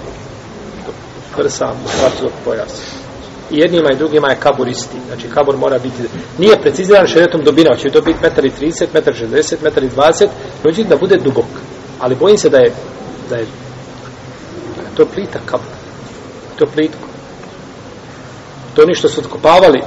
do 0.86 0.92
prsa, 1.36 1.72
muškarskog 1.82 2.30
pojasa. 2.44 3.07
I 3.50 3.58
jednima 3.58 3.92
i 3.92 3.96
drugima 3.96 4.28
je 4.30 4.40
kabur 4.40 4.68
isti. 4.68 4.96
Znači, 5.06 5.28
kabur 5.28 5.56
mora 5.56 5.78
biti, 5.78 6.02
nije 6.38 6.60
preciziran 6.60 7.06
šeretom 7.06 7.44
dubina, 7.44 7.76
će 7.76 7.90
to 7.90 8.00
biti 8.00 8.18
metar 8.22 8.44
i 8.44 8.50
30, 8.60 8.84
metar 8.94 9.14
i 9.14 9.26
60, 9.26 9.54
metar 9.62 9.82
20, 9.82 10.88
da 10.88 10.96
bude 10.96 11.16
dubok. 11.16 11.44
Ali 12.00 12.14
bojim 12.14 12.38
se 12.38 12.48
da 12.48 12.58
je, 12.58 12.72
da 13.30 13.36
je, 13.36 13.42
je 13.42 13.46
to 14.96 15.06
plita 15.06 15.38
kabur. 15.46 15.66
To 16.56 16.64
je 16.64 16.70
plitko. 16.70 17.08
To 18.74 18.82
oni 18.82 18.94
što 18.94 19.08
su 19.08 19.20
odkopavali 19.20 19.80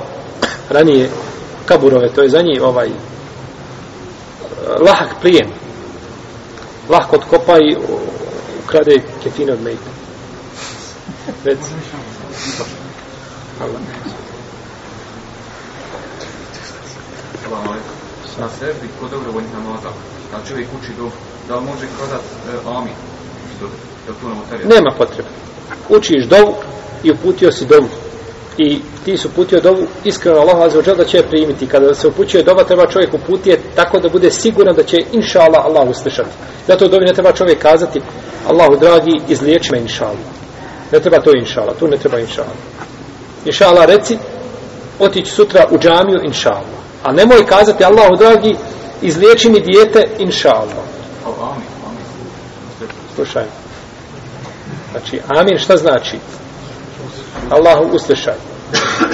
ranije 0.70 1.10
kaburove, 1.66 2.14
to 2.14 2.22
je 2.22 2.30
za 2.30 2.42
njih 2.42 2.62
ovaj 2.64 2.88
eh, 2.88 2.94
lahak 4.80 5.10
plijen. 5.22 5.50
Lahko 6.90 7.16
odkopa 7.16 7.58
i 7.58 7.74
eh, 7.74 7.78
ukrade 8.64 9.02
kefine 9.24 9.54
od 9.54 9.62
mejta. 9.62 9.92
Reci. 11.44 11.72
Allah. 13.62 13.82
Salam 17.44 17.68
alaikum. 17.68 17.92
Na 18.40 18.50
sebi 18.60 18.88
kod 19.00 19.12
dobrovoljnih 19.12 19.54
namaza, 19.54 19.90
kad 20.32 20.48
čovjek 20.48 20.68
uči 20.82 20.92
do, 20.98 21.10
da 21.48 21.56
li 21.56 21.66
može 21.66 21.86
kazat 22.00 22.22
e, 22.22 22.58
amin? 22.68 22.94
Što, 23.58 23.66
da 24.08 24.30
novotarija? 24.30 24.68
Nema 24.68 24.92
potrebe. 24.98 25.30
Učiš 25.90 26.26
dovu 26.26 26.56
i 27.04 27.12
uputio 27.12 27.52
si 27.52 27.66
dovu. 27.66 27.88
I 28.58 28.80
ti 29.06 29.18
su 29.18 29.28
uputio 29.28 29.62
dovu 29.62 29.88
iskreno 30.04 30.40
Allah 30.40 30.62
azza 30.62 30.96
da 30.96 31.06
će 31.06 31.18
je 31.18 31.30
primiti. 31.30 31.68
Kada 31.68 31.94
se 31.94 32.08
upućuje 32.08 32.44
dova, 32.44 32.64
treba 32.64 32.88
čovjek 32.88 33.14
uputije 33.14 33.60
tako 33.76 34.00
da 34.00 34.10
bude 34.10 34.32
siguran 34.32 34.76
da 34.76 34.84
će 34.84 35.06
inša 35.12 35.40
Allah 35.40 35.66
Allah 35.66 35.90
uslišati. 35.90 36.30
Zato 36.68 36.88
dovi 36.88 37.06
ne 37.06 37.14
treba 37.14 37.32
čovjek 37.32 37.60
kazati 37.60 38.02
Allahu 38.48 38.76
dragi, 38.80 39.22
izliječi 39.28 39.72
me 39.72 39.80
inša 39.80 40.06
Allah. 40.06 40.32
Ne 40.92 41.00
treba 41.00 41.22
to 41.22 41.32
inša 41.40 41.62
Allah. 41.62 41.76
Tu 41.80 41.88
ne 41.88 41.98
treba 41.98 42.20
inša 42.20 42.42
Allah. 42.42 42.81
Inša 43.46 43.68
Allah 43.68 43.86
reci, 43.86 44.18
otići 45.00 45.32
sutra 45.32 45.68
u 45.72 45.78
džamiju 45.78 46.20
inša 46.24 46.50
Allah. 46.50 46.82
A 47.04 47.12
nemoj 47.12 47.46
kazati 47.46 47.86
Allahu 47.86 48.16
dragi, 48.16 48.56
izliječi 49.02 49.50
mi 49.50 49.60
dijete 49.60 50.08
inša 50.20 50.50
Allah. 50.50 50.86
Slušaj. 53.16 53.44
Znači, 54.92 55.22
amin 55.28 55.58
šta 55.58 55.78
znači? 55.78 56.18
Allahu 57.50 57.96
uslišaj. 57.96 58.34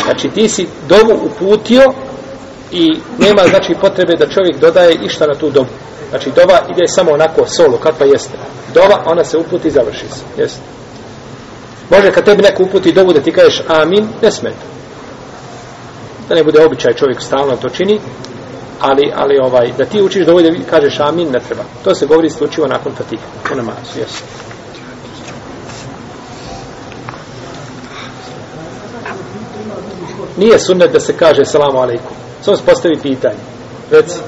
Znači, 0.04 0.30
ti 0.30 0.50
si 0.50 0.68
dovu 0.90 1.20
uputio 1.26 1.94
i 2.72 3.00
nema, 3.18 3.42
znači, 3.50 3.76
potrebe 3.82 4.16
da 4.16 4.30
čovjek 4.30 4.60
dodaje 4.60 4.98
išta 5.04 5.26
na 5.28 5.34
tu 5.34 5.50
dovu. 5.50 5.68
Znači, 6.10 6.32
dova 6.36 6.60
ide 6.70 6.88
samo 6.88 7.12
onako, 7.12 7.46
solo, 7.48 7.78
kakva 7.78 8.06
jeste. 8.06 8.38
Dova, 8.74 9.04
ona 9.06 9.24
se 9.24 9.38
uputi 9.38 9.68
i 9.68 9.72
završi 9.72 10.06
se. 10.10 10.42
Jeste. 10.42 10.77
Može 11.90 12.12
kad 12.12 12.26
tebi 12.26 12.42
neko 12.42 12.64
uputi 12.64 12.92
dovu 12.92 13.14
da 13.14 13.22
ti 13.22 13.32
kažeš 13.32 13.62
amin, 13.68 14.08
ne 14.22 14.32
smeta. 14.32 14.66
Da 16.30 16.36
ne 16.36 16.44
bude 16.44 16.66
običaj 16.66 16.94
čovjek 16.94 17.22
stalno 17.22 17.56
to 17.56 17.70
čini, 17.70 18.00
ali, 18.82 19.14
ali 19.16 19.40
ovaj, 19.40 19.72
da 19.78 19.86
ti 19.86 20.02
učiš 20.02 20.26
dovu 20.26 20.42
da 20.42 20.50
kažeš 20.70 21.00
amin, 21.00 21.32
ne 21.32 21.40
treba. 21.40 21.64
To 21.84 21.96
se 21.96 22.06
govori 22.06 22.28
isključivo 22.28 22.68
nakon 22.68 22.96
fatiha, 22.96 23.24
u 23.54 23.56
namazu, 23.56 24.00
jesu. 24.00 24.24
Nije 30.38 30.60
sunnet 30.60 30.92
da 30.92 31.00
se 31.00 31.14
kaže 31.18 31.46
salamu 31.46 31.80
alaikum. 31.80 32.18
Samo 32.42 32.58
se 32.58 32.64
postavi 32.64 33.00
pitanje. 33.02 33.40
Reci. 33.92 34.20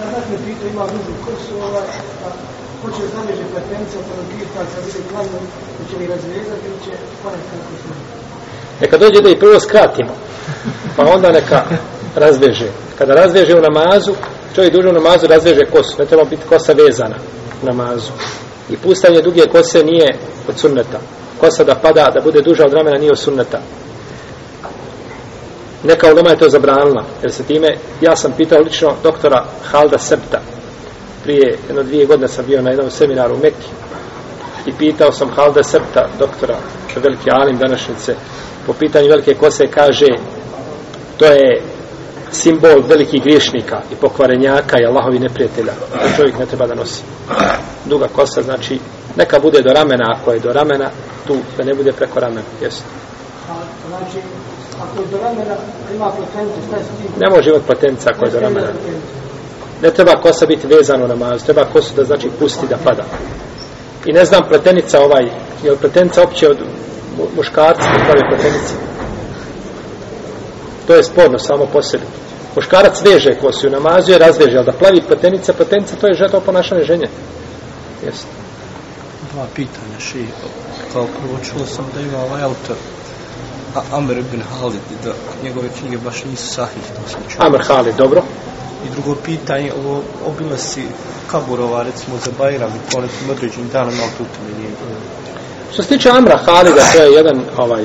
Ja 0.00 0.10
znači 0.10 0.44
pita 0.44 0.68
ima 0.72 0.86
dužu 0.86 1.12
kosu, 1.24 1.54
ovaj, 1.68 1.82
ko 2.82 2.88
hoće 2.88 3.02
zaveže 3.14 3.44
pletenca, 3.52 3.96
pa 4.08 4.16
nam 4.16 4.26
pita 4.30 4.60
kad 4.74 4.84
bude 4.84 5.08
klanju, 5.10 5.38
hoće 5.78 5.96
li 5.98 6.06
razvezati 6.06 6.66
ili 6.66 6.78
će 6.84 6.90
ponekad 7.22 7.58
kako. 7.84 7.94
Neka 8.80 8.98
dođe 8.98 9.20
da 9.22 9.28
i 9.30 9.38
prvo 9.38 9.60
skratimo, 9.60 10.14
pa 10.96 11.02
onda 11.14 11.32
neka 11.32 11.62
razveže. 12.16 12.68
Kada 12.98 13.14
razveže 13.14 13.54
u 13.56 13.60
namazu, 13.60 14.12
čovjek 14.54 14.74
duže 14.74 14.88
u 14.88 14.92
namazu 14.92 15.26
razveže 15.26 15.64
kosu, 15.72 15.96
ne 15.98 16.06
treba 16.06 16.24
biti 16.24 16.42
kosa 16.48 16.72
vezana 16.72 17.16
u 17.62 17.66
namazu. 17.66 18.12
I 18.70 18.76
pustanje 18.76 19.22
duge 19.22 19.46
kose 19.46 19.84
nije 19.84 20.18
od 20.48 20.58
sunneta. 20.58 20.98
Kosa 21.40 21.64
da 21.64 21.74
pada, 21.74 22.10
da 22.14 22.20
bude 22.20 22.40
duža 22.42 22.64
od 22.64 22.72
ramena 22.72 22.98
nije 22.98 23.12
od 23.12 23.18
sunneta. 23.18 23.60
Neka 25.84 26.12
ulema 26.12 26.30
je 26.30 26.38
to 26.38 26.48
zabranila, 26.48 27.04
jer 27.22 27.32
se 27.32 27.42
time, 27.42 27.76
ja 28.00 28.16
sam 28.16 28.32
pitao 28.36 28.60
lično 28.60 28.94
doktora 29.02 29.44
Halda 29.70 29.98
Septa, 29.98 30.40
prije 31.22 31.58
jedno 31.68 31.82
dvije 31.82 32.06
godine 32.06 32.28
sam 32.28 32.46
bio 32.46 32.62
na 32.62 32.70
jednom 32.70 32.90
seminaru 32.90 33.34
u 33.34 33.38
Mekki, 33.38 33.68
i 34.66 34.72
pitao 34.78 35.12
sam 35.12 35.30
Halda 35.30 35.62
Septa, 35.62 36.08
doktora, 36.18 36.56
veliki 36.96 37.30
alim 37.30 37.58
današnjice, 37.58 38.14
po 38.66 38.72
pitanju 38.72 39.08
velike 39.08 39.34
kose 39.34 39.66
kaže 39.66 40.06
to 41.16 41.24
je 41.24 41.62
simbol 42.30 42.82
velikih 42.88 43.22
griješnika 43.22 43.80
i 43.92 43.94
pokvarenjaka 43.94 44.76
i 44.80 44.86
Allahovi 44.86 45.18
neprijatelja. 45.18 45.72
To 45.92 46.16
čovjek 46.16 46.38
ne 46.38 46.46
treba 46.46 46.66
da 46.66 46.74
nosi. 46.74 47.02
Duga 47.84 48.08
kosa, 48.08 48.42
znači, 48.42 48.78
neka 49.16 49.38
bude 49.38 49.62
do 49.62 49.72
ramena, 49.72 50.04
ako 50.16 50.32
je 50.32 50.40
do 50.40 50.52
ramena, 50.52 50.90
tu 51.26 51.36
da 51.58 51.64
ne 51.64 51.74
bude 51.74 51.92
preko 51.92 52.20
ramena. 52.20 52.42
Jesu. 52.62 52.82
Znači, 53.88 54.18
ako 54.82 55.00
je 55.02 55.06
do 55.10 55.18
ramena 55.22 55.56
ima 55.94 56.10
pletenca, 56.16 56.60
šta 56.66 56.76
je 56.76 56.82
s 56.84 56.86
tim? 56.86 57.10
Ne 57.20 57.36
može 57.36 57.50
imati 57.50 57.66
potenca 57.66 58.10
ako 58.14 58.24
je 58.24 58.30
do 58.30 58.40
ramena. 58.40 58.68
Ne 59.82 59.90
treba 59.90 60.20
kosa 60.22 60.46
biti 60.46 60.66
vezana 60.66 61.04
u 61.04 61.08
namazu, 61.08 61.44
treba 61.44 61.64
kosu 61.64 61.94
da 61.96 62.04
znači 62.04 62.30
pusti 62.38 62.66
da 62.66 62.76
pada. 62.76 63.04
I 64.06 64.12
ne 64.12 64.24
znam 64.24 64.42
pletenica 64.48 65.00
ovaj, 65.00 65.24
je 65.62 65.70
li 65.70 65.76
pletenica 65.76 66.22
opće 66.22 66.48
od 66.48 66.58
mu- 67.18 67.28
muškarci 67.36 67.82
koji 67.82 68.04
prave 68.04 68.28
pletenice? 68.28 68.74
To 70.86 70.94
je 70.94 71.04
sporno 71.04 71.38
samo 71.38 71.66
po 71.72 71.82
sebi. 71.82 72.04
Muškarac 72.56 73.02
veže 73.04 73.34
kosu 73.40 73.70
namazu 73.70 74.12
je 74.12 74.18
razveže, 74.18 74.56
ali 74.56 74.66
da 74.66 74.72
plavi 74.72 75.02
pletenica, 75.08 75.52
pletenica 75.52 75.96
to 75.96 76.06
je 76.06 76.14
žeto 76.14 76.40
ponašanje 76.40 76.84
ženje. 76.84 77.08
Jeste. 78.04 78.26
Dva 79.32 79.46
pitanja 79.54 79.98
ši. 80.00 80.26
Kao 80.92 81.06
prvo 81.20 81.38
čuo 81.44 81.66
sam 81.66 81.86
da 81.94 82.00
ima 82.00 82.18
ovaj 82.18 82.42
autor 82.42 82.76
A 83.74 83.80
Amr 83.96 84.18
ibn 84.18 84.42
Halid, 84.42 84.80
da 85.04 85.12
njegove 85.42 85.68
knjige 85.80 85.98
baš 85.98 86.24
nisu 86.24 86.46
sahih, 86.46 86.82
to 86.96 87.10
sam 87.10 87.20
čuo. 87.28 87.46
Amr 87.46 87.62
Halid, 87.66 87.94
dobro. 87.96 88.22
I 88.86 88.90
drugo 88.94 89.20
pitanje, 89.24 89.72
ovo 89.72 90.02
obilasci 90.26 90.82
kaburova, 91.30 91.82
recimo 91.82 92.16
za 92.24 92.30
Bajram 92.38 92.70
i 92.70 92.92
po 92.92 93.00
nekim 93.00 93.30
određenim 93.30 93.68
danom, 93.68 93.94
ali 94.02 94.10
tu 94.18 94.24
to 94.24 94.40
mi 94.46 94.62
nije. 94.62 94.72
Što 95.72 95.82
se 95.82 95.88
tiče 95.88 96.10
Amra 96.10 96.36
Halida, 96.36 96.92
to 96.92 97.02
je 97.02 97.12
jedan 97.12 97.44
ovaj 97.56 97.84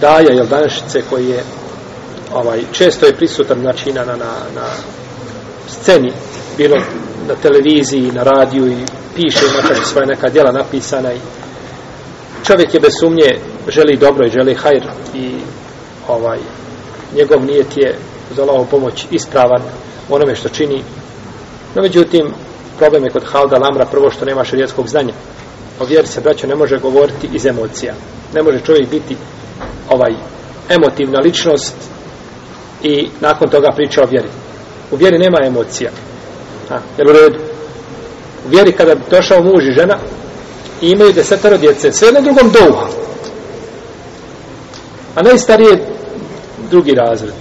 daja 0.00 0.30
jel 0.30 0.46
današnjice 0.46 1.02
koji 1.10 1.28
je 1.28 1.44
ovaj, 2.34 2.60
često 2.72 3.06
je 3.06 3.16
prisutan 3.16 3.60
znači, 3.60 3.92
na, 3.92 4.04
na, 4.04 4.14
na, 4.54 4.66
sceni, 5.68 6.12
bilo 6.56 6.76
na 7.28 7.34
televiziji, 7.34 8.12
na 8.12 8.22
radiju 8.22 8.66
i 8.66 8.84
piše 9.14 9.44
makar 9.56 9.76
svoje 9.84 10.06
neka 10.06 10.28
djela 10.28 10.52
napisana 10.52 11.12
i 11.12 11.18
čovjek 12.46 12.74
je 12.74 12.80
bez 12.80 12.92
sumnje 13.00 13.38
želi 13.68 13.96
dobro 13.96 14.26
i 14.26 14.30
želi 14.30 14.54
hajr 14.54 14.82
i 15.14 15.30
ovaj 16.08 16.38
njegov 17.16 17.44
nijet 17.44 17.76
je 17.76 17.98
uz 18.30 18.38
Allahovu 18.38 18.66
pomoć 18.70 19.06
ispravan 19.10 19.62
onome 20.10 20.34
što 20.34 20.48
čini. 20.48 20.82
No 21.74 21.82
međutim 21.82 22.26
problem 22.78 23.04
je 23.04 23.10
kod 23.10 23.24
Halda 23.24 23.58
Lamra 23.58 23.84
prvo 23.84 24.10
što 24.10 24.24
nema 24.24 24.44
šarijetskog 24.44 24.88
znanja. 24.88 25.14
O 25.80 25.84
vjeri 25.84 26.06
se 26.06 26.20
braćo 26.20 26.46
ne 26.46 26.54
može 26.54 26.78
govoriti 26.78 27.28
iz 27.32 27.46
emocija. 27.46 27.94
Ne 28.34 28.42
može 28.42 28.60
čovjek 28.60 28.90
biti 28.90 29.16
ovaj 29.88 30.14
emotivna 30.68 31.18
ličnost 31.18 31.74
i 32.82 33.08
nakon 33.20 33.48
toga 33.48 33.68
priča 33.76 34.02
o 34.02 34.06
vjeri. 34.10 34.28
U 34.90 34.96
vjeri 34.96 35.18
nema 35.18 35.38
emocija. 35.46 35.90
A, 36.70 36.78
jel 36.98 37.08
u 37.08 37.12
redu? 37.12 37.38
U 38.46 38.48
vjeri 38.48 38.72
kada 38.72 38.94
bi 38.94 39.00
došao 39.10 39.42
muž 39.42 39.68
i 39.68 39.72
žena 39.72 39.98
i 40.82 40.90
imaju 40.90 41.12
desetaro 41.12 41.56
djece 41.56 41.92
sve 41.92 42.08
jedno 42.08 42.20
drugom 42.20 42.52
douha 42.52 43.00
a 45.14 45.22
najstarije 45.22 45.86
drugi 46.70 46.94
razred 46.94 47.34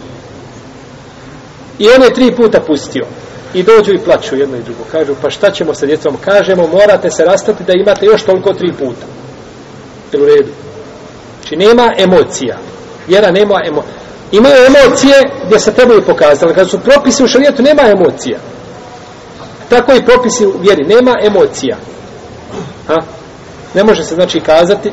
i 1.79 1.89
on 1.95 2.03
je 2.03 2.13
tri 2.13 2.35
puta 2.35 2.59
pustio 2.59 3.05
i 3.53 3.63
dođu 3.63 3.93
i 3.93 4.03
plaću 4.05 4.35
jedno 4.35 4.57
i 4.57 4.63
drugo 4.63 4.83
kažu 4.91 5.13
pa 5.21 5.29
šta 5.29 5.51
ćemo 5.51 5.73
sa 5.73 5.85
djecom 5.85 6.17
kažemo 6.25 6.67
morate 6.67 7.11
se 7.11 7.25
rastati 7.25 7.63
da 7.63 7.73
imate 7.73 8.05
još 8.05 8.23
toliko 8.23 8.53
tri 8.53 8.73
puta 8.73 9.05
jel 10.11 10.23
u 10.23 10.25
redu 10.25 10.51
znači 11.41 11.55
nema 11.55 11.93
emocija 11.97 12.57
vjera 13.07 13.31
nema 13.31 13.61
emocija 13.67 13.99
imaju 14.31 14.55
emocije 14.65 15.15
gdje 15.45 15.59
se 15.59 15.73
trebaju 15.73 16.01
pokazati 16.05 16.45
ali 16.45 16.55
kad 16.55 16.69
su 16.69 16.79
propisi 16.79 17.23
u 17.23 17.27
šarijetu 17.27 17.63
nema 17.63 17.81
emocija 17.81 18.39
Tako 19.69 19.93
i 19.93 20.05
propisi 20.05 20.45
u 20.45 20.53
vjeri. 20.59 20.83
Nema 20.83 21.15
emocija. 21.23 21.77
Ha? 22.87 22.97
Ne 23.73 23.83
može 23.83 24.03
se 24.03 24.15
znači 24.15 24.39
kazati 24.39 24.91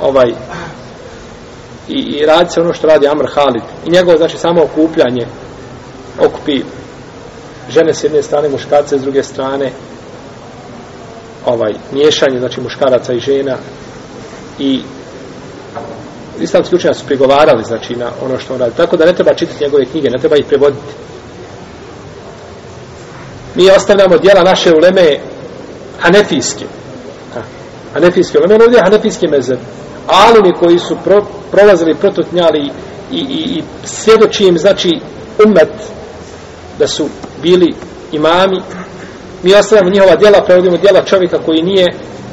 ovaj 0.00 0.32
i, 1.88 1.98
i 1.98 2.26
radi 2.26 2.50
se 2.50 2.60
ono 2.60 2.72
što 2.72 2.86
radi 2.86 3.08
Amr 3.08 3.26
Halid. 3.34 3.62
I 3.86 3.90
njegovo 3.90 4.16
znači 4.16 4.38
samo 4.38 4.62
okupljanje 4.62 5.26
okupi 6.20 6.62
žene 7.68 7.94
s 7.94 8.04
jedne 8.04 8.22
strane, 8.22 8.48
muškarce 8.48 8.98
s 8.98 9.02
druge 9.02 9.22
strane 9.22 9.72
ovaj 11.46 11.72
miješanje 11.92 12.38
znači 12.38 12.60
muškaraca 12.60 13.12
i 13.12 13.20
žena 13.20 13.56
i 14.58 14.80
islamski 16.40 16.76
učenjaci 16.76 17.00
su 17.00 17.06
prigovarali 17.06 17.64
znači 17.64 17.96
na 17.96 18.10
ono 18.24 18.38
što 18.38 18.54
on 18.54 18.60
radi. 18.60 18.76
Tako 18.76 18.96
da 18.96 19.04
ne 19.04 19.14
treba 19.14 19.34
čitati 19.34 19.64
njegove 19.64 19.84
knjige, 19.84 20.10
ne 20.10 20.18
treba 20.18 20.36
ih 20.36 20.44
prevoditi. 20.44 20.92
Mi 23.54 23.70
ostavljamo 23.70 24.18
dijela 24.18 24.42
naše 24.42 24.74
uleme 24.74 25.18
hanefijske. 25.98 26.64
Ha. 27.34 27.40
Hanefijske 27.94 28.38
uleme, 28.38 28.54
ono 28.54 28.64
ovdje 28.64 28.78
je 28.78 28.84
hanefijski 28.84 29.28
mezeb. 29.28 29.58
Alimi 30.06 30.54
koji 30.60 30.78
su 30.78 30.96
pro, 31.04 31.26
prolazili, 31.50 31.94
prototnjali 31.94 32.70
i, 33.12 33.18
i, 33.18 33.58
i 33.58 33.62
svjedoči 33.84 34.44
im, 34.44 34.58
znači, 34.58 34.90
umet 35.46 35.72
da 36.82 36.88
su 36.88 37.08
bili 37.42 37.74
imami. 38.12 38.60
Mi 39.42 39.54
ostavljamo 39.54 39.90
njihova 39.90 40.16
djela, 40.16 40.44
prevodimo 40.46 40.76
djela 40.76 41.04
čovjeka 41.04 41.38
koji 41.46 41.62
nije 41.62 41.86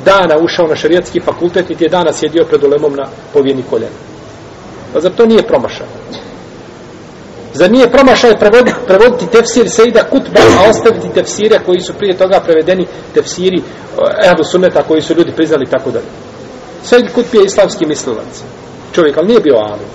dana 0.06 0.38
ušao 0.38 0.68
na 0.68 0.76
šarijatski 0.76 1.20
fakultet, 1.20 1.70
niti 1.70 1.84
je 1.84 1.90
dana 1.90 2.14
sjedio 2.14 2.46
pred 2.46 2.64
ulemom 2.64 2.94
na 2.96 3.06
povijeni 3.34 3.64
koljena. 3.70 3.98
Pa 4.94 5.00
zar 5.00 5.12
to 5.12 5.26
nije 5.26 5.44
promašaj? 5.44 5.88
Zar 7.54 7.72
nije 7.72 7.92
promašaj 7.92 8.40
prevoditi, 8.40 8.78
prevoditi 8.88 9.32
tefsir 9.32 9.70
Sejda 9.70 10.04
Kutba, 10.04 10.42
a 10.60 10.70
ostaviti 10.70 11.14
tefsire 11.14 11.60
koji 11.66 11.82
su 11.82 11.94
prije 11.94 12.18
toga 12.18 12.40
prevedeni 12.40 12.88
tefsiri 13.14 13.58
eh, 13.58 14.28
Ehlu 14.30 14.44
Sunneta 14.44 14.84
koji 14.84 15.02
su 15.02 15.14
ljudi 15.14 15.32
priznali 15.32 15.66
tako 15.66 15.92
dalje. 15.92 16.10
Sejd 16.84 17.14
Kutb 17.14 17.36
je 17.36 17.46
islamski 17.46 17.86
mislilac. 17.86 18.44
Čovjek, 18.96 19.18
ali 19.18 19.28
nije 19.28 19.40
bio 19.40 19.56
alim. 19.56 19.90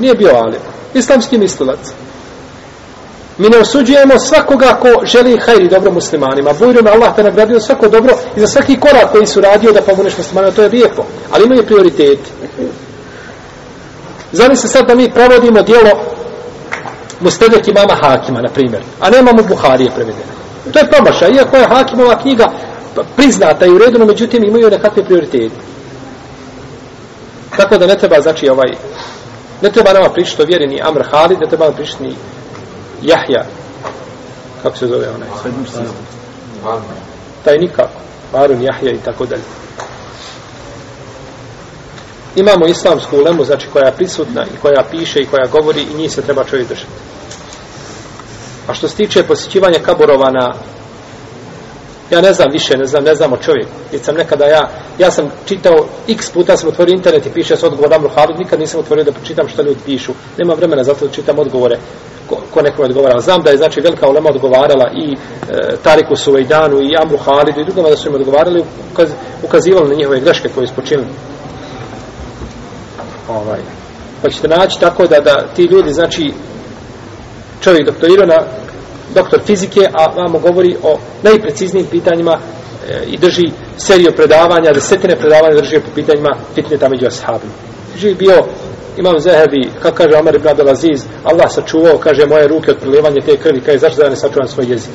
Nije 0.00 0.14
bio 0.14 0.30
alim. 0.34 0.60
Islamski 0.94 1.38
mislilac. 1.38 2.05
Mi 3.38 3.48
ne 3.48 3.58
osuđujemo 3.58 4.18
svakoga 4.18 4.78
ko 4.82 5.06
želi 5.06 5.38
hajri 5.46 5.68
dobro 5.68 5.92
muslimanima. 5.92 6.52
Bujrom 6.58 6.86
Allah 6.86 7.16
te 7.16 7.22
nagradio 7.22 7.60
svako 7.60 7.88
dobro 7.88 8.14
i 8.36 8.40
za 8.40 8.46
svaki 8.46 8.80
korak 8.80 9.12
koji 9.12 9.26
su 9.26 9.40
radio 9.40 9.72
da 9.72 9.82
pomogneš 9.82 10.18
muslimanima, 10.18 10.56
to 10.56 10.62
je 10.62 10.68
lijepo. 10.68 11.04
Ali 11.30 11.44
imaju 11.44 11.66
prioritet. 11.66 12.18
Zamisli 14.32 14.68
sad 14.68 14.86
da 14.86 14.94
mi 14.94 15.10
provodimo 15.10 15.62
dijelo 15.62 15.90
Mustedek 17.20 17.68
imama 17.68 17.94
Hakima, 17.94 18.40
na 18.40 18.48
primjer, 18.48 18.82
a 19.00 19.10
nemamo 19.10 19.42
Buharije 19.42 19.90
prevedene. 19.90 20.32
To 20.72 20.78
je 20.78 20.90
promašaj, 20.90 21.30
iako 21.30 21.56
je 21.56 21.66
Hakimova 21.66 22.18
knjiga 22.18 22.46
priznata 23.16 23.66
i 23.66 23.70
u 23.70 23.78
redu, 23.78 23.98
no 23.98 24.06
međutim 24.06 24.44
imaju 24.44 24.70
nekakve 24.70 25.04
prioritete. 25.04 25.54
Tako 27.56 27.78
da 27.78 27.86
ne 27.86 27.98
treba, 27.98 28.20
znači, 28.20 28.48
ovaj, 28.48 28.68
ne 29.62 29.70
treba 29.70 29.92
nama 29.92 30.08
pričati 30.08 30.42
o 30.42 30.44
vjeri 30.44 30.66
ni 30.66 30.82
Amr 30.82 31.02
Halid, 31.10 31.40
ne 31.40 31.48
treba 31.48 31.64
nama 31.64 31.76
pričati 31.76 32.02
ni 32.02 32.14
Jahja, 33.06 33.44
kako 34.62 34.76
se 34.76 34.86
zove 34.86 35.08
onaj? 35.08 35.28
Taj 37.44 37.58
nikako. 37.58 38.00
Harun, 38.32 38.62
Jahja 38.62 38.92
i 38.92 38.98
tako 39.04 39.26
dalje. 39.26 39.42
Imamo 42.36 42.66
islamsku 42.66 43.16
ulemu, 43.16 43.44
znači 43.44 43.68
koja 43.72 43.86
je 43.86 43.96
prisutna 43.96 44.44
i 44.54 44.58
koja 44.62 44.84
piše 44.90 45.20
i 45.20 45.26
koja 45.26 45.46
govori 45.46 45.82
i 45.82 45.96
njih 45.96 46.12
se 46.12 46.22
treba 46.22 46.44
čovjek 46.44 46.68
držati. 46.68 46.92
A 48.68 48.74
što 48.74 48.88
se 48.88 48.96
tiče 48.96 49.22
posjećivanja 49.22 49.78
kaburova 49.78 50.30
na 50.30 50.54
ja 52.10 52.20
ne 52.20 52.32
znam 52.32 52.48
više, 52.52 52.78
ne 52.78 52.84
znam, 52.84 53.04
ne 53.04 53.14
znam 53.14 53.32
o 53.32 53.36
čovjeku. 53.36 53.70
Jer 53.92 54.02
sam 54.02 54.14
nekada 54.14 54.44
ja, 54.44 54.68
ja 54.98 55.10
sam 55.10 55.30
čitao, 55.46 55.86
x 56.08 56.30
puta 56.30 56.56
sam 56.56 56.68
otvorio 56.68 56.92
internet 56.92 57.26
i 57.26 57.30
piše 57.30 57.56
se 57.56 57.66
odgovor 57.66 57.94
Amru 57.94 58.10
Halid, 58.14 58.38
nikad 58.38 58.60
nisam 58.60 58.80
otvorio 58.80 59.04
da 59.04 59.12
pročitam 59.12 59.48
što 59.48 59.62
ljudi 59.62 59.80
pišu. 59.84 60.12
Nema 60.38 60.54
vremena 60.54 60.84
zato 60.84 61.06
da 61.06 61.12
čitam 61.12 61.38
odgovore 61.38 61.78
ko, 62.28 62.36
ko 62.54 62.62
nekom 62.62 62.84
odgovara. 62.84 63.20
Znam 63.20 63.42
da 63.42 63.50
je 63.50 63.56
znači 63.56 63.80
velika 63.80 64.08
ulema 64.08 64.30
odgovarala 64.30 64.90
i 64.94 65.12
e, 65.12 65.16
Tariku 65.82 66.16
Suvejdanu 66.16 66.80
i 66.80 66.96
Amru 67.02 67.18
Halidu 67.18 67.60
i 67.60 67.64
drugama 67.64 67.90
da 67.90 67.96
su 67.96 68.08
im 68.08 68.14
odgovarali, 68.14 68.64
ukaz, 68.92 69.10
ukazivali 69.42 69.88
na 69.88 69.94
njihove 69.94 70.20
greške 70.20 70.48
koje 70.54 70.66
su 70.66 70.74
počinili. 70.74 71.08
Ovaj. 73.28 73.60
Pa 74.22 74.30
ćete 74.30 74.48
naći 74.48 74.80
tako 74.80 75.06
da, 75.06 75.20
da 75.20 75.46
ti 75.56 75.62
ljudi, 75.62 75.92
znači, 75.92 76.32
čovjek 77.60 77.86
doktorirao 77.86 78.26
na 78.26 78.38
doktor 79.16 79.40
fizike, 79.46 79.88
a 79.92 80.06
vamo 80.16 80.38
govori 80.38 80.76
o 80.82 80.98
najpreciznijim 81.22 81.86
pitanjima 81.90 82.38
e, 82.38 83.04
i 83.06 83.16
drži 83.18 83.50
seriju 83.76 84.12
predavanja, 84.16 84.72
desetine 84.72 85.16
predavanja 85.16 85.56
drži 85.56 85.80
po 85.80 85.90
pitanjima 85.94 86.36
fitneta 86.54 86.88
među 86.88 87.06
ashabima. 87.06 87.52
Živ 87.96 88.16
bio 88.18 88.44
imam 88.96 89.20
Zehebi, 89.20 89.70
kako 89.82 89.96
kaže 89.96 90.16
Omar 90.16 90.34
ibn 90.34 90.48
Abdelaziz, 90.48 91.04
Allah 91.24 91.50
sačuvao, 91.50 91.98
kaže, 91.98 92.26
moje 92.26 92.48
ruke 92.48 92.70
od 92.70 92.78
prilivanja 92.78 93.20
te 93.26 93.36
krvi, 93.36 93.60
kaže, 93.60 93.78
zašto 93.78 94.02
da 94.02 94.10
ne 94.10 94.16
sačuvam 94.16 94.48
svoj 94.48 94.66
jezik? 94.70 94.92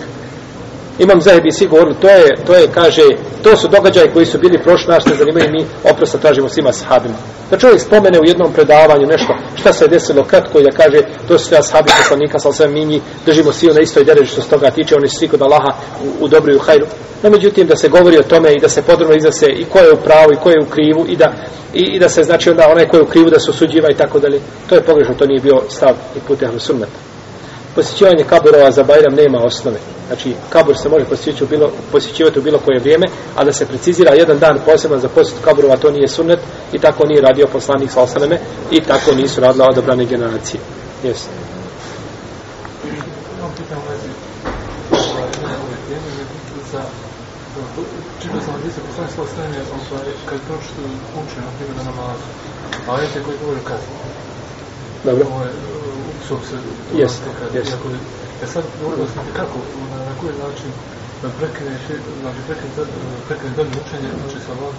Imam 1.01 1.21
Zahebi 1.21 1.51
svi 1.51 1.67
govorili, 1.67 1.95
to 2.01 2.07
je, 2.07 2.35
to 2.47 2.53
je, 2.53 2.67
kaže, 2.73 3.01
to 3.43 3.57
su 3.57 3.67
događaje 3.67 4.11
koji 4.13 4.25
su 4.25 4.37
bili 4.37 4.63
prošli 4.63 4.93
naš, 4.93 5.05
ne 5.05 5.15
zanimaju 5.15 5.51
mi, 5.51 5.65
oprosta 5.91 6.17
tražimo 6.17 6.49
svima 6.49 6.73
sahabima. 6.73 7.15
Da 7.51 7.57
čovjek 7.57 7.81
spomene 7.81 8.19
u 8.19 8.25
jednom 8.25 8.53
predavanju 8.53 9.07
nešto, 9.07 9.33
šta 9.55 9.73
se 9.73 9.85
je 9.85 9.89
desilo 9.89 10.23
kratko 10.23 10.59
i 10.59 10.63
da 10.63 10.71
kaže, 10.71 11.01
to 11.27 11.39
su 11.39 11.45
sve 11.45 11.57
ashabi 11.57 11.89
poslanika, 11.97 12.39
sa 12.39 12.51
sve 12.51 12.67
mi 12.67 12.85
njih 12.85 13.01
držimo 13.25 13.51
svi 13.51 13.67
na 13.67 13.81
istoj 13.81 14.03
dereži 14.03 14.31
što 14.31 14.41
se 14.41 14.49
toga 14.49 14.71
tiče, 14.71 14.95
oni 14.95 15.07
su 15.07 15.17
svi 15.17 15.27
kod 15.27 15.41
Allaha 15.41 15.71
u, 16.03 16.25
u 16.25 16.27
dobru 16.27 16.53
i 16.53 16.55
u 16.55 16.59
hajru. 16.59 16.85
No, 17.23 17.29
međutim, 17.29 17.67
da 17.67 17.75
se 17.75 17.89
govori 17.89 18.17
o 18.17 18.23
tome 18.23 18.53
i 18.53 18.59
da 18.59 18.69
se 18.69 18.81
podrobno 18.81 19.15
iznese 19.15 19.45
i 19.45 19.65
ko 19.65 19.79
je 19.79 19.93
u 19.93 19.97
pravu 19.97 20.33
i 20.33 20.41
ko 20.43 20.49
je 20.49 20.61
u 20.61 20.69
krivu 20.69 21.05
i 21.07 21.15
da, 21.15 21.33
i, 21.73 21.83
i 21.95 21.99
da 21.99 22.09
se 22.09 22.23
znači 22.23 22.49
onda 22.49 22.67
onaj 22.71 22.87
ko 22.87 22.97
je 22.97 23.03
u 23.03 23.05
krivu 23.05 23.29
da 23.29 23.39
se 23.39 23.51
osuđiva 23.51 23.89
i 23.91 23.97
tako 23.97 24.19
dalje. 24.19 24.39
To 24.69 24.75
je 24.75 24.81
pogrešno, 24.81 25.15
to 25.15 25.25
nije 25.25 25.39
bio 25.39 25.61
stav 25.69 25.95
i 26.17 26.19
put 26.27 26.43
ehlu 26.43 26.59
sunnata. 26.59 27.10
Posjećivanje 27.75 28.23
kaburova 28.23 28.71
za 28.71 28.83
Bajram 28.83 29.13
nema 29.13 29.39
osnove. 29.43 29.79
Znači, 30.07 30.35
kabur 30.49 30.77
se 30.77 30.89
može 30.89 31.05
posjećivati 31.05 31.43
u 31.43 31.47
bilo, 31.47 31.71
posjećivati 31.91 32.39
u 32.39 32.41
bilo 32.41 32.59
koje 32.59 32.79
vrijeme, 32.79 33.07
a 33.35 33.43
da 33.43 33.53
se 33.53 33.65
precizira 33.65 34.13
jedan 34.13 34.39
dan 34.39 34.59
poseban 34.65 34.99
za 34.99 35.07
posjet 35.07 35.37
kaburova, 35.43 35.77
to 35.77 35.91
nije 35.91 36.07
sunnet 36.07 36.39
i 36.73 36.79
tako 36.79 37.05
nije 37.05 37.21
radio 37.21 37.47
poslanik 37.47 37.91
sa 37.91 38.01
osaneme 38.01 38.39
i 38.71 38.81
tako 38.81 39.15
nisu 39.15 39.41
radila 39.41 39.67
odobrane 39.71 40.05
generacije. 40.05 40.61
Jesi. 41.03 41.27
Čitao 48.21 48.41
sam 48.45 48.53
gdje 48.59 48.71
se 48.71 48.81
poslanik 48.87 49.11
sa 49.15 49.21
osaneme, 49.21 49.57
kad 50.25 50.39
pročito 50.47 50.81
uče, 51.19 51.39
na 51.41 51.51
primjer, 51.57 51.77
na 51.77 51.83
namazu, 51.83 52.25
a 52.87 52.95
ajte 52.95 53.23
koji 53.25 53.37
govori 53.41 53.59
kasno. 53.63 53.95
Dobro. 55.03 55.25
Ovo 55.27 55.43
je, 55.43 55.51
upsog 56.31 56.49
se 56.49 56.97
Yes, 56.97 57.13
yes. 57.53 57.73
E 58.43 58.47
sad, 58.47 58.63
moram 58.83 59.07
sam 59.13 59.25
kako, 59.35 59.57
na, 59.91 59.97
na 59.97 60.13
koji 60.21 60.33
način 60.45 60.71
da 61.21 61.29
prekine, 61.29 61.77
znači 62.21 62.39
prekine, 62.47 62.71
prekine 63.27 63.51
dalje 63.57 63.69
učenje, 63.85 64.09
znači 64.21 64.39
sa 64.45 64.53
vam, 64.61 64.75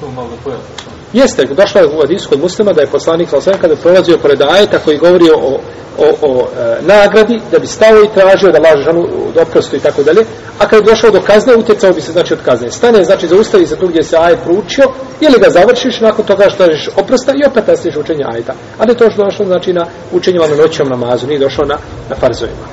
to 0.00 0.10
malo 0.10 0.28
da 0.28 0.36
pojasno. 0.44 0.94
Jeste, 1.12 1.44
došlo 1.44 1.80
je 1.80 1.86
u 1.86 2.00
hadisu 2.00 2.28
kod 2.28 2.40
muslima 2.40 2.72
da 2.72 2.80
je 2.80 2.86
poslanik 2.86 3.28
sa 3.30 3.36
osvijem 3.36 3.60
kada 3.60 3.76
prolazio 3.76 4.18
pored 4.18 4.42
ajeta 4.42 4.78
koji 4.78 4.98
govori 4.98 5.24
o, 5.34 5.60
o, 5.98 6.06
o 6.22 6.48
e, 6.58 6.82
nagradi, 6.82 7.40
da 7.50 7.58
bi 7.58 7.66
stao 7.66 8.02
i 8.04 8.14
tražio 8.14 8.52
da 8.52 8.58
laže 8.58 8.82
žanu 8.82 9.08
od 9.28 9.36
oprostu 9.36 9.76
i 9.76 9.80
tako 9.80 10.02
dalje, 10.02 10.24
a 10.58 10.68
kada 10.68 10.76
je 10.76 10.90
došao 10.90 11.10
do 11.10 11.20
kazne, 11.20 11.54
utjecao 11.54 11.92
bi 11.92 12.00
se 12.00 12.12
znači 12.12 12.34
od 12.34 12.40
kazne. 12.44 12.70
Stane, 12.70 13.04
znači 13.04 13.28
zaustavi 13.28 13.66
se 13.66 13.76
tu 13.76 13.86
gdje 13.86 14.04
se 14.04 14.16
ajet 14.16 14.38
proučio, 14.44 14.84
ili 15.20 15.38
ga 15.38 15.50
završiš, 15.50 16.00
nakon 16.00 16.24
toga 16.24 16.44
što 16.48 16.64
tražiš 16.64 16.88
oprosta 16.96 17.32
i 17.32 17.46
opet 17.46 17.66
nastaviš 17.66 17.96
učenje 17.96 18.24
ajeta. 18.32 18.54
A 18.78 18.84
ne 18.84 18.94
to 18.94 19.10
što 19.10 19.24
došlo 19.24 19.46
znači 19.46 19.72
na 19.72 19.86
učenjima 20.12 20.46
na 20.46 20.56
noćnom 20.56 20.88
namazu, 20.88 21.26
nije 21.26 21.38
došlo 21.38 21.64
na, 21.66 21.76
na 22.10 22.16
farzovima. 22.16 22.66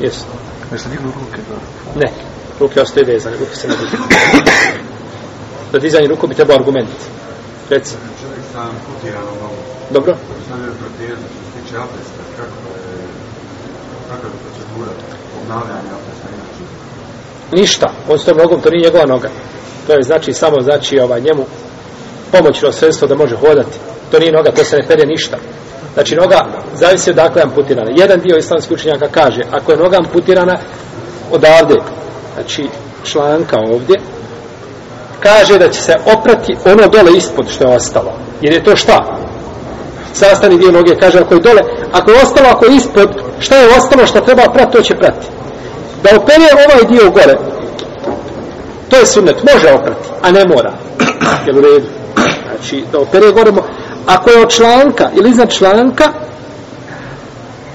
Jesi. 0.00 0.24
Jeste 0.72 0.88
dignu 0.88 1.12
ruke, 1.20 1.40
da? 1.48 2.00
Ne, 2.00 2.12
ruke 2.60 2.80
ostaje 2.80 3.06
vezane, 3.06 3.36
ruke 3.36 3.56
se 3.56 3.68
ne. 3.68 3.74
Za 5.76 5.80
dizanje 5.80 6.08
ruku 6.08 6.26
bi 6.26 6.34
trebao 6.34 6.56
argument. 6.56 6.88
Reci. 7.70 7.94
Čovjek 8.20 8.44
sam 8.52 8.70
putirano 8.86 9.32
nogu. 9.42 9.60
Dobro? 9.90 10.16
Stavio 10.46 10.72
protezu, 10.80 11.26
što 11.32 11.40
se 11.44 11.50
tiče 11.56 11.76
abdesta, 11.76 12.22
kako 12.36 12.68
je, 12.80 12.96
kako 14.08 14.26
je 14.26 14.32
procedura 14.44 14.92
obnavljanja 15.42 15.90
abdesta 15.98 16.26
inače? 16.36 16.62
Ništa. 17.60 17.88
On 18.08 18.18
s 18.18 18.24
tom 18.24 18.36
nogom, 18.38 18.60
to 18.60 18.70
nije 18.70 18.82
njegova 18.82 19.06
noga. 19.06 19.28
To 19.86 19.92
je 19.92 20.02
znači 20.02 20.32
samo 20.32 20.56
znači 20.60 20.98
ovaj 20.98 21.20
njemu 21.20 21.44
pomoćno 22.32 22.72
sredstvo 22.72 23.08
da 23.08 23.14
može 23.14 23.36
hodati. 23.36 23.78
To 24.10 24.18
nije 24.18 24.32
noga, 24.32 24.50
to 24.50 24.64
se 24.64 24.76
ne 24.76 24.86
pere 24.88 25.06
ništa. 25.06 25.36
Znači 25.94 26.14
noga 26.14 26.40
zavisi 26.74 27.10
odakle 27.10 27.40
je 27.40 27.44
amputirana. 27.44 27.90
Jedan 27.96 28.20
dio 28.20 28.36
islamskih 28.36 28.74
učenjaka 28.74 29.08
kaže, 29.08 29.42
ako 29.50 29.72
je 29.72 29.78
noga 29.78 29.96
amputirana 29.96 30.56
odavde, 31.32 31.76
znači 32.34 32.68
članka 33.04 33.56
ovdje, 33.72 34.15
kaže 35.20 35.58
da 35.58 35.70
će 35.70 35.80
se 35.80 35.94
oprati 36.16 36.56
ono 36.64 36.88
dole 36.88 37.16
ispod 37.16 37.46
što 37.50 37.64
je 37.64 37.76
ostalo. 37.76 38.12
Jer 38.40 38.52
je 38.52 38.64
to 38.64 38.76
šta? 38.76 39.18
Sastavni 40.12 40.58
dio 40.58 40.72
noge 40.72 40.96
kaže 41.00 41.18
ako 41.18 41.34
je 41.34 41.40
dole, 41.40 41.62
ako 41.92 42.10
je 42.10 42.22
ostalo, 42.22 42.48
ako 42.48 42.64
je 42.64 42.76
ispod, 42.76 43.08
šta 43.38 43.56
je 43.56 43.76
ostalo 43.76 44.06
što 44.06 44.20
treba 44.20 44.42
prati, 44.42 44.72
to 44.72 44.82
će 44.82 44.94
prati. 44.94 45.26
Da 46.02 46.16
opere 46.16 46.48
ovaj 46.68 46.84
dio 46.88 47.10
gore, 47.10 47.38
to 48.88 48.96
je 48.96 49.06
sunnet, 49.06 49.36
može 49.52 49.72
oprati, 49.74 50.08
a 50.22 50.30
ne 50.30 50.44
mora. 50.44 50.72
Jel 51.46 51.58
u 51.58 51.60
redu? 51.60 51.86
Znači, 52.50 52.84
da 52.92 52.98
opere 53.00 53.32
gore, 53.32 53.52
ako 54.06 54.30
je 54.30 54.42
od 54.42 54.50
članka 54.50 55.10
ili 55.14 55.30
iznad 55.30 55.50
članka, 55.50 56.04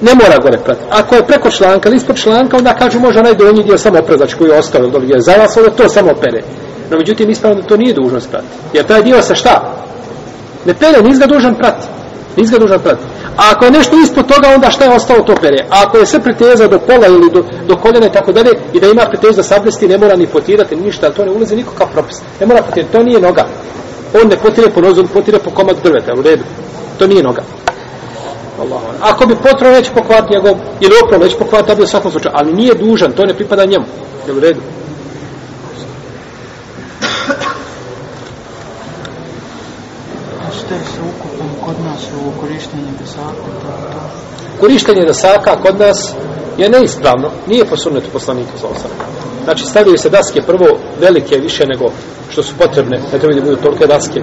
ne 0.02 0.16
mora 0.16 0.38
gore 0.44 0.58
prati. 0.58 0.82
Ako 0.90 1.16
je 1.16 1.28
preko 1.28 1.52
članka 1.52 1.90
ili 1.90 1.98
ispod 1.98 2.18
članka, 2.18 2.58
onda 2.58 2.74
kažu 2.74 3.00
može 3.00 3.20
onaj 3.20 3.36
donji 3.36 3.64
dio 3.64 3.78
samo 3.78 4.00
oprati, 4.00 4.18
znači 4.18 4.36
koji 4.36 4.50
je 4.50 4.58
ostao, 4.58 4.88
dole 4.88 5.08
je 5.08 5.22
za 5.22 5.34
vas, 5.34 5.58
onda 5.58 5.70
to 5.70 5.90
samo 5.90 6.12
opere. 6.12 6.44
No, 6.92 6.98
međutim, 6.98 7.30
ispravno 7.30 7.62
da 7.62 7.68
to 7.68 7.78
nije 7.78 7.94
dužnost 7.94 8.30
prati. 8.30 8.46
Jer 8.74 8.86
taj 8.86 9.04
dio 9.04 9.22
se 9.22 9.36
šta? 9.36 9.74
Ne 10.66 10.74
pere, 10.74 11.02
nis 11.02 11.20
ga 11.20 11.26
dužan 11.26 11.56
prati. 11.56 11.88
Nis 12.38 12.52
ga 12.52 12.58
dužan 12.58 12.80
prati. 12.80 13.04
A 13.38 13.42
ako 13.52 13.66
je 13.66 13.72
nešto 13.72 13.96
ispod 14.00 14.26
toga, 14.26 14.48
onda 14.56 14.72
šta 14.72 14.86
je 14.86 14.96
ostalo 14.96 15.24
to 15.24 15.36
pere. 15.36 15.66
A 15.70 15.84
ako 15.84 15.98
je 15.98 16.06
sve 16.06 16.20
preteza 16.20 16.68
do 16.68 16.80
pola 16.80 17.08
ili 17.08 17.32
do, 17.32 17.44
do 17.68 17.76
koljena 17.76 18.08
i 18.08 18.12
tako 18.12 18.32
dalje, 18.32 18.50
i 18.74 18.80
da 18.80 18.88
ima 18.88 19.06
preteza 19.06 19.36
da 19.36 19.44
sablesti, 19.44 19.88
ne 19.88 19.98
mora 19.98 20.16
ni 20.16 20.28
potirati, 20.28 20.76
ni 20.76 20.82
ništa, 20.82 21.10
to 21.10 21.26
ne 21.26 21.32
ulazi 21.32 21.56
nikakav 21.56 21.88
propis. 21.94 22.18
Ne 22.40 22.46
mora 22.46 22.62
potirati, 22.62 22.92
to 22.92 23.04
nije 23.04 23.22
noga. 23.22 23.46
On 24.22 24.28
ne 24.30 24.38
potire 24.38 24.70
po 24.70 24.82
nozu, 24.82 25.08
potire 25.14 25.40
po 25.40 25.52
komad 25.52 25.76
drveta, 25.84 26.14
u 26.14 26.22
redu. 26.22 26.44
To 27.00 27.08
nije 27.08 27.24
noga. 27.24 27.42
Allahu. 28.60 28.86
Ako 29.02 29.26
bi 29.26 29.36
potro 29.36 29.70
već 29.70 29.90
pokvati 29.90 30.34
njegov, 30.34 30.56
ili 30.80 30.94
opro 31.06 31.18
već 31.18 31.38
pokvati, 31.38 31.68
da 31.68 31.76
bi 31.76 31.84
u 31.84 31.88
svakom 31.88 32.12
slučaju, 32.12 32.36
ali 32.38 32.54
nije 32.54 32.74
dužan, 32.76 33.12
to 33.12 33.26
ne 33.26 33.34
pripada 33.34 33.66
njemu. 33.66 33.86
Jel 34.28 34.38
u 34.38 34.40
redu? 34.40 34.62
Je 40.74 40.86
sa 40.96 41.02
ukupom 41.12 41.48
kod 41.66 41.76
nas 41.86 42.02
u 42.28 42.42
korištenje 42.42 42.92
desaka? 43.00 43.42
To, 43.46 43.52
to. 43.62 44.00
Korištenje 44.60 45.06
desaka 45.08 45.62
kod 45.62 45.80
nas 45.80 46.14
je 46.58 46.70
neispravno, 46.70 47.30
nije 47.48 47.66
po 47.66 47.78
sunnetu 47.78 48.10
poslanika 48.14 48.52
sa 48.62 48.68
osam. 48.68 48.92
Znači 49.44 49.66
stavljaju 49.66 49.98
se 49.98 50.10
daske 50.10 50.42
prvo 50.42 50.68
velike 51.00 51.36
više 51.38 51.66
nego 51.66 51.86
što 52.30 52.44
su 52.44 52.54
potrebne, 52.58 52.98
ne 53.14 53.20
treba 53.20 53.36
da 53.36 53.42
budu 53.42 53.56
tolike 53.56 53.88
daske. 53.88 54.22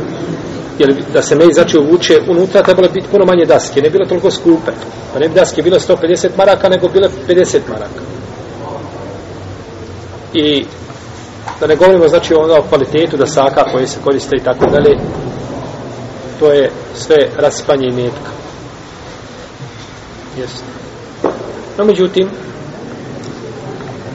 Jer 0.79 0.95
da 1.13 1.23
se 1.23 1.35
meni 1.35 1.53
znači 1.53 1.79
uvuče 1.79 2.21
unutra 2.29 2.63
trebalo 2.63 2.89
biti 2.89 3.09
puno 3.11 3.25
manje 3.25 3.45
daske, 3.45 3.83
ne 3.83 3.91
bilo 3.91 4.07
toliko 4.07 4.31
skupe. 4.31 4.73
Pa 5.13 5.19
ne 5.19 5.29
bi 5.29 5.35
daske 5.35 5.63
bile 5.63 5.79
150 5.79 6.29
maraka 6.37 6.69
nego 6.69 6.89
bile 6.89 7.09
50 7.29 7.59
maraka. 7.69 8.01
I 10.35 10.65
da 11.61 11.67
ne 11.67 11.77
govorimo 11.77 12.09
znači 12.09 12.35
onda 12.35 12.59
o 12.59 12.63
kvalitetu 12.69 13.17
dasaka 13.17 13.65
koje 13.73 13.87
se 13.87 13.99
koriste 14.05 14.37
i 14.37 14.45
tako 14.45 14.67
dalje, 14.67 14.99
to 16.39 16.53
je 16.53 16.71
sve 16.95 17.17
raspanje 17.37 17.87
i 17.87 17.93
metka. 17.93 18.31
Jeste. 20.39 20.65
No, 21.79 21.85
međutim, 21.85 22.31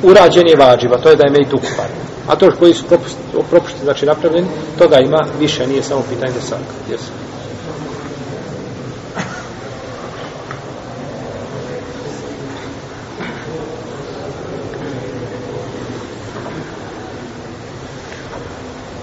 urađen 0.04 0.48
je 0.48 0.56
vađiva, 0.56 0.98
to 0.98 1.10
je 1.10 1.16
da 1.16 1.24
je 1.24 1.32
mejt 1.32 1.54
ukupan. 1.54 1.88
A 2.28 2.36
to 2.36 2.52
koji 2.60 2.74
su 2.74 2.86
propusti, 2.86 3.18
propušti, 3.50 3.80
znači 3.84 4.06
napravljeni, 4.06 4.48
toga 4.78 5.00
ima 5.00 5.26
više, 5.40 5.68
nije 5.68 5.84
samo 5.84 6.04
pitanje 6.10 6.34
dosaka. 6.34 6.74
Jeste. 6.90 7.12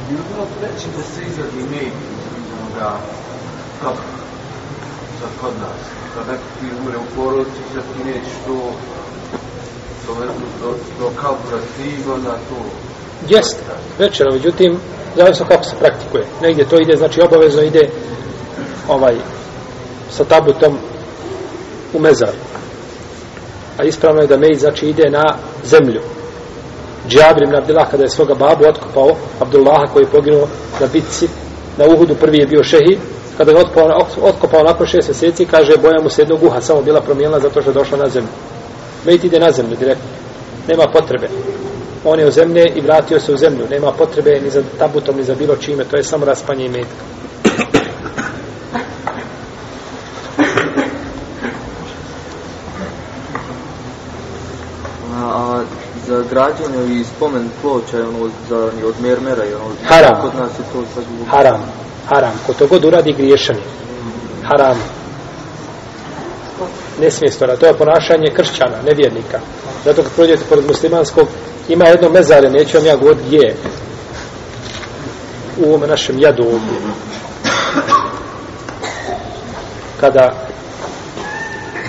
Bi 0.09 0.17
li 0.17 0.23
bilo 0.33 0.47
preći 0.61 0.87
da 0.97 1.03
se 1.03 1.31
izradi 1.31 1.71
mail 1.71 1.93
onoga 2.61 2.99
kako 3.83 4.03
sad 5.21 5.31
kod 5.41 5.53
nas, 5.61 5.81
kad 6.15 6.27
neko 6.29 6.49
ti 6.61 6.67
umre 6.81 6.99
u 6.99 7.15
porodici, 7.17 7.63
sad 7.75 7.83
ti 7.83 8.05
nećeš 8.05 8.37
to 8.47 8.73
dovedu 10.07 10.47
do, 10.61 10.75
do 10.99 11.11
krivo 11.81 12.19
stigo, 12.19 12.33
to 12.49 13.35
Jeste, 13.35 13.61
večera, 13.99 14.31
međutim, 14.33 14.79
zavisno 15.17 15.47
kako 15.47 15.65
se 15.65 15.77
praktikuje. 15.81 16.25
Negdje 16.43 16.69
to 16.69 16.77
ide, 16.81 16.97
znači 16.97 17.21
obavezno 17.21 17.63
ide 17.63 17.89
ovaj 18.89 19.15
sa 20.11 20.25
tabutom 20.25 20.79
u 21.95 21.99
mezar. 21.99 22.31
A 23.79 23.85
ispravno 23.85 24.21
je 24.21 24.27
da 24.27 24.37
mejt 24.37 24.61
znači 24.61 24.87
ide 24.87 25.11
na 25.11 25.37
zemlju. 25.65 26.01
Džabir 27.09 27.43
ibn 27.43 27.57
Abdullah 27.57 27.91
kada 27.91 28.03
je 28.03 28.11
svoga 28.11 28.35
babu 28.35 28.65
otkopao 28.69 29.11
Abdullaha 29.41 29.87
koji 29.93 30.03
je 30.03 30.11
poginuo 30.11 30.47
na 30.81 30.87
bitci 30.93 31.29
na 31.79 31.85
Uhudu 31.95 32.15
prvi 32.15 32.39
je 32.39 32.47
bio 32.47 32.65
šehid 32.65 32.99
kada 33.39 33.53
ga 33.53 33.59
otkopao, 33.59 34.07
otkopao 34.23 34.63
nakon 34.63 34.87
šest 34.87 35.09
mjeseci 35.09 35.45
kaže 35.45 35.77
boja 35.83 36.03
mu 36.03 36.11
se 36.11 36.23
jednog 36.23 36.43
uha 36.43 36.61
samo 36.61 36.83
bila 36.83 37.01
promijenila 37.01 37.41
zato 37.41 37.61
što 37.61 37.71
je 37.71 37.75
došla 37.75 37.99
na 37.99 38.09
zemlju 38.09 38.31
Mejt 39.07 39.25
ide 39.25 39.39
na 39.39 39.51
zemlju 39.53 39.77
direktno 39.77 40.09
nema 40.69 40.87
potrebe. 40.93 41.29
On 42.05 42.19
je 42.19 42.27
u 42.27 42.31
zemlje 42.31 42.73
i 42.75 42.81
vratio 42.81 43.21
se 43.21 43.33
u 43.33 43.37
zemlju. 43.37 43.69
Nema 43.71 43.93
potrebe 43.93 44.41
ni 44.45 44.51
za 44.51 44.63
tabutom 44.79 45.17
ni 45.17 45.25
za 45.25 45.35
bilo 45.35 45.57
čime. 45.57 45.85
To 45.85 45.97
je 45.97 46.03
samo 46.05 46.25
raspanje 46.25 46.65
i 46.65 46.69
metka 46.69 47.05
A, 55.17 55.63
za 56.07 56.25
građenje 56.31 57.01
i 57.01 57.05
spomen 57.05 57.49
ploča 57.63 57.97
je 57.97 58.07
ono 58.07 58.31
za 58.49 58.71
od 58.87 58.95
mermera 59.03 59.45
i 59.45 59.55
ono 59.55 59.75
Haram. 59.85 60.23
kod 60.23 60.35
nas 60.35 60.51
je 60.59 60.65
to 60.73 60.85
sad 60.95 61.05
haram. 61.31 61.61
Haram. 62.09 62.41
Ko 62.47 62.53
to 62.53 62.67
god 62.67 62.85
uradi 62.85 63.13
griješan 63.13 63.57
je. 63.57 63.63
Haram 64.45 65.00
ne 67.01 67.11
smije 67.11 67.33
to 67.61 67.67
je 67.67 67.75
ponašanje 67.75 68.35
kršćana 68.37 68.77
nevjernika. 68.87 69.41
Zato 69.85 70.03
kad 70.03 70.13
prođete 70.13 70.45
pored 70.49 70.67
muslimanskog 70.67 71.29
ima 71.69 71.87
jedno 71.87 72.09
mezare 72.09 72.51
neću 72.51 72.77
vam 72.77 72.87
ja 72.87 72.97
govoriti 72.97 73.25
gdje 73.27 73.55
u 75.59 75.69
ovom 75.69 75.89
našem 75.89 76.21
jadu 76.21 76.43
ovdje. 76.43 76.79
Kada 80.01 80.33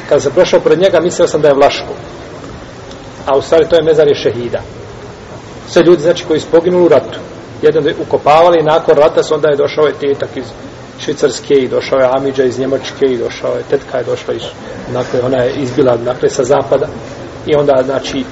kada 0.10 0.22
sam 0.22 0.32
prošao 0.32 0.60
pred 0.60 0.80
njega 0.80 1.00
mislio 1.00 1.28
sam 1.28 1.42
da 1.42 1.48
je 1.48 1.54
Vlaško. 1.54 1.94
A 3.26 3.38
u 3.38 3.42
stvari 3.42 3.70
to 3.70 3.76
je 3.76 3.84
mezar 3.84 4.08
je 4.08 4.16
šehida. 4.16 4.62
Sve 5.70 5.84
ljudi 5.84 6.02
znači 6.02 6.26
koji 6.26 6.40
su 6.40 6.48
poginuli 6.52 6.86
u 6.86 6.90
ratu 6.90 7.20
jedan 7.62 7.86
je 7.86 7.96
ukopavali 8.00 8.58
i 8.60 8.64
nakon 8.64 8.96
rata 8.96 9.24
su 9.24 9.34
onda 9.34 9.50
je 9.50 9.56
došao 9.56 9.86
je 9.86 9.94
tetak 9.94 10.30
iz 10.36 10.46
Švicarske 11.02 11.54
i 11.54 11.68
došao 11.68 12.00
je 12.00 12.10
Amidža 12.18 12.44
iz 12.44 12.60
Njemačke 12.60 13.06
i 13.06 13.18
došao 13.18 13.56
je 13.56 13.64
tetka 13.70 13.98
je 13.98 14.04
došla 14.04 14.34
iz 14.34 14.42
dakle 14.94 15.22
ona 15.22 15.44
je 15.44 15.54
izbila 15.54 15.98
dakle 15.98 16.30
sa 16.30 16.44
zapada. 16.44 16.88
I 17.46 17.56
onda 17.56 17.84
znači 17.86 18.24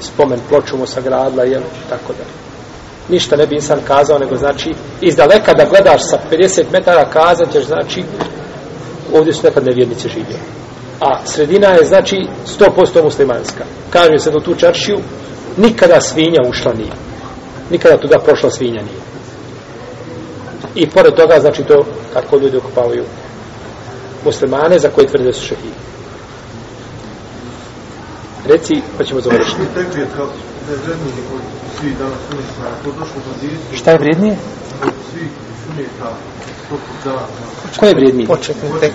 spomen 0.00 0.40
ploču 0.48 0.76
mu 0.76 0.86
sagradila 0.86 1.44
jel 1.44 1.62
tako 1.88 2.12
da. 2.12 2.24
Ništa 3.08 3.36
ne 3.36 3.46
bi 3.46 3.54
insan 3.54 3.78
kazao 3.86 4.18
nego 4.18 4.36
znači 4.36 4.74
iz 5.00 5.16
daleka 5.16 5.52
da 5.52 5.64
gledaš 5.64 6.02
sa 6.02 6.18
50 6.32 6.62
metara 6.72 7.10
kazat 7.10 7.52
ćeš 7.52 7.64
znači 7.64 8.02
ovdje 9.14 9.32
su 9.32 9.40
nekad 9.44 9.64
nevjernici 9.64 10.08
živjeli. 10.08 10.44
A 11.00 11.26
sredina 11.26 11.68
je 11.68 11.86
znači 11.86 12.16
100% 12.58 13.04
muslimanska. 13.04 13.64
Kaže 13.90 14.18
se 14.18 14.30
do 14.30 14.40
tu 14.40 14.54
čaršiju 14.54 14.98
nikada 15.56 16.00
svinja 16.00 16.40
ušla 16.48 16.72
nije. 16.72 16.92
Nikada 17.70 17.96
tuda 17.96 18.18
prošla 18.18 18.50
svinja 18.50 18.82
nije 18.82 19.13
i 20.74 20.86
pored 20.90 21.14
toga 21.14 21.40
znači 21.40 21.64
to 21.64 21.84
kako 22.12 22.36
ljudi 22.36 22.56
okupavaju 22.56 23.04
muslimane 24.24 24.78
za 24.78 24.88
koje 24.88 25.06
tvrde 25.06 25.32
su 25.32 25.46
šehidi. 25.46 25.74
Reci 28.46 28.82
pa 28.98 29.04
ćemo 29.04 29.20
završiti. 29.20 29.62
Šta 33.74 33.90
je 33.90 33.98
vrijednije? 33.98 34.36
ko 37.78 37.86
je 37.86 37.94
vrijednije? 37.94 38.26
Početni 38.26 38.68
tek 38.80 38.92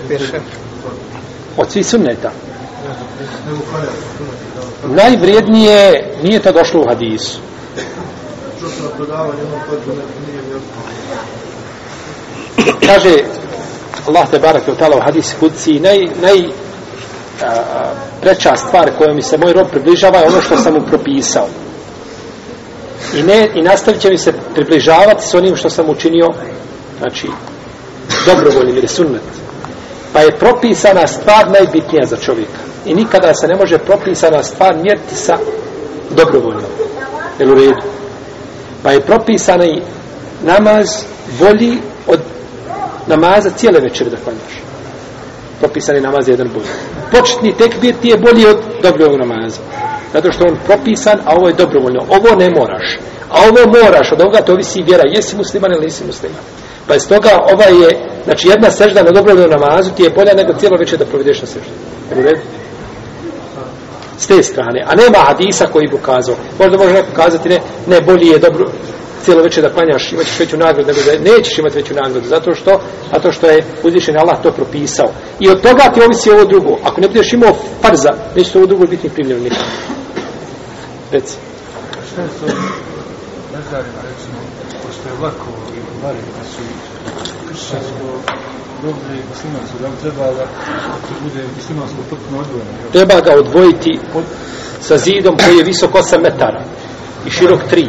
od 1.56 1.70
svih 1.70 1.86
sunneta? 1.86 2.30
Najvrijednije 4.86 6.08
nije 6.22 6.42
to 6.42 6.52
došlo 6.52 6.80
u 6.80 6.88
hadisu 6.88 7.38
kaže 12.86 13.24
Allah 14.08 14.30
te 14.30 14.38
barak 14.38 14.68
je 14.68 14.72
u 14.72 15.00
hadis 15.04 15.34
kudci 15.40 15.80
naj, 15.80 15.98
naj 16.22 16.38
a, 17.42 17.92
preča 18.20 18.56
stvar 18.56 18.90
kojom 18.98 19.16
mi 19.16 19.22
se 19.22 19.38
moj 19.38 19.52
rob 19.52 19.66
približava 19.70 20.18
je 20.18 20.26
ono 20.26 20.42
što 20.42 20.56
sam 20.56 20.74
mu 20.74 20.80
propisao. 20.80 21.46
I, 23.14 23.22
ne, 23.22 23.48
i 23.54 23.62
nastavit 23.62 24.00
će 24.00 24.10
mi 24.10 24.18
se 24.18 24.32
približavati 24.54 25.26
s 25.26 25.34
onim 25.34 25.56
što 25.56 25.70
sam 25.70 25.90
učinio 25.90 26.28
znači 26.98 27.28
dobrovoljnim 28.26 28.76
ili 28.76 28.88
sunnet. 28.88 29.22
Pa 30.12 30.20
je 30.20 30.36
propisana 30.38 31.06
stvar 31.06 31.50
najbitnija 31.50 32.06
za 32.06 32.16
čovjeka. 32.16 32.58
I 32.86 32.94
nikada 32.94 33.34
se 33.34 33.48
ne 33.48 33.56
može 33.56 33.78
propisana 33.78 34.42
stvar 34.42 34.76
mjeriti 34.76 35.14
sa 35.14 35.38
dobrovoljnom. 36.10 36.70
Jel 37.38 37.52
u 37.52 37.54
redu? 37.54 37.82
Pa 38.82 38.92
je 38.92 39.00
propisana 39.00 39.64
i 39.64 39.80
namaz 40.42 40.86
bolji 41.38 41.78
namaza 43.10 43.50
cijele 43.50 43.80
večere 43.80 44.10
da 44.10 44.16
klanjaš 44.16 44.54
propisani 45.60 46.00
namaz 46.00 46.28
je 46.28 46.32
jedan 46.32 46.48
bolji 46.54 46.66
početni 47.12 47.56
tekbir 47.58 47.94
ti 48.02 48.08
je 48.08 48.16
bolji 48.16 48.46
od 48.46 48.58
dobrog 48.82 49.18
namaza 49.18 49.60
Zato 50.12 50.32
što 50.32 50.44
on 50.44 50.56
propisan, 50.66 51.18
a 51.24 51.36
ovo 51.36 51.48
je 51.48 51.54
dobrovoljno. 51.54 52.00
Ovo 52.08 52.36
ne 52.38 52.50
moraš. 52.50 52.98
A 53.30 53.36
ovo 53.48 53.80
moraš, 53.82 54.12
od 54.12 54.20
ovoga 54.20 54.38
to 54.38 54.54
visi 54.54 54.82
vjera. 54.82 55.02
Jesi 55.06 55.36
musliman 55.36 55.72
ili 55.72 55.84
nisi 55.84 56.04
musliman. 56.06 56.40
Pa 56.86 56.94
iz 56.94 57.08
toga 57.08 57.30
ova 57.52 57.64
je, 57.64 57.98
znači 58.24 58.48
jedna 58.48 58.70
sežda 58.70 59.02
na 59.02 59.10
dobrovoljnom 59.10 59.50
namazu 59.50 59.90
ti 59.96 60.02
je 60.02 60.10
bolja 60.10 60.34
nego 60.34 60.52
cijelo 60.58 60.76
večer 60.76 60.98
da 60.98 61.04
provedeš 61.04 61.40
na 61.40 61.46
seždu. 61.46 61.70
Je 62.10 62.20
u 62.20 62.22
redu? 62.22 62.40
S 64.18 64.26
te 64.26 64.42
strane. 64.42 64.84
A 64.86 64.94
nema 64.94 65.18
hadisa 65.18 65.66
koji 65.66 65.88
bi 65.88 65.94
ukazao. 65.94 66.36
Možda 66.58 66.78
može 66.78 66.92
neko 66.92 67.08
kazati, 67.16 67.48
ne, 67.48 67.60
ne, 67.86 68.00
bolji 68.00 68.26
je 68.26 68.38
dobro, 68.38 68.66
cijelo 69.24 69.42
večer 69.42 69.62
da 69.62 69.72
klanjaš, 69.74 70.12
imaćeš 70.12 70.40
veću 70.40 70.56
nagradu, 70.56 70.86
nego 70.86 71.00
da 71.06 71.30
nećeš 71.30 71.58
imati 71.58 71.76
veću 71.76 71.94
nagradu, 71.94 72.28
zato 72.28 72.54
što, 72.54 72.80
zato 73.12 73.32
što 73.32 73.46
je 73.46 73.64
uzvišen 73.82 74.18
Allah 74.18 74.42
to 74.42 74.50
propisao. 74.52 75.08
I 75.40 75.48
od 75.48 75.60
toga 75.60 75.82
ti 75.94 76.00
ovisi 76.02 76.30
ovo 76.30 76.44
drugo. 76.44 76.78
Ako 76.84 77.00
ne 77.00 77.08
budeš 77.08 77.32
imao 77.32 77.52
farza, 77.82 78.12
neće 78.36 78.58
ovo 78.58 78.66
drugo 78.66 78.86
biti 78.86 79.08
primljeno 79.08 79.40
nikada. 79.42 79.70
Reci. 81.12 81.36
Šta 82.12 82.22
je 82.22 82.28
to 82.28 82.46
mezarima, 83.56 84.00
recimo, 84.10 84.38
pošto 84.86 85.04
je 85.08 85.14
lako 85.22 85.50
i 85.76 85.78
bari 86.02 86.18
da 86.38 86.44
su 86.52 86.62
kršćansko 87.48 88.06
groblje 88.82 89.14
i 89.20 89.28
muslimansko, 89.32 89.78
da 89.82 89.88
li 89.88 89.96
treba 90.02 90.24
da 90.38 90.46
bude 91.24 91.42
muslimansko 91.56 91.98
potpuno 92.10 92.40
odvojeno? 92.40 92.70
Treba 92.92 93.20
ga 93.20 93.32
odvojiti 93.42 93.92
sa 94.80 94.96
zidom 94.98 95.36
koji 95.44 95.56
je 95.56 95.64
visok 95.64 95.90
8 95.92 96.22
metara 96.22 96.64
i 97.26 97.30
širok 97.30 97.60
tri. 97.70 97.88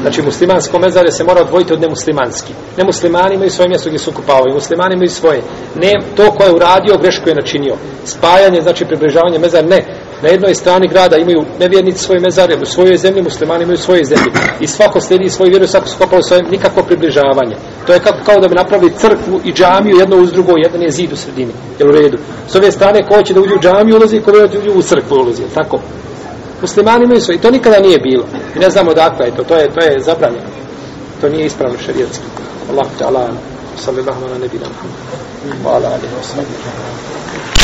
Znači 0.00 0.22
muslimansko 0.22 0.78
mezare 0.78 1.12
se 1.12 1.24
mora 1.24 1.40
odvojiti 1.40 1.72
od 1.72 1.80
nemuslimanski. 1.80 2.52
Nemuslimani 2.76 3.34
imaju 3.34 3.50
svoje 3.50 3.68
mjesto 3.68 3.88
gdje 3.88 3.98
su 3.98 4.12
kupavaju, 4.12 4.54
muslimani 4.54 4.94
imaju 4.94 5.10
svoje. 5.10 5.42
Ne, 5.74 5.94
to 6.16 6.30
ko 6.30 6.44
je 6.44 6.52
uradio, 6.52 6.98
grešku 7.02 7.28
je 7.28 7.34
načinio. 7.34 7.74
Spajanje, 8.04 8.60
znači 8.62 8.84
približavanje 8.84 9.38
mezara, 9.38 9.66
ne. 9.66 9.84
Na 10.22 10.28
jednoj 10.28 10.54
strani 10.54 10.88
grada 10.88 11.16
imaju 11.16 11.44
nevjernici 11.60 12.04
svoje 12.04 12.20
mezare, 12.20 12.56
u 12.62 12.66
svojoj 12.66 12.96
zemlji 12.96 13.22
muslimani 13.22 13.62
imaju 13.62 13.78
svoje 13.78 14.04
zemlje. 14.04 14.32
I 14.60 14.66
svako 14.66 15.00
slijedi 15.00 15.28
svoju 15.28 15.50
vjeru, 15.50 15.66
svako 15.66 15.88
skopao 15.88 16.22
svoje, 16.22 16.42
nikakvo 16.42 16.82
približavanje. 16.82 17.56
To 17.86 17.92
je 17.92 18.00
kako, 18.00 18.18
kao 18.24 18.40
da 18.40 18.48
bi 18.48 18.54
napravili 18.54 18.92
crkvu 18.98 19.40
i 19.44 19.52
džamiju 19.52 19.96
jedno 19.96 20.16
uz 20.16 20.32
drugo, 20.32 20.52
jedan 20.56 20.82
je 20.82 20.90
zid 20.90 21.12
u 21.12 21.16
sredini. 21.16 21.52
Jel 21.78 21.88
u 21.88 21.92
redu? 21.92 22.18
S 22.48 22.54
ove 22.54 22.72
strane, 22.72 23.06
ko 23.08 23.22
će 23.22 23.34
da 23.34 23.40
uđe 23.40 23.54
u 23.54 23.60
džamiju 23.60 23.96
ulazi, 23.96 24.20
ko 24.20 24.32
će 24.32 24.38
da 24.38 24.58
uđe 24.58 24.70
u 24.70 24.82
crkvu 24.82 25.14
ulazi, 25.16 25.42
tako? 25.54 25.78
Muslimani 26.62 27.04
imaju 27.04 27.20
svoje, 27.20 27.36
i 27.36 27.40
to 27.40 27.50
nikada 27.50 27.80
nije 27.80 27.98
bilo. 27.98 28.24
I 28.56 28.58
ne 28.58 28.70
znamo 28.70 28.90
odakle 28.90 29.26
je 29.26 29.36
to, 29.36 29.44
to 29.44 29.54
je, 29.56 29.70
to 29.74 29.84
je 29.84 30.00
zabranjeno. 30.00 30.50
To 31.20 31.28
nije 31.28 31.46
ispravno 31.46 31.78
šarijetski. 31.86 32.24
Allah 32.70 32.86
ta'ala, 33.00 33.28
sallallahu 33.76 34.24
ala 34.24 34.38
nebina 34.38 34.66
Muhammad. 34.68 35.64
Wa 35.64 35.68
ala 35.68 35.88
alihi 35.88 36.14
wa 36.14 36.24
sallam. 36.30 37.57